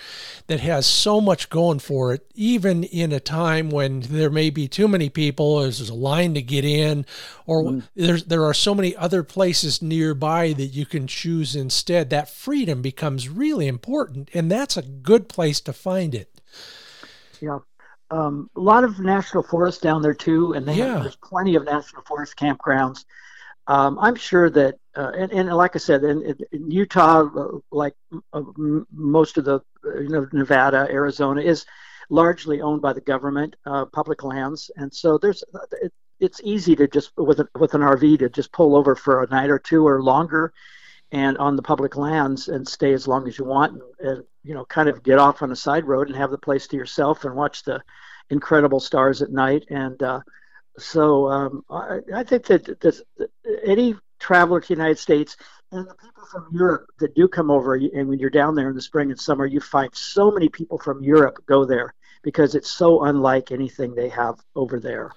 that 0.47 0.61
has 0.61 0.87
so 0.87 1.21
much 1.21 1.51
going 1.51 1.79
for 1.79 2.13
it, 2.13 2.31
even 2.35 2.85
in 2.85 3.13
a 3.13 3.21
time 3.21 3.71
when 3.71 4.01
there 4.01 4.31
may 4.31 4.51
be 4.51 4.69
too 4.69 4.87
many 4.87 5.09
people, 5.09 5.61
there's 5.61 5.89
a 5.89 5.95
line 5.95 6.35
to 6.35 6.43
get 6.43 6.65
in, 6.65 7.07
or 7.47 7.63
mm. 7.63 7.83
there's, 7.95 8.25
there 8.25 8.45
are 8.45 8.55
so 8.55 8.75
many 8.75 8.95
other 8.97 9.23
places 9.23 9.83
nearby 9.83 10.53
that 10.53 10.67
you 10.67 10.87
can 10.87 11.07
choose 11.07 11.57
instead. 11.57 12.11
That 12.11 12.29
freedom 12.29 12.83
becomes 12.83 13.29
really 13.29 13.67
important, 13.67 14.29
and 14.35 14.51
that's 14.51 14.77
a 14.77 14.83
good 14.83 15.29
place 15.29 15.61
to 15.63 15.73
find 15.73 16.15
it. 16.15 16.41
Yeah. 17.41 17.61
Um, 18.13 18.51
a 18.57 18.61
lot 18.61 18.83
of 18.83 18.99
national 18.99 19.45
forests 19.45 19.81
down 19.81 20.03
there 20.03 20.15
too, 20.15 20.53
and 20.53 20.67
they 20.67 20.75
yeah. 20.75 20.95
have, 20.95 21.03
there's 21.03 21.17
plenty 21.17 21.55
of 21.55 21.65
national 21.65 22.03
forest 22.03 22.37
campgrounds 22.37 23.05
um, 23.71 24.01
I'm 24.01 24.17
sure 24.17 24.51
that, 24.51 24.81
uh, 24.97 25.13
and, 25.17 25.31
and, 25.31 25.49
like 25.55 25.77
I 25.77 25.79
said, 25.79 26.03
in, 26.03 26.37
in 26.51 26.71
Utah, 26.73 27.21
uh, 27.23 27.59
like 27.71 27.95
uh, 28.33 28.43
most 28.91 29.39
of 29.39 29.45
the, 29.45 29.61
you 29.85 30.09
know, 30.09 30.27
Nevada, 30.33 30.89
Arizona, 30.91 31.41
is 31.41 31.65
largely 32.09 32.61
owned 32.61 32.83
by 32.83 32.93
the 32.93 33.01
government, 33.01 33.55
uh, 33.67 33.85
public 33.85 34.25
lands, 34.25 34.73
and 34.75 34.93
so 34.93 35.19
there's 35.19 35.45
it, 35.83 35.93
it's 36.19 36.41
easy 36.43 36.75
to 36.75 36.89
just 36.89 37.13
with 37.17 37.39
a, 37.39 37.49
with 37.61 37.75
an 37.75 37.83
RV 37.83 38.19
to 38.19 38.29
just 38.29 38.51
pull 38.51 38.75
over 38.75 38.97
for 38.97 39.23
a 39.23 39.29
night 39.29 39.51
or 39.51 39.61
two 39.61 39.87
or 39.87 40.03
longer, 40.03 40.53
and 41.13 41.39
on 41.39 41.55
the 41.55 41.63
public 41.63 41.97
lands 41.97 42.49
and 42.49 42.67
stay 42.67 42.93
as 42.93 43.07
long 43.07 43.29
as 43.29 43.39
you 43.39 43.45
want, 43.45 43.75
and, 43.75 44.09
and 44.09 44.25
you 44.43 44.53
know, 44.53 44.65
kind 44.65 44.89
of 44.89 45.05
get 45.05 45.21
off 45.21 45.43
on 45.43 45.53
a 45.53 45.57
side 45.57 45.85
road 45.85 46.09
and 46.09 46.17
have 46.17 46.33
the 46.33 46.39
place 46.39 46.67
to 46.67 46.77
yourself 46.77 47.25
and 47.25 47.37
watch 47.37 47.63
the 47.63 47.81
incredible 48.31 48.81
stars 48.81 49.23
at 49.23 49.31
night. 49.31 49.65
And 49.71 50.03
uh, 50.03 50.23
so 50.79 51.29
um, 51.29 51.65
I, 51.71 51.99
I, 52.15 52.25
think 52.25 52.47
that, 52.47 52.65
that, 52.65 52.81
that, 52.81 53.31
any 53.65 53.95
traveler 54.19 54.61
to 54.61 54.69
the 54.69 54.75
United 54.75 54.99
States 54.99 55.37
and 55.73 55.87
the 55.87 55.95
people 55.95 56.25
from 56.31 56.49
Europe 56.53 56.87
that 56.99 57.15
do 57.15 57.29
come 57.29 57.51
over, 57.51 57.75
and 57.75 58.09
when 58.09 58.19
you're 58.19 58.31
down 58.31 58.55
there 58.55 58.69
in 58.69 58.75
the 58.75 58.83
spring 58.83 59.11
and 59.11 59.21
summer, 59.21 59.47
you 59.47 59.61
find 59.61 59.95
so 59.95 60.31
many 60.31 60.49
people 60.49 60.79
from 60.79 61.03
Europe 61.03 61.43
go 61.47 61.65
there 61.65 61.95
because 62.23 62.55
it's 62.55 62.71
so 62.71 63.05
unlike 63.05 63.51
anything 63.51 63.95
they 63.95 64.09
have 64.09 64.41
over 64.55 64.79
there. 64.79 65.11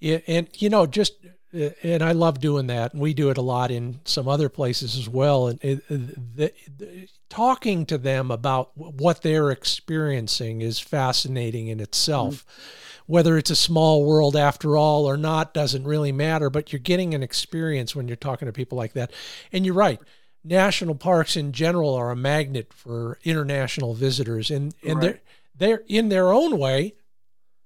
Yeah, 0.00 0.18
and 0.26 0.48
you 0.54 0.70
know, 0.70 0.86
just 0.86 1.14
and 1.52 2.02
I 2.02 2.12
love 2.12 2.40
doing 2.40 2.68
that, 2.68 2.92
and 2.92 3.02
we 3.02 3.12
do 3.12 3.30
it 3.30 3.36
a 3.36 3.42
lot 3.42 3.70
in 3.70 4.00
some 4.04 4.28
other 4.28 4.48
places 4.48 4.96
as 4.96 5.08
well. 5.08 5.48
And 5.48 5.58
it, 5.62 5.86
the, 5.88 6.52
the, 6.78 7.08
talking 7.28 7.84
to 7.86 7.98
them 7.98 8.30
about 8.30 8.70
what 8.74 9.22
they're 9.22 9.50
experiencing 9.50 10.62
is 10.62 10.78
fascinating 10.78 11.68
in 11.68 11.80
itself. 11.80 12.46
Mm-hmm 12.46 12.86
whether 13.10 13.36
it's 13.36 13.50
a 13.50 13.56
small 13.56 14.04
world 14.04 14.36
after 14.36 14.76
all 14.76 15.04
or 15.04 15.16
not 15.16 15.52
doesn't 15.52 15.82
really 15.82 16.12
matter, 16.12 16.48
but 16.48 16.72
you're 16.72 16.78
getting 16.78 17.12
an 17.12 17.24
experience 17.24 17.94
when 17.96 18.06
you're 18.06 18.16
talking 18.16 18.46
to 18.46 18.52
people 18.52 18.78
like 18.78 18.92
that. 18.92 19.12
And 19.52 19.66
you're 19.66 19.74
right. 19.74 20.00
National 20.44 20.94
parks 20.94 21.36
in 21.36 21.50
general 21.50 21.92
are 21.94 22.12
a 22.12 22.16
magnet 22.16 22.72
for 22.72 23.18
international 23.24 23.94
visitors 23.94 24.50
and, 24.50 24.74
and 24.86 24.94
right. 24.94 25.02
they're 25.02 25.20
they're 25.56 25.82
in 25.88 26.08
their 26.08 26.32
own 26.32 26.56
way, 26.56 26.94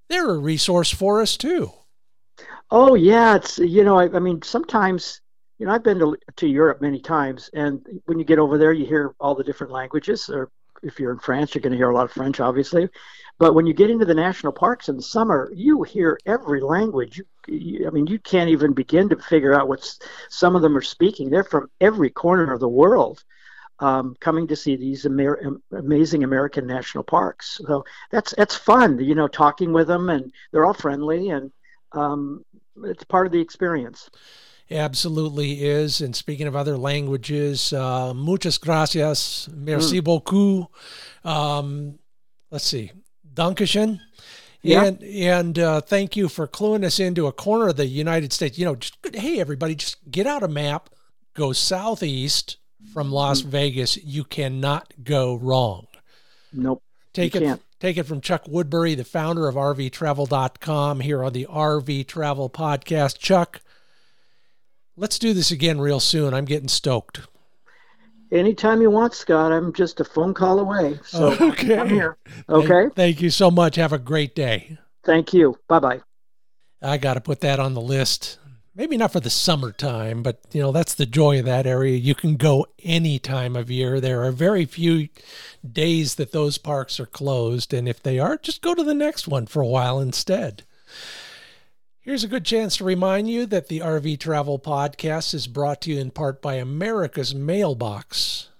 they're 0.08 0.30
a 0.30 0.38
resource 0.38 0.90
for 0.90 1.20
us 1.20 1.36
too. 1.36 1.70
Oh 2.70 2.94
yeah, 2.94 3.36
it's 3.36 3.58
you 3.58 3.84
know, 3.84 3.98
I, 3.98 4.04
I 4.04 4.18
mean 4.18 4.40
sometimes 4.42 5.20
you 5.58 5.66
know, 5.66 5.72
I've 5.72 5.84
been 5.84 6.00
to, 6.00 6.16
to 6.36 6.48
Europe 6.48 6.80
many 6.80 7.00
times, 7.00 7.48
and 7.54 7.86
when 8.06 8.18
you 8.18 8.24
get 8.24 8.40
over 8.40 8.58
there, 8.58 8.72
you 8.72 8.86
hear 8.86 9.14
all 9.20 9.34
the 9.34 9.44
different 9.44 9.72
languages. 9.72 10.28
Or 10.28 10.50
if 10.82 10.98
you're 10.98 11.12
in 11.12 11.18
France, 11.18 11.54
you're 11.54 11.62
going 11.62 11.72
to 11.72 11.76
hear 11.76 11.90
a 11.90 11.94
lot 11.94 12.04
of 12.04 12.12
French, 12.12 12.40
obviously. 12.40 12.88
But 13.38 13.54
when 13.54 13.66
you 13.66 13.74
get 13.74 13.90
into 13.90 14.04
the 14.04 14.14
national 14.14 14.52
parks 14.52 14.88
in 14.88 14.96
the 14.96 15.02
summer, 15.02 15.50
you 15.54 15.82
hear 15.82 16.18
every 16.24 16.60
language. 16.60 17.18
You, 17.18 17.24
you, 17.46 17.86
I 17.86 17.90
mean, 17.90 18.06
you 18.06 18.18
can't 18.18 18.50
even 18.50 18.72
begin 18.72 19.08
to 19.08 19.16
figure 19.16 19.54
out 19.54 19.68
what 19.68 19.88
some 20.28 20.54
of 20.54 20.62
them 20.62 20.76
are 20.76 20.82
speaking. 20.82 21.30
They're 21.30 21.44
from 21.44 21.70
every 21.80 22.10
corner 22.10 22.52
of 22.52 22.60
the 22.60 22.68
world. 22.68 23.22
Um, 23.80 24.14
coming 24.20 24.46
to 24.46 24.56
see 24.56 24.76
these 24.76 25.04
Amer- 25.04 25.58
amazing 25.72 26.22
American 26.22 26.64
national 26.64 27.02
parks. 27.02 27.60
So 27.66 27.84
that's 28.12 28.32
that's 28.36 28.54
fun, 28.54 29.00
you 29.00 29.16
know, 29.16 29.26
talking 29.26 29.72
with 29.72 29.88
them, 29.88 30.10
and 30.10 30.32
they're 30.52 30.64
all 30.64 30.74
friendly, 30.74 31.30
and 31.30 31.50
um, 31.90 32.44
it's 32.84 33.02
part 33.02 33.26
of 33.26 33.32
the 33.32 33.40
experience. 33.40 34.10
Absolutely 34.70 35.64
is. 35.64 36.00
And 36.00 36.16
speaking 36.16 36.46
of 36.46 36.56
other 36.56 36.76
languages, 36.76 37.72
uh, 37.72 38.14
muchas 38.14 38.58
gracias, 38.58 39.48
merci 39.54 40.00
mm. 40.00 40.04
beaucoup. 40.04 40.70
Um, 41.24 41.98
let's 42.50 42.64
see, 42.64 42.92
Dankeschön. 43.34 44.00
Yeah. 44.62 44.84
And 44.84 45.02
and 45.02 45.58
uh, 45.58 45.80
thank 45.82 46.16
you 46.16 46.28
for 46.30 46.48
cluing 46.48 46.84
us 46.84 46.98
into 46.98 47.26
a 47.26 47.32
corner 47.32 47.68
of 47.68 47.76
the 47.76 47.86
United 47.86 48.32
States. 48.32 48.58
You 48.58 48.64
know, 48.64 48.76
just 48.76 48.96
hey 49.12 49.38
everybody, 49.38 49.74
just 49.74 50.10
get 50.10 50.26
out 50.26 50.42
a 50.42 50.48
map, 50.48 50.88
go 51.34 51.52
southeast 51.52 52.56
from 52.94 53.12
Las 53.12 53.42
mm-hmm. 53.42 53.50
Vegas. 53.50 53.98
You 53.98 54.24
cannot 54.24 54.94
go 55.04 55.34
wrong. 55.34 55.86
Nope. 56.52 56.82
Take 57.12 57.36
it. 57.36 57.42
Can't. 57.42 57.62
Take 57.80 57.98
it 57.98 58.04
from 58.04 58.22
Chuck 58.22 58.44
Woodbury, 58.48 58.94
the 58.94 59.04
founder 59.04 59.46
of 59.46 59.56
RVTravel.com, 59.56 61.00
here 61.00 61.22
on 61.22 61.34
the 61.34 61.46
RV 61.50 62.06
Travel 62.06 62.48
Podcast. 62.48 63.18
Chuck, 63.18 63.60
let's 64.96 65.18
do 65.18 65.32
this 65.34 65.50
again 65.50 65.80
real 65.80 66.00
soon. 66.00 66.34
I'm 66.34 66.44
getting 66.44 66.68
stoked. 66.68 67.20
Anytime 68.32 68.82
you 68.82 68.90
want, 68.90 69.14
Scott. 69.14 69.52
I'm 69.52 69.72
just 69.72 70.00
a 70.00 70.04
phone 70.04 70.34
call 70.34 70.58
away. 70.58 70.98
So 71.04 71.32
okay. 71.40 71.78
I'm 71.78 71.88
here. 71.88 72.16
Okay. 72.48 72.68
Thank, 72.68 72.94
thank 72.94 73.22
you 73.22 73.30
so 73.30 73.50
much. 73.50 73.76
Have 73.76 73.92
a 73.92 73.98
great 73.98 74.34
day. 74.34 74.78
Thank 75.04 75.32
you. 75.32 75.58
Bye 75.68 75.78
bye. 75.78 76.00
I 76.82 76.98
got 76.98 77.14
to 77.14 77.20
put 77.20 77.40
that 77.40 77.60
on 77.60 77.74
the 77.74 77.80
list. 77.80 78.38
Maybe 78.76 78.96
not 78.96 79.12
for 79.12 79.20
the 79.20 79.30
summertime, 79.30 80.24
but 80.24 80.40
you 80.52 80.60
know 80.60 80.72
that's 80.72 80.94
the 80.94 81.06
joy 81.06 81.38
of 81.38 81.44
that 81.44 81.64
area. 81.64 81.96
You 81.96 82.16
can 82.16 82.34
go 82.34 82.66
any 82.82 83.20
time 83.20 83.54
of 83.54 83.70
year. 83.70 84.00
There 84.00 84.24
are 84.24 84.32
very 84.32 84.64
few 84.64 85.08
days 85.70 86.16
that 86.16 86.32
those 86.32 86.58
parks 86.58 86.98
are 86.98 87.06
closed, 87.06 87.72
and 87.72 87.88
if 87.88 88.02
they 88.02 88.18
are, 88.18 88.36
just 88.36 88.62
go 88.62 88.74
to 88.74 88.82
the 88.82 88.94
next 88.94 89.28
one 89.28 89.46
for 89.46 89.62
a 89.62 89.66
while 89.66 90.00
instead. 90.00 90.64
Here's 92.04 92.22
a 92.22 92.28
good 92.28 92.44
chance 92.44 92.76
to 92.76 92.84
remind 92.84 93.30
you 93.30 93.46
that 93.46 93.68
the 93.68 93.78
RV 93.78 94.20
Travel 94.20 94.58
Podcast 94.58 95.32
is 95.32 95.46
brought 95.46 95.80
to 95.80 95.90
you 95.90 95.98
in 95.98 96.10
part 96.10 96.42
by 96.42 96.56
America's 96.56 97.34
Mailbox. 97.34 98.50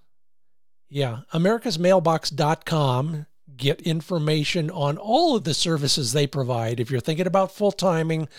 Yeah, 0.89 1.19
americasmailbox.com 1.35 3.27
get 3.55 3.83
information 3.83 4.71
on 4.71 4.97
all 4.97 5.37
of 5.37 5.45
the 5.45 5.53
services 5.53 6.13
they 6.13 6.27
provide. 6.27 6.81
If 6.81 6.91
you're 6.91 7.01
thinking 7.01 7.27
about 7.27 7.53
full 7.53 7.71
timing, 7.71 8.31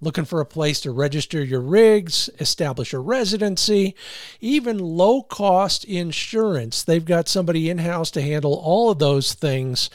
looking 0.00 0.24
for 0.24 0.40
a 0.40 0.46
place 0.46 0.80
to 0.80 0.92
register 0.92 1.44
your 1.44 1.60
rigs, 1.60 2.30
establish 2.40 2.94
a 2.94 2.98
residency, 3.00 3.94
even 4.40 4.78
low 4.78 5.22
cost 5.22 5.84
insurance, 5.84 6.82
they've 6.82 7.04
got 7.04 7.28
somebody 7.28 7.68
in 7.68 7.76
house 7.76 8.10
to 8.12 8.22
handle 8.22 8.54
all 8.54 8.90
of 8.90 8.98
those 8.98 9.34
things. 9.34 9.90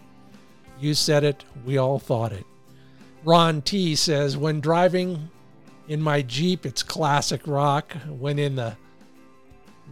You 0.81 0.95
said 0.95 1.23
it, 1.23 1.45
we 1.67 1.77
all 1.77 1.99
thought 1.99 2.33
it. 2.33 2.47
Ron 3.25 3.61
T 3.61 3.95
says, 3.95 4.39
When 4.39 4.61
driving 4.61 5.29
in 5.87 6.01
my 6.01 6.23
Jeep, 6.23 6.65
it's 6.65 6.83
classic 6.83 7.43
rock. 7.47 7.93
When 8.09 8.39
in 8.39 8.57
the 8.57 8.77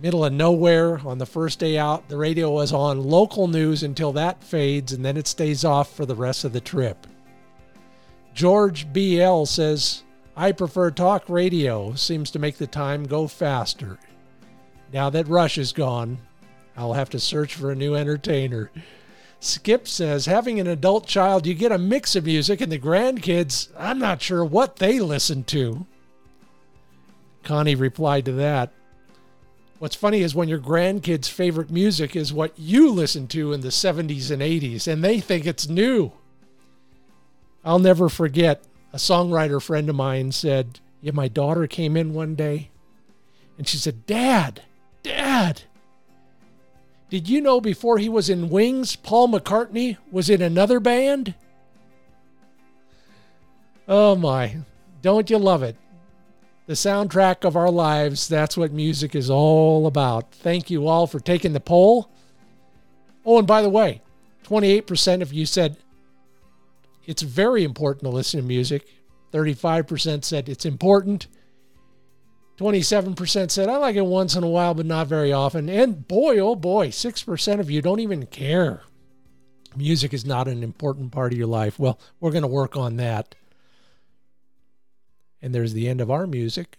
middle 0.01 0.25
of 0.25 0.33
nowhere 0.33 0.99
on 1.07 1.19
the 1.19 1.27
first 1.27 1.59
day 1.59 1.79
out, 1.79 2.09
the 2.09 2.17
radio 2.17 2.51
was 2.51 2.73
on 2.73 3.03
local 3.03 3.49
news 3.49 3.83
until 3.83 4.13
that 4.13 4.43
fades 4.43 4.93
and 4.93 5.05
then 5.05 5.17
it 5.17 5.27
stays 5.27 5.65
off 5.65 5.95
for 5.95 6.07
the 6.07 6.15
rest 6.15 6.45
of 6.45 6.53
the 6.53 6.61
trip. 6.61 7.07
George 8.35 8.93
BL 8.93 9.45
says, 9.45 10.03
I 10.37 10.53
prefer 10.53 10.91
talk 10.91 11.29
radio. 11.29 11.95
Seems 11.95 12.31
to 12.31 12.39
make 12.39 12.57
the 12.57 12.67
time 12.67 13.05
go 13.05 13.27
faster. 13.27 13.99
Now 14.93 15.11
that 15.11 15.29
Rush 15.29 15.59
is 15.59 15.73
gone, 15.73 16.19
I'll 16.77 16.95
have 16.95 17.11
to 17.11 17.21
search 17.21 17.55
for 17.55 17.71
a 17.71 17.77
new 17.77 17.95
entertainer. 17.95 18.71
Skip 19.41 19.87
says, 19.87 20.27
having 20.27 20.61
an 20.61 20.67
adult 20.67 21.07
child, 21.07 21.47
you 21.47 21.55
get 21.55 21.73
a 21.73 21.79
mix 21.79 22.15
of 22.15 22.27
music, 22.27 22.61
and 22.61 22.71
the 22.71 22.79
grandkids, 22.79 23.69
I'm 23.77 23.99
not 23.99 24.23
sure 24.23 24.45
what 24.45 24.77
they 24.77 25.01
listen 25.01 25.45
to. 25.45 25.87
Connie 27.43 27.75
replied 27.75 28.27
to 28.27 28.33
that. 28.33 28.73
What's 29.81 29.97
funny 29.97 30.21
is 30.21 30.35
when 30.35 30.51
your 30.51 30.59
grandkids' 30.59 31.31
favorite 31.31 31.71
music 31.71 32.15
is 32.15 32.35
what 32.35 32.53
you 32.59 32.93
listened 32.93 33.31
to 33.31 33.55
in 33.55 33.63
the 33.63 33.69
70s 33.69 34.31
and 34.31 34.43
80s, 34.43 34.87
and 34.87 35.03
they 35.03 35.21
think 35.21 35.47
it's 35.47 35.71
new. 35.71 36.13
I'll 37.65 37.79
never 37.79 38.11
forget 38.11 38.63
a 38.93 38.99
songwriter 38.99 39.61
friend 39.61 39.89
of 39.89 39.97
mine 39.97 40.33
said, 40.33 40.81
Yeah, 41.01 41.13
my 41.15 41.29
daughter 41.29 41.67
came 41.67 41.97
in 41.97 42.13
one 42.13 42.35
day 42.35 42.69
and 43.57 43.67
she 43.67 43.79
said, 43.79 44.05
Dad, 44.05 44.63
Dad, 45.03 45.63
did 47.09 47.27
you 47.27 47.41
know 47.41 47.59
before 47.59 47.97
he 47.97 48.11
was 48.11 48.29
in 48.29 48.51
Wings, 48.51 48.97
Paul 48.97 49.29
McCartney 49.29 49.97
was 50.13 50.29
in 50.29 50.43
another 50.43 50.79
band? 50.79 51.35
Oh 53.89 54.15
my, 54.15 54.59
don't 55.01 55.31
you 55.31 55.39
love 55.39 55.63
it? 55.63 55.77
The 56.71 56.77
soundtrack 56.77 57.45
of 57.45 57.57
our 57.57 57.69
lives, 57.69 58.29
that's 58.29 58.57
what 58.57 58.71
music 58.71 59.17
is 59.17 59.29
all 59.29 59.89
about. 59.89 60.33
Thank 60.33 60.71
you 60.71 60.87
all 60.87 61.09
for 61.09 61.19
taking 61.19 61.53
the 61.53 61.59
poll. 61.59 62.13
Oh, 63.27 63.39
and 63.39 63.47
by 63.49 63.61
the 63.61 63.69
way, 63.69 64.03
28% 64.45 65.21
of 65.21 65.33
you 65.33 65.47
said 65.47 65.79
it's 67.07 67.23
very 67.23 67.65
important 67.65 68.05
to 68.05 68.11
listen 68.11 68.41
to 68.41 68.47
music. 68.47 68.87
35% 69.33 70.25
said 70.25 70.49
it's 70.49 70.65
important. 70.65 71.27
27% 72.59 73.51
said 73.51 73.69
I 73.69 73.77
like 73.79 73.97
it 73.97 74.07
once 74.07 74.37
in 74.37 74.45
a 74.45 74.49
while, 74.49 74.75
but 74.75 74.87
not 74.87 75.09
very 75.09 75.33
often. 75.33 75.69
And 75.69 76.07
boy, 76.07 76.39
oh 76.39 76.55
boy, 76.55 76.91
6% 76.91 77.59
of 77.59 77.69
you 77.69 77.83
don't 77.83 77.99
even 77.99 78.27
care. 78.27 78.85
Music 79.75 80.15
is 80.15 80.25
not 80.25 80.47
an 80.47 80.63
important 80.63 81.11
part 81.11 81.33
of 81.33 81.39
your 81.39 81.49
life. 81.49 81.81
Well, 81.81 81.99
we're 82.21 82.31
going 82.31 82.43
to 82.43 82.47
work 82.47 82.77
on 82.77 82.95
that. 82.99 83.35
And 85.43 85.55
there's 85.55 85.73
the 85.73 85.89
end 85.89 86.01
of 86.01 86.11
our 86.11 86.27
music. 86.27 86.79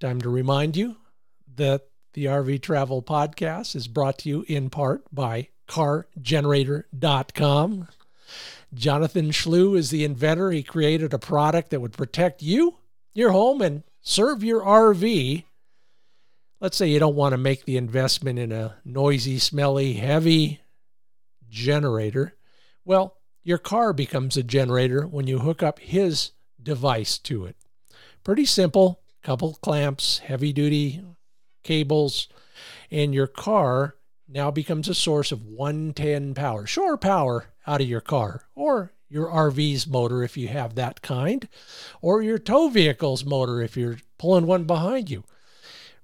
Time 0.00 0.20
to 0.20 0.28
remind 0.28 0.76
you 0.76 0.96
that 1.56 1.86
the 2.14 2.26
RV 2.26 2.62
Travel 2.62 3.02
Podcast 3.02 3.76
is 3.76 3.88
brought 3.88 4.18
to 4.18 4.28
you 4.28 4.44
in 4.48 4.70
part 4.70 5.02
by 5.12 5.48
CarGenerator.com. 5.68 7.88
Jonathan 8.74 9.30
Schlew 9.30 9.76
is 9.76 9.90
the 9.90 10.04
inventor. 10.04 10.50
He 10.50 10.62
created 10.62 11.12
a 11.12 11.18
product 11.18 11.70
that 11.70 11.80
would 11.80 11.92
protect 11.92 12.42
you, 12.42 12.76
your 13.14 13.30
home, 13.30 13.62
and 13.62 13.82
serve 14.00 14.42
your 14.42 14.62
RV. 14.62 15.44
Let's 16.60 16.76
say 16.76 16.88
you 16.88 16.98
don't 16.98 17.16
want 17.16 17.32
to 17.32 17.38
make 17.38 17.64
the 17.64 17.76
investment 17.76 18.38
in 18.38 18.52
a 18.52 18.76
noisy, 18.84 19.38
smelly, 19.38 19.94
heavy 19.94 20.60
generator. 21.48 22.34
Well, 22.84 23.16
your 23.42 23.58
car 23.58 23.92
becomes 23.92 24.36
a 24.36 24.42
generator 24.42 25.06
when 25.06 25.26
you 25.26 25.40
hook 25.40 25.62
up 25.62 25.80
his 25.80 26.30
device 26.62 27.18
to 27.18 27.44
it. 27.44 27.56
Pretty 28.24 28.44
simple, 28.44 29.00
couple 29.22 29.54
clamps, 29.62 30.18
heavy 30.18 30.52
duty 30.52 31.02
cables, 31.64 32.28
and 32.90 33.14
your 33.14 33.26
car 33.26 33.94
now 34.28 34.50
becomes 34.50 34.88
a 34.88 34.94
source 34.94 35.32
of 35.32 35.44
110 35.44 36.34
power, 36.34 36.66
shore 36.66 36.96
power 36.96 37.46
out 37.66 37.80
of 37.80 37.88
your 37.88 38.00
car 38.00 38.44
or 38.54 38.92
your 39.08 39.26
RV's 39.26 39.86
motor 39.86 40.22
if 40.22 40.36
you 40.36 40.48
have 40.48 40.74
that 40.74 41.02
kind, 41.02 41.48
or 42.00 42.22
your 42.22 42.38
tow 42.38 42.68
vehicle's 42.68 43.24
motor 43.24 43.60
if 43.60 43.76
you're 43.76 43.98
pulling 44.18 44.46
one 44.46 44.64
behind 44.64 45.10
you. 45.10 45.24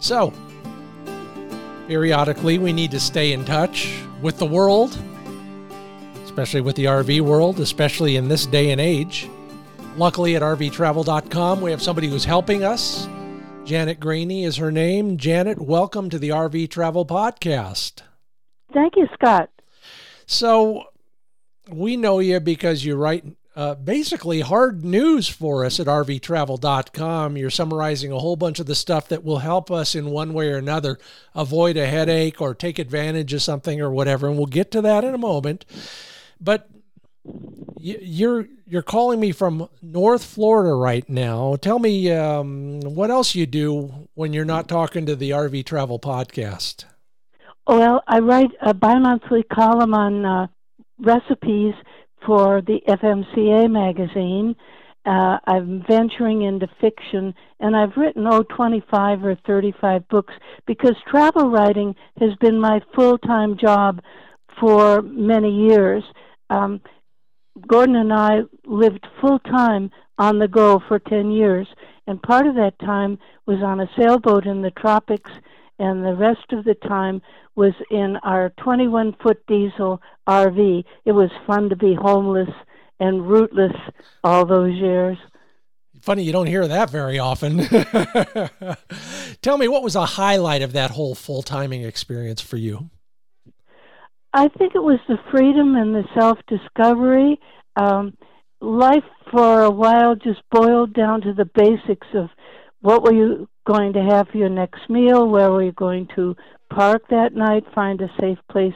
So, 0.00 0.32
periodically, 1.88 2.58
we 2.58 2.72
need 2.72 2.90
to 2.90 3.00
stay 3.00 3.32
in 3.32 3.44
touch 3.44 4.02
with 4.20 4.38
the 4.38 4.44
world, 4.44 4.98
especially 6.24 6.60
with 6.60 6.76
the 6.76 6.84
RV 6.84 7.22
world, 7.22 7.60
especially 7.60 8.16
in 8.16 8.28
this 8.28 8.44
day 8.44 8.70
and 8.70 8.80
age. 8.80 9.30
Luckily, 9.96 10.36
at 10.36 10.42
rvtravel.com, 10.42 11.60
we 11.60 11.70
have 11.70 11.80
somebody 11.80 12.08
who's 12.08 12.24
helping 12.24 12.64
us. 12.64 13.08
Janet 13.64 13.98
Groene 13.98 14.44
is 14.44 14.56
her 14.56 14.70
name. 14.70 15.16
Janet, 15.16 15.58
welcome 15.58 16.10
to 16.10 16.18
the 16.18 16.28
RV 16.30 16.68
Travel 16.68 17.06
Podcast. 17.06 18.02
Thank 18.74 18.96
you, 18.96 19.06
Scott. 19.14 19.48
So, 20.26 20.84
we 21.68 21.96
know 21.96 22.18
you 22.18 22.40
because 22.40 22.84
you 22.84 22.96
write 22.96 23.24
uh, 23.56 23.74
basically 23.76 24.40
hard 24.40 24.84
news 24.84 25.28
for 25.28 25.64
us 25.64 25.78
at 25.78 25.86
rvtravel.com. 25.86 27.36
You're 27.36 27.50
summarizing 27.50 28.10
a 28.10 28.18
whole 28.18 28.36
bunch 28.36 28.58
of 28.58 28.66
the 28.66 28.74
stuff 28.74 29.08
that 29.08 29.22
will 29.22 29.38
help 29.38 29.70
us 29.70 29.94
in 29.94 30.10
one 30.10 30.34
way 30.34 30.50
or 30.50 30.56
another 30.56 30.98
avoid 31.34 31.76
a 31.76 31.86
headache 31.86 32.40
or 32.40 32.54
take 32.54 32.78
advantage 32.78 33.32
of 33.32 33.42
something 33.42 33.80
or 33.80 33.90
whatever. 33.90 34.26
And 34.26 34.36
we'll 34.36 34.46
get 34.46 34.70
to 34.72 34.82
that 34.82 35.04
in 35.04 35.14
a 35.14 35.18
moment. 35.18 35.64
But 36.40 36.68
you're 37.78 38.48
you're 38.66 38.82
calling 38.82 39.20
me 39.20 39.30
from 39.30 39.68
North 39.82 40.24
Florida 40.24 40.74
right 40.74 41.08
now. 41.08 41.56
Tell 41.56 41.78
me 41.78 42.10
um, 42.10 42.80
what 42.80 43.10
else 43.10 43.34
you 43.34 43.46
do 43.46 44.08
when 44.14 44.32
you're 44.32 44.44
not 44.44 44.68
talking 44.68 45.06
to 45.06 45.14
the 45.14 45.30
RV 45.30 45.64
Travel 45.64 45.98
Podcast. 45.98 46.84
Well, 47.66 48.02
I 48.06 48.18
write 48.18 48.50
a 48.60 48.74
bi-monthly 48.74 49.42
column 49.44 49.94
on 49.94 50.24
uh, 50.24 50.46
recipes 51.04 51.74
for 52.24 52.62
the 52.62 52.80
FMCA 52.88 53.70
magazine. 53.70 54.56
Uh, 55.06 55.38
I'm 55.46 55.84
venturing 55.86 56.42
into 56.42 56.66
fiction, 56.80 57.34
and 57.60 57.76
I've 57.76 57.96
written 57.96 58.26
oh 58.26 58.42
25 58.42 59.24
or 59.24 59.36
35 59.46 60.08
books 60.08 60.32
because 60.66 60.94
travel 61.06 61.50
writing 61.50 61.94
has 62.18 62.30
been 62.40 62.58
my 62.58 62.80
full-time 62.94 63.58
job 63.58 64.00
for 64.58 65.02
many 65.02 65.68
years. 65.68 66.02
Um, 66.48 66.80
Gordon 67.66 67.96
and 67.96 68.12
I 68.12 68.40
lived 68.64 69.06
full 69.20 69.38
time 69.40 69.90
on 70.18 70.38
the 70.38 70.48
go 70.48 70.80
for 70.88 70.98
10 70.98 71.30
years, 71.30 71.68
and 72.06 72.22
part 72.22 72.46
of 72.46 72.54
that 72.54 72.78
time 72.80 73.18
was 73.46 73.62
on 73.62 73.80
a 73.80 73.90
sailboat 73.98 74.46
in 74.46 74.62
the 74.62 74.70
tropics, 74.70 75.30
and 75.78 76.04
the 76.04 76.14
rest 76.14 76.52
of 76.52 76.64
the 76.64 76.74
time 76.74 77.20
was 77.56 77.72
in 77.90 78.16
our 78.22 78.50
21 78.62 79.16
foot 79.22 79.44
diesel 79.46 80.00
RV. 80.28 80.84
It 81.04 81.12
was 81.12 81.30
fun 81.46 81.68
to 81.68 81.76
be 81.76 81.94
homeless 81.94 82.50
and 83.00 83.28
rootless 83.28 83.76
all 84.22 84.46
those 84.46 84.74
years. 84.74 85.18
Funny, 86.00 86.22
you 86.22 86.32
don't 86.32 86.46
hear 86.46 86.68
that 86.68 86.90
very 86.90 87.18
often. 87.18 87.58
Tell 89.42 89.56
me, 89.56 89.68
what 89.68 89.82
was 89.82 89.96
a 89.96 90.04
highlight 90.04 90.62
of 90.62 90.72
that 90.74 90.90
whole 90.90 91.14
full 91.14 91.42
timing 91.42 91.82
experience 91.82 92.42
for 92.42 92.56
you? 92.56 92.90
I 94.32 94.48
think 94.48 94.74
it 94.74 94.82
was 94.82 94.98
the 95.08 95.18
freedom 95.30 95.76
and 95.76 95.94
the 95.94 96.04
self 96.18 96.38
discovery. 96.46 97.40
Um, 97.76 98.16
life 98.60 99.04
for 99.30 99.62
a 99.62 99.70
while 99.70 100.14
just 100.14 100.42
boiled 100.50 100.92
down 100.92 101.20
to 101.22 101.32
the 101.32 101.44
basics 101.44 102.06
of 102.14 102.28
what 102.84 103.02
were 103.02 103.14
you 103.14 103.48
going 103.66 103.94
to 103.94 104.02
have 104.02 104.28
for 104.28 104.36
your 104.36 104.50
next 104.50 104.90
meal, 104.90 105.26
where 105.26 105.50
were 105.50 105.62
you 105.62 105.72
going 105.72 106.06
to 106.14 106.36
park 106.68 107.02
that 107.08 107.34
night, 107.34 107.64
find 107.74 107.98
a 108.02 108.10
safe 108.20 108.36
place 108.52 108.74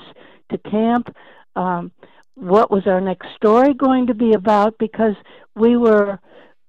to 0.50 0.56
camp, 0.56 1.14
um, 1.56 1.92
what 2.34 2.70
was 2.70 2.86
our 2.86 3.02
next 3.02 3.28
story 3.36 3.74
going 3.74 4.06
to 4.06 4.14
be 4.14 4.32
about, 4.32 4.78
because 4.78 5.14
we 5.56 5.76
were 5.76 6.18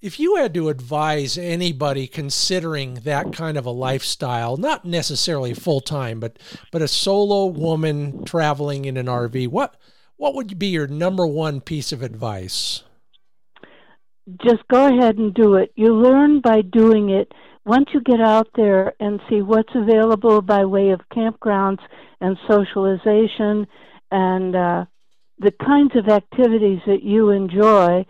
if 0.00 0.20
you 0.20 0.36
had 0.36 0.54
to 0.54 0.68
advise 0.68 1.38
anybody 1.38 2.06
considering 2.06 2.94
that 3.04 3.32
kind 3.32 3.56
of 3.56 3.66
a 3.66 3.70
lifestyle, 3.70 4.56
not 4.56 4.84
necessarily 4.84 5.54
full 5.54 5.80
time, 5.80 6.20
but 6.20 6.38
but 6.70 6.82
a 6.82 6.88
solo 6.88 7.46
woman 7.46 8.24
traveling 8.24 8.84
in 8.84 8.96
an 8.96 9.06
RV, 9.06 9.48
what 9.48 9.76
what 10.16 10.34
would 10.34 10.58
be 10.58 10.68
your 10.68 10.86
number 10.86 11.26
one 11.26 11.60
piece 11.60 11.92
of 11.92 12.02
advice? 12.02 12.82
Just 14.42 14.66
go 14.68 14.86
ahead 14.86 15.18
and 15.18 15.34
do 15.34 15.54
it. 15.56 15.72
You 15.74 15.94
learn 15.94 16.40
by 16.40 16.62
doing 16.62 17.10
it. 17.10 17.32
Once 17.66 17.88
you 17.92 18.00
get 18.00 18.20
out 18.20 18.48
there 18.56 18.94
and 19.00 19.20
see 19.28 19.40
what's 19.42 19.74
available 19.74 20.42
by 20.42 20.64
way 20.64 20.90
of 20.90 21.00
campgrounds 21.14 21.80
and 22.20 22.36
socialization 22.48 23.66
and 24.10 24.54
uh, 24.54 24.84
the 25.38 25.50
kinds 25.50 25.92
of 25.96 26.08
activities 26.08 26.80
that 26.86 27.02
you 27.02 27.30
enjoy, 27.30 28.04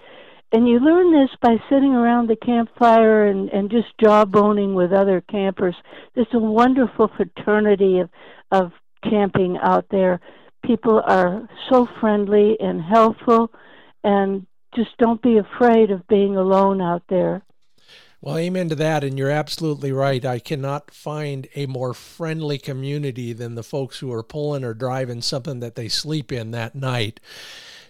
and 0.52 0.68
you 0.68 0.78
learn 0.78 1.12
this 1.12 1.30
by 1.40 1.56
sitting 1.68 1.94
around 1.94 2.28
the 2.28 2.36
campfire 2.36 3.26
and, 3.26 3.48
and 3.50 3.70
just 3.70 3.88
jawboning 4.02 4.74
with 4.74 4.92
other 4.92 5.20
campers. 5.20 5.74
There's 6.14 6.26
a 6.32 6.38
wonderful 6.38 7.10
fraternity 7.16 8.00
of, 8.00 8.10
of 8.50 8.72
camping 9.02 9.58
out 9.60 9.86
there. 9.90 10.20
People 10.64 11.02
are 11.04 11.48
so 11.70 11.88
friendly 12.00 12.56
and 12.60 12.80
helpful, 12.80 13.50
and 14.02 14.46
just 14.74 14.96
don't 14.98 15.20
be 15.20 15.38
afraid 15.38 15.90
of 15.90 16.06
being 16.08 16.36
alone 16.36 16.80
out 16.80 17.02
there. 17.08 17.42
Well, 18.24 18.38
amen 18.38 18.70
to 18.70 18.74
that. 18.76 19.04
And 19.04 19.18
you're 19.18 19.28
absolutely 19.28 19.92
right. 19.92 20.24
I 20.24 20.38
cannot 20.38 20.90
find 20.90 21.46
a 21.54 21.66
more 21.66 21.92
friendly 21.92 22.56
community 22.56 23.34
than 23.34 23.54
the 23.54 23.62
folks 23.62 23.98
who 23.98 24.10
are 24.12 24.22
pulling 24.22 24.64
or 24.64 24.72
driving 24.72 25.20
something 25.20 25.60
that 25.60 25.74
they 25.74 25.88
sleep 25.88 26.32
in 26.32 26.50
that 26.52 26.74
night. 26.74 27.20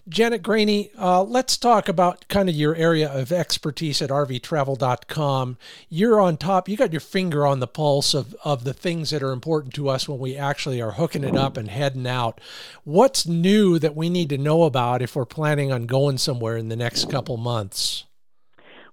Janet 0.07 0.43
Groene, 0.43 0.91
uh, 0.99 1.23
let's 1.23 1.57
talk 1.57 1.89
about 1.89 2.27
kind 2.27 2.47
of 2.47 2.53
your 2.53 2.75
area 2.75 3.11
of 3.11 3.31
expertise 3.31 4.03
at 4.03 4.11
rvtravel.com. 4.11 5.57
You're 5.89 6.21
on 6.21 6.37
top, 6.37 6.69
you 6.69 6.77
got 6.77 6.93
your 6.93 6.99
finger 6.99 7.47
on 7.47 7.59
the 7.59 7.67
pulse 7.67 8.13
of, 8.13 8.35
of 8.45 8.65
the 8.65 8.73
things 8.73 9.09
that 9.09 9.23
are 9.23 9.31
important 9.31 9.73
to 9.75 9.89
us 9.89 10.07
when 10.07 10.19
we 10.19 10.37
actually 10.37 10.79
are 10.79 10.91
hooking 10.91 11.23
it 11.23 11.35
up 11.35 11.57
and 11.57 11.69
heading 11.69 12.05
out. 12.05 12.39
What's 12.83 13.25
new 13.25 13.79
that 13.79 13.95
we 13.95 14.09
need 14.09 14.29
to 14.29 14.37
know 14.37 14.63
about 14.63 15.01
if 15.01 15.15
we're 15.15 15.25
planning 15.25 15.71
on 15.71 15.87
going 15.87 16.19
somewhere 16.19 16.55
in 16.55 16.69
the 16.69 16.75
next 16.75 17.09
couple 17.09 17.37
months? 17.37 18.05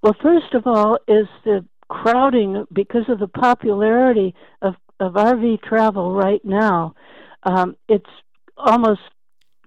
Well, 0.03 0.17
first 0.23 0.55
of 0.55 0.67
all, 0.67 0.99
is 1.07 1.27
the 1.45 1.63
crowding 1.89 2.65
because 2.73 3.05
of 3.09 3.19
the 3.19 3.29
popularity 3.29 4.35
of, 4.63 4.77
of 4.99 5.13
RV 5.13 5.63
travel 5.63 6.15
right 6.15 6.43
now. 6.43 6.95
Um, 7.43 7.77
it's 7.87 8.09
almost 8.57 9.03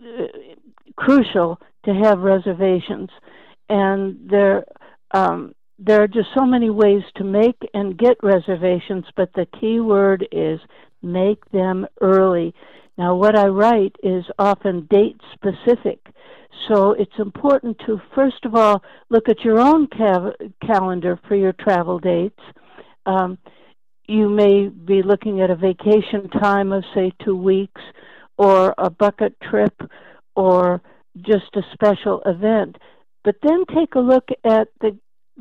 uh, 0.01 0.23
crucial 0.95 1.59
to 1.85 1.93
have 1.93 2.19
reservations, 2.19 3.09
and 3.69 4.17
there 4.29 4.65
um, 5.11 5.53
there 5.77 6.01
are 6.01 6.07
just 6.07 6.29
so 6.33 6.45
many 6.45 6.69
ways 6.69 7.03
to 7.17 7.23
make 7.23 7.57
and 7.73 7.97
get 7.97 8.17
reservations. 8.23 9.05
But 9.15 9.33
the 9.33 9.47
key 9.59 9.79
word 9.79 10.27
is 10.31 10.59
make 11.01 11.43
them 11.51 11.85
early. 12.01 12.53
Now, 12.97 13.15
what 13.15 13.37
I 13.37 13.47
write 13.47 13.95
is 14.03 14.23
often 14.39 14.87
date 14.89 15.19
specific. 15.33 15.99
So 16.69 16.93
it's 16.93 17.19
important 17.19 17.77
to, 17.85 18.01
first 18.15 18.45
of 18.45 18.55
all, 18.55 18.81
look 19.09 19.27
at 19.27 19.41
your 19.41 19.59
own 19.59 19.87
calendar 20.65 21.19
for 21.27 21.35
your 21.35 21.53
travel 21.53 21.99
dates. 21.99 22.39
Um, 23.05 23.37
you 24.07 24.29
may 24.29 24.69
be 24.69 25.01
looking 25.03 25.41
at 25.41 25.49
a 25.49 25.55
vacation 25.55 26.29
time 26.29 26.71
of, 26.71 26.83
say, 26.93 27.11
two 27.23 27.35
weeks, 27.35 27.81
or 28.37 28.73
a 28.77 28.89
bucket 28.89 29.35
trip, 29.41 29.73
or 30.35 30.81
just 31.21 31.55
a 31.55 31.61
special 31.73 32.21
event. 32.25 32.77
But 33.23 33.35
then 33.41 33.65
take 33.73 33.95
a 33.95 33.99
look 33.99 34.29
at 34.43 34.67
the 34.81 34.97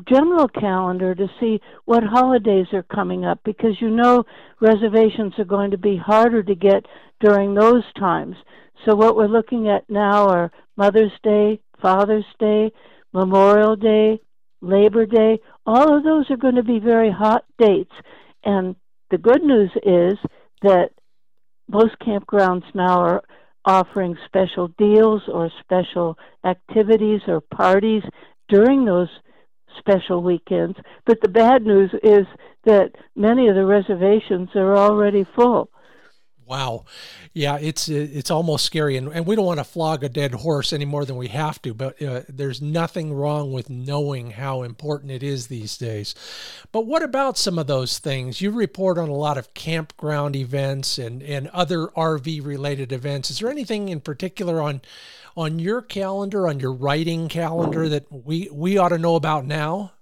general 0.08 0.48
calendar 0.48 1.14
to 1.14 1.28
see 1.38 1.60
what 1.84 2.02
holidays 2.02 2.66
are 2.72 2.82
coming 2.82 3.24
up 3.24 3.40
because 3.44 3.80
you 3.80 3.90
know 3.90 4.24
reservations 4.60 5.34
are 5.38 5.44
going 5.44 5.70
to 5.70 5.78
be 5.78 5.96
harder 5.96 6.42
to 6.42 6.54
get 6.54 6.86
during 7.20 7.54
those 7.54 7.84
times. 7.98 8.36
So, 8.84 8.96
what 8.96 9.16
we're 9.16 9.28
looking 9.28 9.68
at 9.68 9.88
now 9.88 10.28
are 10.28 10.52
Mother's 10.76 11.12
Day, 11.22 11.60
Father's 11.80 12.24
Day, 12.40 12.72
Memorial 13.12 13.76
Day, 13.76 14.20
Labor 14.60 15.06
Day. 15.06 15.38
All 15.64 15.96
of 15.96 16.02
those 16.02 16.30
are 16.30 16.36
going 16.36 16.56
to 16.56 16.64
be 16.64 16.80
very 16.80 17.10
hot 17.10 17.44
dates. 17.58 17.92
And 18.44 18.74
the 19.10 19.18
good 19.18 19.42
news 19.42 19.70
is 19.84 20.18
that 20.62 20.90
most 21.68 21.94
campgrounds 22.00 22.64
now 22.74 23.00
are 23.00 23.22
offering 23.64 24.16
special 24.26 24.68
deals 24.78 25.22
or 25.28 25.50
special 25.60 26.18
activities 26.44 27.20
or 27.26 27.40
parties 27.40 28.02
during 28.48 28.84
those 28.84 29.08
special 29.78 30.22
weekends. 30.22 30.76
But 31.06 31.20
the 31.20 31.28
bad 31.28 31.62
news 31.62 31.90
is 32.02 32.26
that 32.64 32.92
many 33.16 33.48
of 33.48 33.54
the 33.54 33.64
reservations 33.64 34.50
are 34.54 34.76
already 34.76 35.26
full. 35.34 35.70
Wow, 36.46 36.84
yeah, 37.32 37.58
it's 37.58 37.88
it's 37.88 38.30
almost 38.30 38.66
scary, 38.66 38.96
and, 38.96 39.08
and 39.08 39.26
we 39.26 39.34
don't 39.34 39.46
want 39.46 39.60
to 39.60 39.64
flog 39.64 40.04
a 40.04 40.08
dead 40.08 40.32
horse 40.32 40.72
any 40.72 40.84
more 40.84 41.04
than 41.04 41.16
we 41.16 41.28
have 41.28 41.60
to. 41.62 41.72
But 41.72 42.00
uh, 42.02 42.22
there's 42.28 42.60
nothing 42.60 43.14
wrong 43.14 43.52
with 43.52 43.70
knowing 43.70 44.32
how 44.32 44.62
important 44.62 45.10
it 45.10 45.22
is 45.22 45.46
these 45.46 45.78
days. 45.78 46.14
But 46.70 46.86
what 46.86 47.02
about 47.02 47.38
some 47.38 47.58
of 47.58 47.66
those 47.66 47.98
things? 47.98 48.40
You 48.40 48.50
report 48.50 48.98
on 48.98 49.08
a 49.08 49.14
lot 49.14 49.38
of 49.38 49.54
campground 49.54 50.36
events 50.36 50.98
and 50.98 51.22
and 51.22 51.48
other 51.48 51.86
RV 51.96 52.44
related 52.44 52.92
events. 52.92 53.30
Is 53.30 53.38
there 53.38 53.50
anything 53.50 53.88
in 53.88 54.00
particular 54.00 54.60
on 54.60 54.82
on 55.36 55.58
your 55.58 55.82
calendar, 55.82 56.46
on 56.46 56.60
your 56.60 56.72
writing 56.72 57.28
calendar, 57.28 57.88
that 57.88 58.10
we 58.10 58.48
we 58.52 58.76
ought 58.76 58.90
to 58.90 58.98
know 58.98 59.16
about 59.16 59.46
now? 59.46 59.92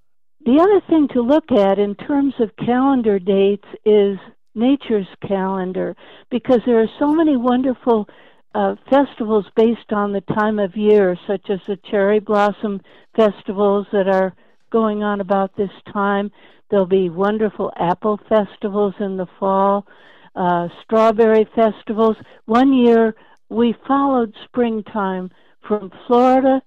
The 0.45 0.61
other 0.61 0.81
thing 0.89 1.07
to 1.15 1.23
look 1.23 1.53
at 1.53 1.79
in 1.79 1.95
terms 1.95 2.35
of 2.41 2.51
calendar 2.57 3.21
dates 3.21 3.67
is 3.85 4.19
nature's 4.55 5.07
calendar 5.27 5.97
because 6.31 6.61
there 6.67 6.81
are 6.81 6.91
so 6.99 7.13
many 7.13 7.37
wonderful 7.37 8.09
uh, 8.55 8.75
festivals 8.91 9.47
based 9.57 9.93
on 9.93 10.13
the 10.13 10.21
time 10.21 10.59
of 10.59 10.77
year, 10.77 11.17
such 11.27 11.49
as 11.49 11.59
the 11.67 11.79
cherry 11.91 12.21
blossom 12.21 12.81
festivals 13.17 13.87
that 13.93 14.09
are 14.09 14.35
going 14.71 15.03
on 15.03 15.21
about 15.21 15.57
this 15.57 15.71
time. 15.93 16.31
There'll 16.71 16.87
be 16.87 17.11
wonderful 17.11 17.73
apple 17.79 18.19
festivals 18.29 18.95
in 19.01 19.17
the 19.17 19.27
fall, 19.39 19.87
uh, 20.35 20.69
strawberry 20.83 21.47
festivals. 21.55 22.17
One 22.47 22.73
year 22.73 23.15
we 23.49 23.75
followed 23.87 24.35
springtime 24.45 25.31
from 25.67 25.91
Florida 26.07 26.63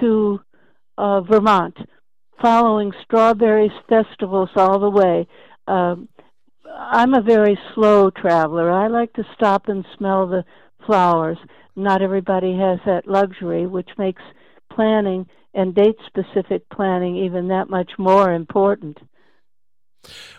to 0.00 0.40
uh, 0.98 1.20
Vermont, 1.22 1.76
following 2.40 2.92
strawberries 3.04 3.72
festivals 3.88 4.50
all 4.56 4.78
the 4.78 4.90
way. 4.90 5.26
Um, 5.66 6.08
I'm 6.74 7.14
a 7.14 7.22
very 7.22 7.58
slow 7.74 8.10
traveler. 8.10 8.70
I 8.70 8.88
like 8.88 9.12
to 9.14 9.26
stop 9.34 9.68
and 9.68 9.84
smell 9.96 10.26
the 10.26 10.44
flowers. 10.86 11.38
Not 11.76 12.02
everybody 12.02 12.56
has 12.56 12.78
that 12.86 13.06
luxury, 13.06 13.66
which 13.66 13.90
makes 13.98 14.22
planning 14.72 15.26
and 15.54 15.74
date 15.74 15.96
specific 16.06 16.68
planning 16.68 17.16
even 17.16 17.48
that 17.48 17.70
much 17.70 17.92
more 17.98 18.32
important. 18.32 18.98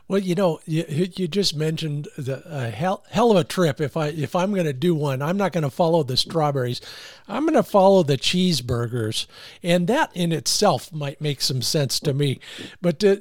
Well, 0.07 0.19
you 0.19 0.35
know, 0.35 0.59
you, 0.65 0.83
you 1.15 1.27
just 1.27 1.55
mentioned 1.55 2.07
the 2.17 2.43
a 2.45 2.69
hell, 2.69 3.03
hell 3.11 3.31
of 3.31 3.37
a 3.37 3.43
trip. 3.43 3.79
If 3.79 3.95
I 3.95 4.07
if 4.07 4.35
I'm 4.35 4.51
going 4.53 4.65
to 4.65 4.73
do 4.73 4.95
one, 4.95 5.21
I'm 5.21 5.37
not 5.37 5.53
going 5.53 5.63
to 5.63 5.69
follow 5.69 6.03
the 6.03 6.17
strawberries. 6.17 6.81
I'm 7.27 7.43
going 7.43 7.53
to 7.53 7.63
follow 7.63 8.03
the 8.03 8.17
cheeseburgers, 8.17 9.27
and 9.61 9.87
that 9.87 10.11
in 10.15 10.31
itself 10.31 10.91
might 10.91 11.21
make 11.21 11.41
some 11.41 11.61
sense 11.61 11.99
to 12.01 12.13
me. 12.13 12.39
But 12.81 13.03
uh, 13.03 13.17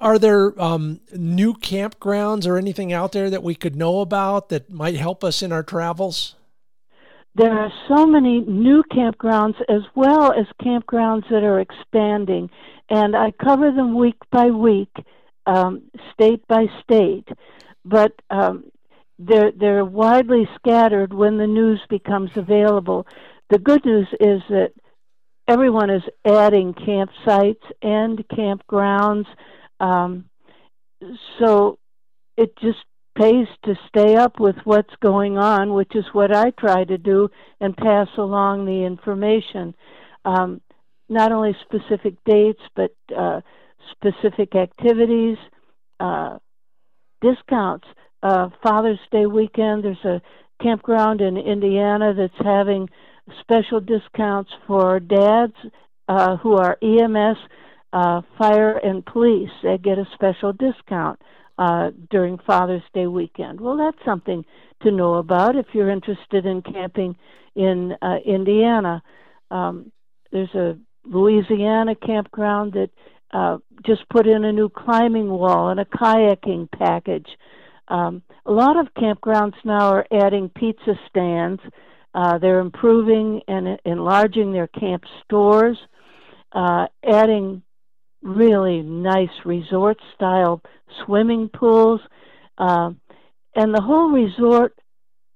are 0.00 0.18
there 0.18 0.60
um, 0.60 1.00
new 1.12 1.54
campgrounds 1.54 2.46
or 2.46 2.56
anything 2.56 2.92
out 2.92 3.12
there 3.12 3.30
that 3.30 3.42
we 3.42 3.54
could 3.54 3.76
know 3.76 4.00
about 4.00 4.48
that 4.50 4.70
might 4.70 4.96
help 4.96 5.24
us 5.24 5.42
in 5.42 5.52
our 5.52 5.62
travels? 5.62 6.34
There 7.34 7.52
are 7.52 7.72
so 7.88 8.06
many 8.06 8.40
new 8.40 8.82
campgrounds 8.92 9.54
as 9.68 9.82
well 9.94 10.32
as 10.32 10.46
campgrounds 10.60 11.28
that 11.30 11.44
are 11.44 11.60
expanding, 11.60 12.50
and 12.88 13.16
I 13.16 13.30
cover 13.30 13.70
them 13.70 13.96
week 13.96 14.16
by 14.32 14.46
week, 14.46 14.90
um, 15.46 15.82
state 16.12 16.46
by 16.48 16.66
state. 16.82 17.28
But 17.84 18.12
um, 18.30 18.64
they're 19.18 19.52
they're 19.52 19.84
widely 19.84 20.48
scattered 20.56 21.14
when 21.14 21.38
the 21.38 21.46
news 21.46 21.80
becomes 21.88 22.30
available. 22.34 23.06
The 23.48 23.58
good 23.58 23.84
news 23.84 24.08
is 24.18 24.42
that 24.48 24.72
everyone 25.46 25.90
is 25.90 26.02
adding 26.24 26.74
campsites 26.74 27.62
and 27.80 28.18
campgrounds 28.28 29.26
um, 29.80 30.26
so 31.38 31.78
it 32.36 32.56
just 32.58 32.78
pays 33.18 33.48
to 33.64 33.74
stay 33.88 34.14
up 34.16 34.38
with 34.38 34.56
what's 34.64 34.94
going 35.02 35.36
on, 35.36 35.74
which 35.74 35.94
is 35.94 36.04
what 36.12 36.34
I 36.34 36.50
try 36.50 36.84
to 36.84 36.96
do 36.96 37.28
and 37.60 37.76
pass 37.76 38.08
along 38.16 38.66
the 38.66 38.84
information. 38.84 39.74
Um, 40.24 40.60
not 41.08 41.32
only 41.32 41.56
specific 41.62 42.14
dates, 42.24 42.62
but 42.76 42.94
uh, 43.16 43.40
specific 43.90 44.54
activities, 44.54 45.38
uh, 45.98 46.38
discounts. 47.20 47.86
Uh, 48.22 48.50
Father's 48.62 49.00
Day 49.10 49.26
weekend, 49.26 49.84
there's 49.84 50.04
a 50.04 50.22
campground 50.62 51.20
in 51.20 51.36
Indiana 51.36 52.14
that's 52.14 52.46
having 52.46 52.88
special 53.40 53.80
discounts 53.80 54.50
for 54.66 55.00
dads 55.00 55.54
uh, 56.08 56.36
who 56.36 56.54
are 56.56 56.78
EMS 56.82 57.38
uh, 57.92 58.22
fire 58.38 58.78
and 58.78 59.04
police 59.04 59.50
they 59.62 59.78
get 59.78 59.98
a 59.98 60.06
special 60.14 60.52
discount 60.52 61.20
uh, 61.58 61.90
during 62.10 62.38
Father's 62.46 62.82
Day 62.94 63.06
weekend. 63.06 63.60
Well, 63.60 63.76
that's 63.76 64.02
something 64.04 64.44
to 64.82 64.90
know 64.90 65.14
about 65.14 65.56
if 65.56 65.66
you're 65.72 65.90
interested 65.90 66.46
in 66.46 66.62
camping 66.62 67.16
in 67.54 67.94
uh, 68.00 68.16
Indiana. 68.24 69.02
Um, 69.50 69.92
there's 70.32 70.54
a 70.54 70.78
Louisiana 71.04 71.94
campground 71.94 72.72
that 72.74 72.90
uh, 73.32 73.58
just 73.84 74.08
put 74.08 74.26
in 74.26 74.44
a 74.44 74.52
new 74.52 74.68
climbing 74.68 75.28
wall 75.28 75.68
and 75.68 75.80
a 75.80 75.84
kayaking 75.84 76.70
package. 76.70 77.28
Um, 77.88 78.22
a 78.46 78.52
lot 78.52 78.76
of 78.78 78.94
campgrounds 78.94 79.54
now 79.64 79.88
are 79.88 80.06
adding 80.12 80.48
pizza 80.48 80.94
stands. 81.08 81.60
Uh, 82.14 82.38
they're 82.38 82.60
improving 82.60 83.42
and 83.48 83.78
enlarging 83.84 84.52
their 84.52 84.66
camp 84.68 85.04
stores, 85.24 85.76
uh, 86.52 86.86
adding 87.04 87.62
really 88.22 88.82
nice 88.82 89.28
resort 89.44 89.98
style 90.14 90.62
swimming 91.04 91.48
pools. 91.48 92.00
Uh, 92.58 92.90
and 93.54 93.74
the 93.74 93.82
whole 93.82 94.10
resort 94.10 94.78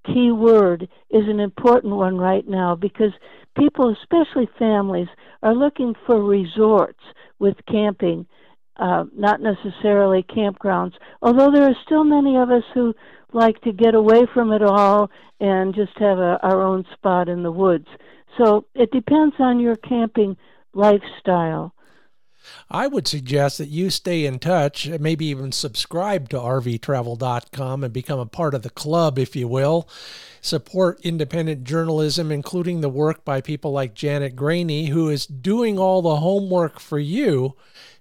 key 0.06 0.30
word 0.30 0.88
is 1.10 1.24
an 1.26 1.40
important 1.40 1.94
one 1.94 2.16
right 2.16 2.46
now 2.46 2.74
because 2.74 3.12
people, 3.56 3.94
especially 4.02 4.48
families, 4.58 5.08
are 5.42 5.54
looking 5.54 5.94
for 6.06 6.22
resorts 6.22 7.00
with 7.38 7.56
camping, 7.70 8.26
uh, 8.76 9.04
not 9.16 9.40
necessarily 9.40 10.22
campgrounds. 10.22 10.92
Although 11.22 11.50
there 11.50 11.68
are 11.68 11.76
still 11.84 12.04
many 12.04 12.36
of 12.36 12.50
us 12.50 12.64
who 12.74 12.94
like 13.32 13.60
to 13.62 13.72
get 13.72 13.94
away 13.94 14.26
from 14.32 14.52
it 14.52 14.62
all 14.62 15.10
and 15.40 15.74
just 15.74 15.92
have 15.98 16.18
a, 16.18 16.38
our 16.42 16.62
own 16.62 16.84
spot 16.92 17.28
in 17.28 17.42
the 17.42 17.50
woods. 17.50 17.88
So 18.38 18.66
it 18.74 18.90
depends 18.90 19.34
on 19.38 19.60
your 19.60 19.76
camping 19.76 20.36
lifestyle. 20.74 21.74
I 22.70 22.86
would 22.86 23.06
suggest 23.06 23.58
that 23.58 23.68
you 23.68 23.90
stay 23.90 24.24
in 24.26 24.38
touch, 24.38 24.88
maybe 24.88 25.26
even 25.26 25.52
subscribe 25.52 26.28
to 26.30 26.36
rvtravel.com 26.36 27.84
and 27.84 27.92
become 27.92 28.18
a 28.18 28.26
part 28.26 28.54
of 28.54 28.62
the 28.62 28.70
club, 28.70 29.18
if 29.18 29.34
you 29.36 29.48
will. 29.48 29.88
Support 30.44 31.00
independent 31.00 31.64
journalism, 31.64 32.30
including 32.30 32.82
the 32.82 32.90
work 32.90 33.24
by 33.24 33.40
people 33.40 33.72
like 33.72 33.94
Janet 33.94 34.36
Groene, 34.36 34.88
who 34.88 35.08
is 35.08 35.26
doing 35.26 35.78
all 35.78 36.02
the 36.02 36.16
homework 36.16 36.78
for 36.78 36.98
you 36.98 37.56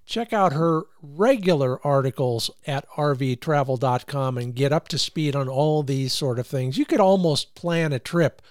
check 0.06 0.32
out 0.32 0.52
her 0.52 0.82
regular 1.02 1.84
articles 1.86 2.50
at 2.66 2.88
rvtravel.com 2.90 4.38
and 4.38 4.54
get 4.54 4.72
up 4.72 4.88
to 4.88 4.98
speed 4.98 5.34
on 5.34 5.48
all 5.48 5.82
these 5.82 6.12
sort 6.12 6.38
of 6.38 6.46
things. 6.46 6.76
You 6.76 6.84
could 6.84 7.00
almost 7.00 7.54
plan 7.54 7.92
a 7.92 7.98
trip 7.98 8.42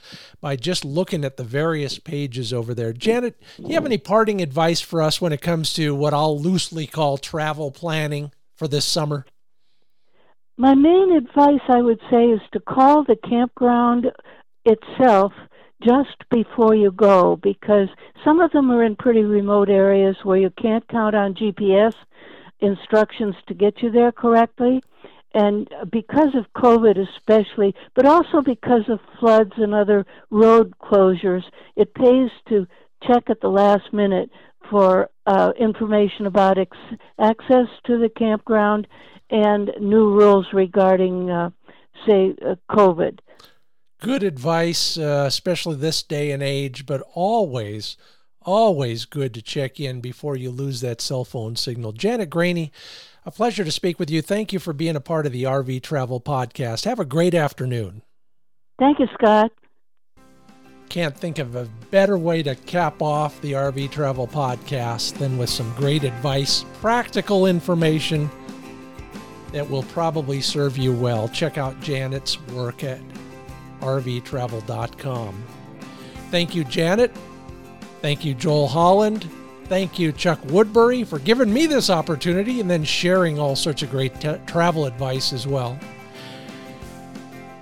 by 0.42 0.56
just 0.56 0.84
looking 0.84 1.24
at 1.24 1.38
the 1.38 1.44
various 1.44 2.00
pages 2.00 2.52
over 2.52 2.74
there. 2.74 2.94
Janet, 2.94 3.40
do 3.58 3.68
you 3.68 3.76
have 3.76 3.86
any 3.86 3.98
parting 3.98 4.42
advice 4.42 4.82
for 4.82 5.02
us 5.02 5.22
when 5.22 5.34
it 5.34 5.42
comes 5.42 5.74
to 5.76 5.94
what 5.96 6.14
I'll 6.14 6.40
loosely 6.40 6.88
call 6.88 7.18
travel 7.18 7.72
planning 7.72 8.32
for 8.56 8.68
this 8.68 8.86
summer? 8.86 9.26
My 10.58 10.76
main 10.76 11.12
advice, 11.14 11.62
I 11.68 11.82
would 11.82 12.00
say, 12.12 12.26
is 12.26 12.42
to 12.52 12.60
call 12.60 13.04
the 13.04 13.16
campground 13.16 14.12
itself 14.66 15.34
just 15.82 16.30
before 16.30 16.76
you 16.76 16.92
go 16.92 17.38
because 17.38 17.90
some 18.24 18.40
of 18.40 18.52
them 18.52 18.72
are 18.72 18.84
in 18.84 18.96
pretty 18.96 19.24
remote 19.24 19.70
areas 19.70 20.16
where 20.24 20.38
you 20.38 20.52
can't 20.52 20.88
count 20.88 21.16
on 21.16 21.34
GPS 21.34 21.94
instructions 22.60 23.36
to 23.48 23.54
get 23.54 23.82
you 23.82 23.92
there 23.92 24.12
correctly. 24.12 24.82
And 25.34 25.68
because 25.92 26.36
of 26.36 26.46
COVID, 26.56 27.00
especially, 27.00 27.74
but 27.96 28.06
also 28.06 28.42
because 28.42 28.88
of 28.88 29.00
floods 29.20 29.54
and 29.58 29.74
other 29.74 30.06
road 30.30 30.74
closures, 30.80 31.44
it 31.76 31.96
pays 31.96 32.30
to 32.50 32.68
check 33.08 33.24
at 33.30 33.42
the 33.42 33.50
last 33.50 33.92
minute 33.92 34.30
for 34.70 35.10
uh, 35.26 35.52
information 35.60 36.28
about 36.28 36.60
ex- 36.60 36.78
access 37.20 37.68
to 37.86 37.98
the 37.98 38.10
campground 38.10 38.88
and 39.34 39.72
new 39.82 40.14
rules 40.14 40.48
regarding, 40.54 41.30
uh, 41.30 41.50
say, 42.08 42.34
uh, 42.46 42.56
COVID 42.72 43.20
good 44.02 44.24
advice, 44.24 44.98
uh, 44.98 45.24
especially 45.26 45.78
this 45.78 46.04
day 46.04 46.32
and 46.32 46.44
age, 46.44 46.86
but 46.86 47.02
always, 47.14 47.96
Always 48.46 49.06
good 49.06 49.34
to 49.36 49.42
check 49.42 49.80
in 49.80 50.02
before 50.02 50.36
you 50.36 50.52
lose 50.52 50.82
that 50.82 51.00
cell 51.00 51.24
phone 51.24 51.56
signal. 51.56 51.94
Janet 51.94 52.30
Groene, 52.30 52.72
a 53.26 53.32
pleasure 53.32 53.64
to 53.64 53.72
speak 53.72 54.00
with 54.00 54.10
you. 54.10 54.22
Thank 54.22 54.52
you 54.52 54.60
for 54.60 54.74
being 54.74 54.98
a 54.98 55.02
part 55.02 55.26
of 55.26 55.32
the 55.32 55.44
RV 55.44 55.82
Travel 55.82 56.20
Podcast. 56.20 56.84
Have 56.84 57.00
a 57.00 57.06
great 57.06 57.34
afternoon. 57.34 58.02
Thank 58.80 59.00
you, 59.00 59.08
Scott. 59.14 59.52
Can't 60.90 61.18
think 61.18 61.40
of 61.40 61.56
a 61.56 61.70
better 61.90 62.18
way 62.18 62.44
to 62.44 62.56
cap 62.56 63.02
off 63.02 63.40
the 63.40 63.54
RV 63.54 63.90
Travel 63.92 64.28
Podcast 64.28 65.18
than 65.18 65.38
with 65.38 65.50
some 65.50 65.74
great 65.76 66.04
advice, 66.04 66.66
practical 66.82 67.46
information 67.46 68.30
that 69.54 69.70
will 69.70 69.84
probably 69.84 70.42
serve 70.42 70.78
you 70.78 70.92
well. 70.92 71.30
Check 71.30 71.58
out 71.58 71.80
Janet's 71.80 72.42
work 72.50 72.84
at 72.84 73.00
rvtravel.com. 73.80 75.44
Thank 76.30 76.56
you, 76.56 76.64
Janet. 76.64 77.16
Thank 78.02 78.26
you, 78.26 78.34
Joel 78.34 78.68
Holland. 78.68 79.30
Thank 79.66 79.98
you, 79.98 80.12
Chuck 80.12 80.40
Woodbury, 80.46 81.04
for 81.04 81.20
giving 81.20 81.54
me 81.54 81.68
this 81.68 81.90
opportunity 81.90 82.60
and 82.60 82.70
then 82.70 82.84
sharing 82.84 83.40
all 83.40 83.56
sorts 83.56 83.82
of 83.82 83.92
great 83.92 84.20
t- 84.20 84.36
travel 84.46 84.86
advice 84.86 85.32
as 85.32 85.48
well. 85.48 85.80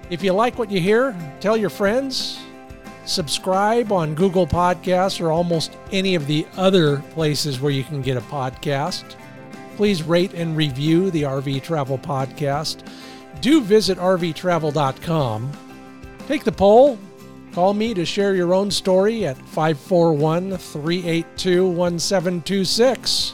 If 0.09 0.23
you 0.23 0.33
like 0.33 0.57
what 0.57 0.71
you 0.71 0.79
hear, 0.79 1.15
tell 1.39 1.55
your 1.55 1.69
friends. 1.69 2.39
Subscribe 3.05 3.91
on 3.91 4.15
Google 4.15 4.47
Podcasts 4.47 5.21
or 5.21 5.31
almost 5.31 5.77
any 5.91 6.15
of 6.15 6.27
the 6.27 6.45
other 6.55 6.99
places 7.11 7.59
where 7.59 7.71
you 7.71 7.83
can 7.83 8.01
get 8.01 8.17
a 8.17 8.21
podcast. 8.21 9.15
Please 9.81 10.03
rate 10.03 10.35
and 10.35 10.55
review 10.55 11.09
the 11.09 11.23
RV 11.23 11.63
Travel 11.63 11.97
Podcast. 11.97 12.87
Do 13.39 13.61
visit 13.61 13.97
rvtravel.com. 13.97 15.51
Take 16.27 16.43
the 16.43 16.51
poll 16.51 16.99
Call 17.51 17.73
me 17.73 17.95
to 17.95 18.05
share 18.05 18.35
your 18.35 18.53
own 18.53 18.69
story 18.69 19.25
at 19.25 19.37
541 19.37 20.55
382 20.55 21.67
1726. 21.67 23.33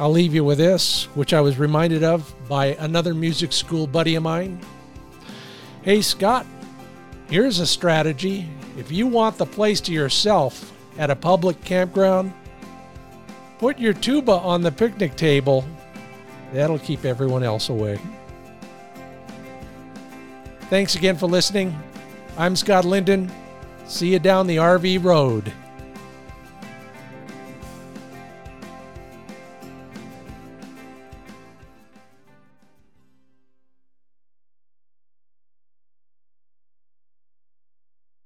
I'll 0.00 0.10
leave 0.10 0.34
you 0.34 0.42
with 0.42 0.58
this, 0.58 1.04
which 1.14 1.32
I 1.32 1.40
was 1.40 1.56
reminded 1.56 2.02
of 2.02 2.34
by 2.48 2.74
another 2.80 3.14
music 3.14 3.52
school 3.52 3.86
buddy 3.86 4.16
of 4.16 4.24
mine. 4.24 4.60
Hey, 5.82 6.02
Scott, 6.02 6.46
here's 7.28 7.60
a 7.60 7.66
strategy. 7.66 8.48
If 8.76 8.90
you 8.90 9.06
want 9.06 9.38
the 9.38 9.46
place 9.46 9.80
to 9.82 9.92
yourself 9.92 10.72
at 10.98 11.10
a 11.10 11.16
public 11.16 11.62
campground, 11.64 12.32
put 13.60 13.78
your 13.78 13.92
tuba 13.92 14.32
on 14.32 14.62
the 14.62 14.72
picnic 14.72 15.14
table. 15.16 15.66
That'll 16.54 16.78
keep 16.78 17.04
everyone 17.04 17.42
else 17.42 17.68
away. 17.68 18.00
Thanks 20.70 20.94
again 20.94 21.14
for 21.14 21.26
listening. 21.26 21.78
I'm 22.38 22.56
Scott 22.56 22.86
Linden. 22.86 23.30
See 23.84 24.14
you 24.14 24.18
down 24.18 24.46
the 24.46 24.56
RV 24.56 25.04
road. 25.04 25.52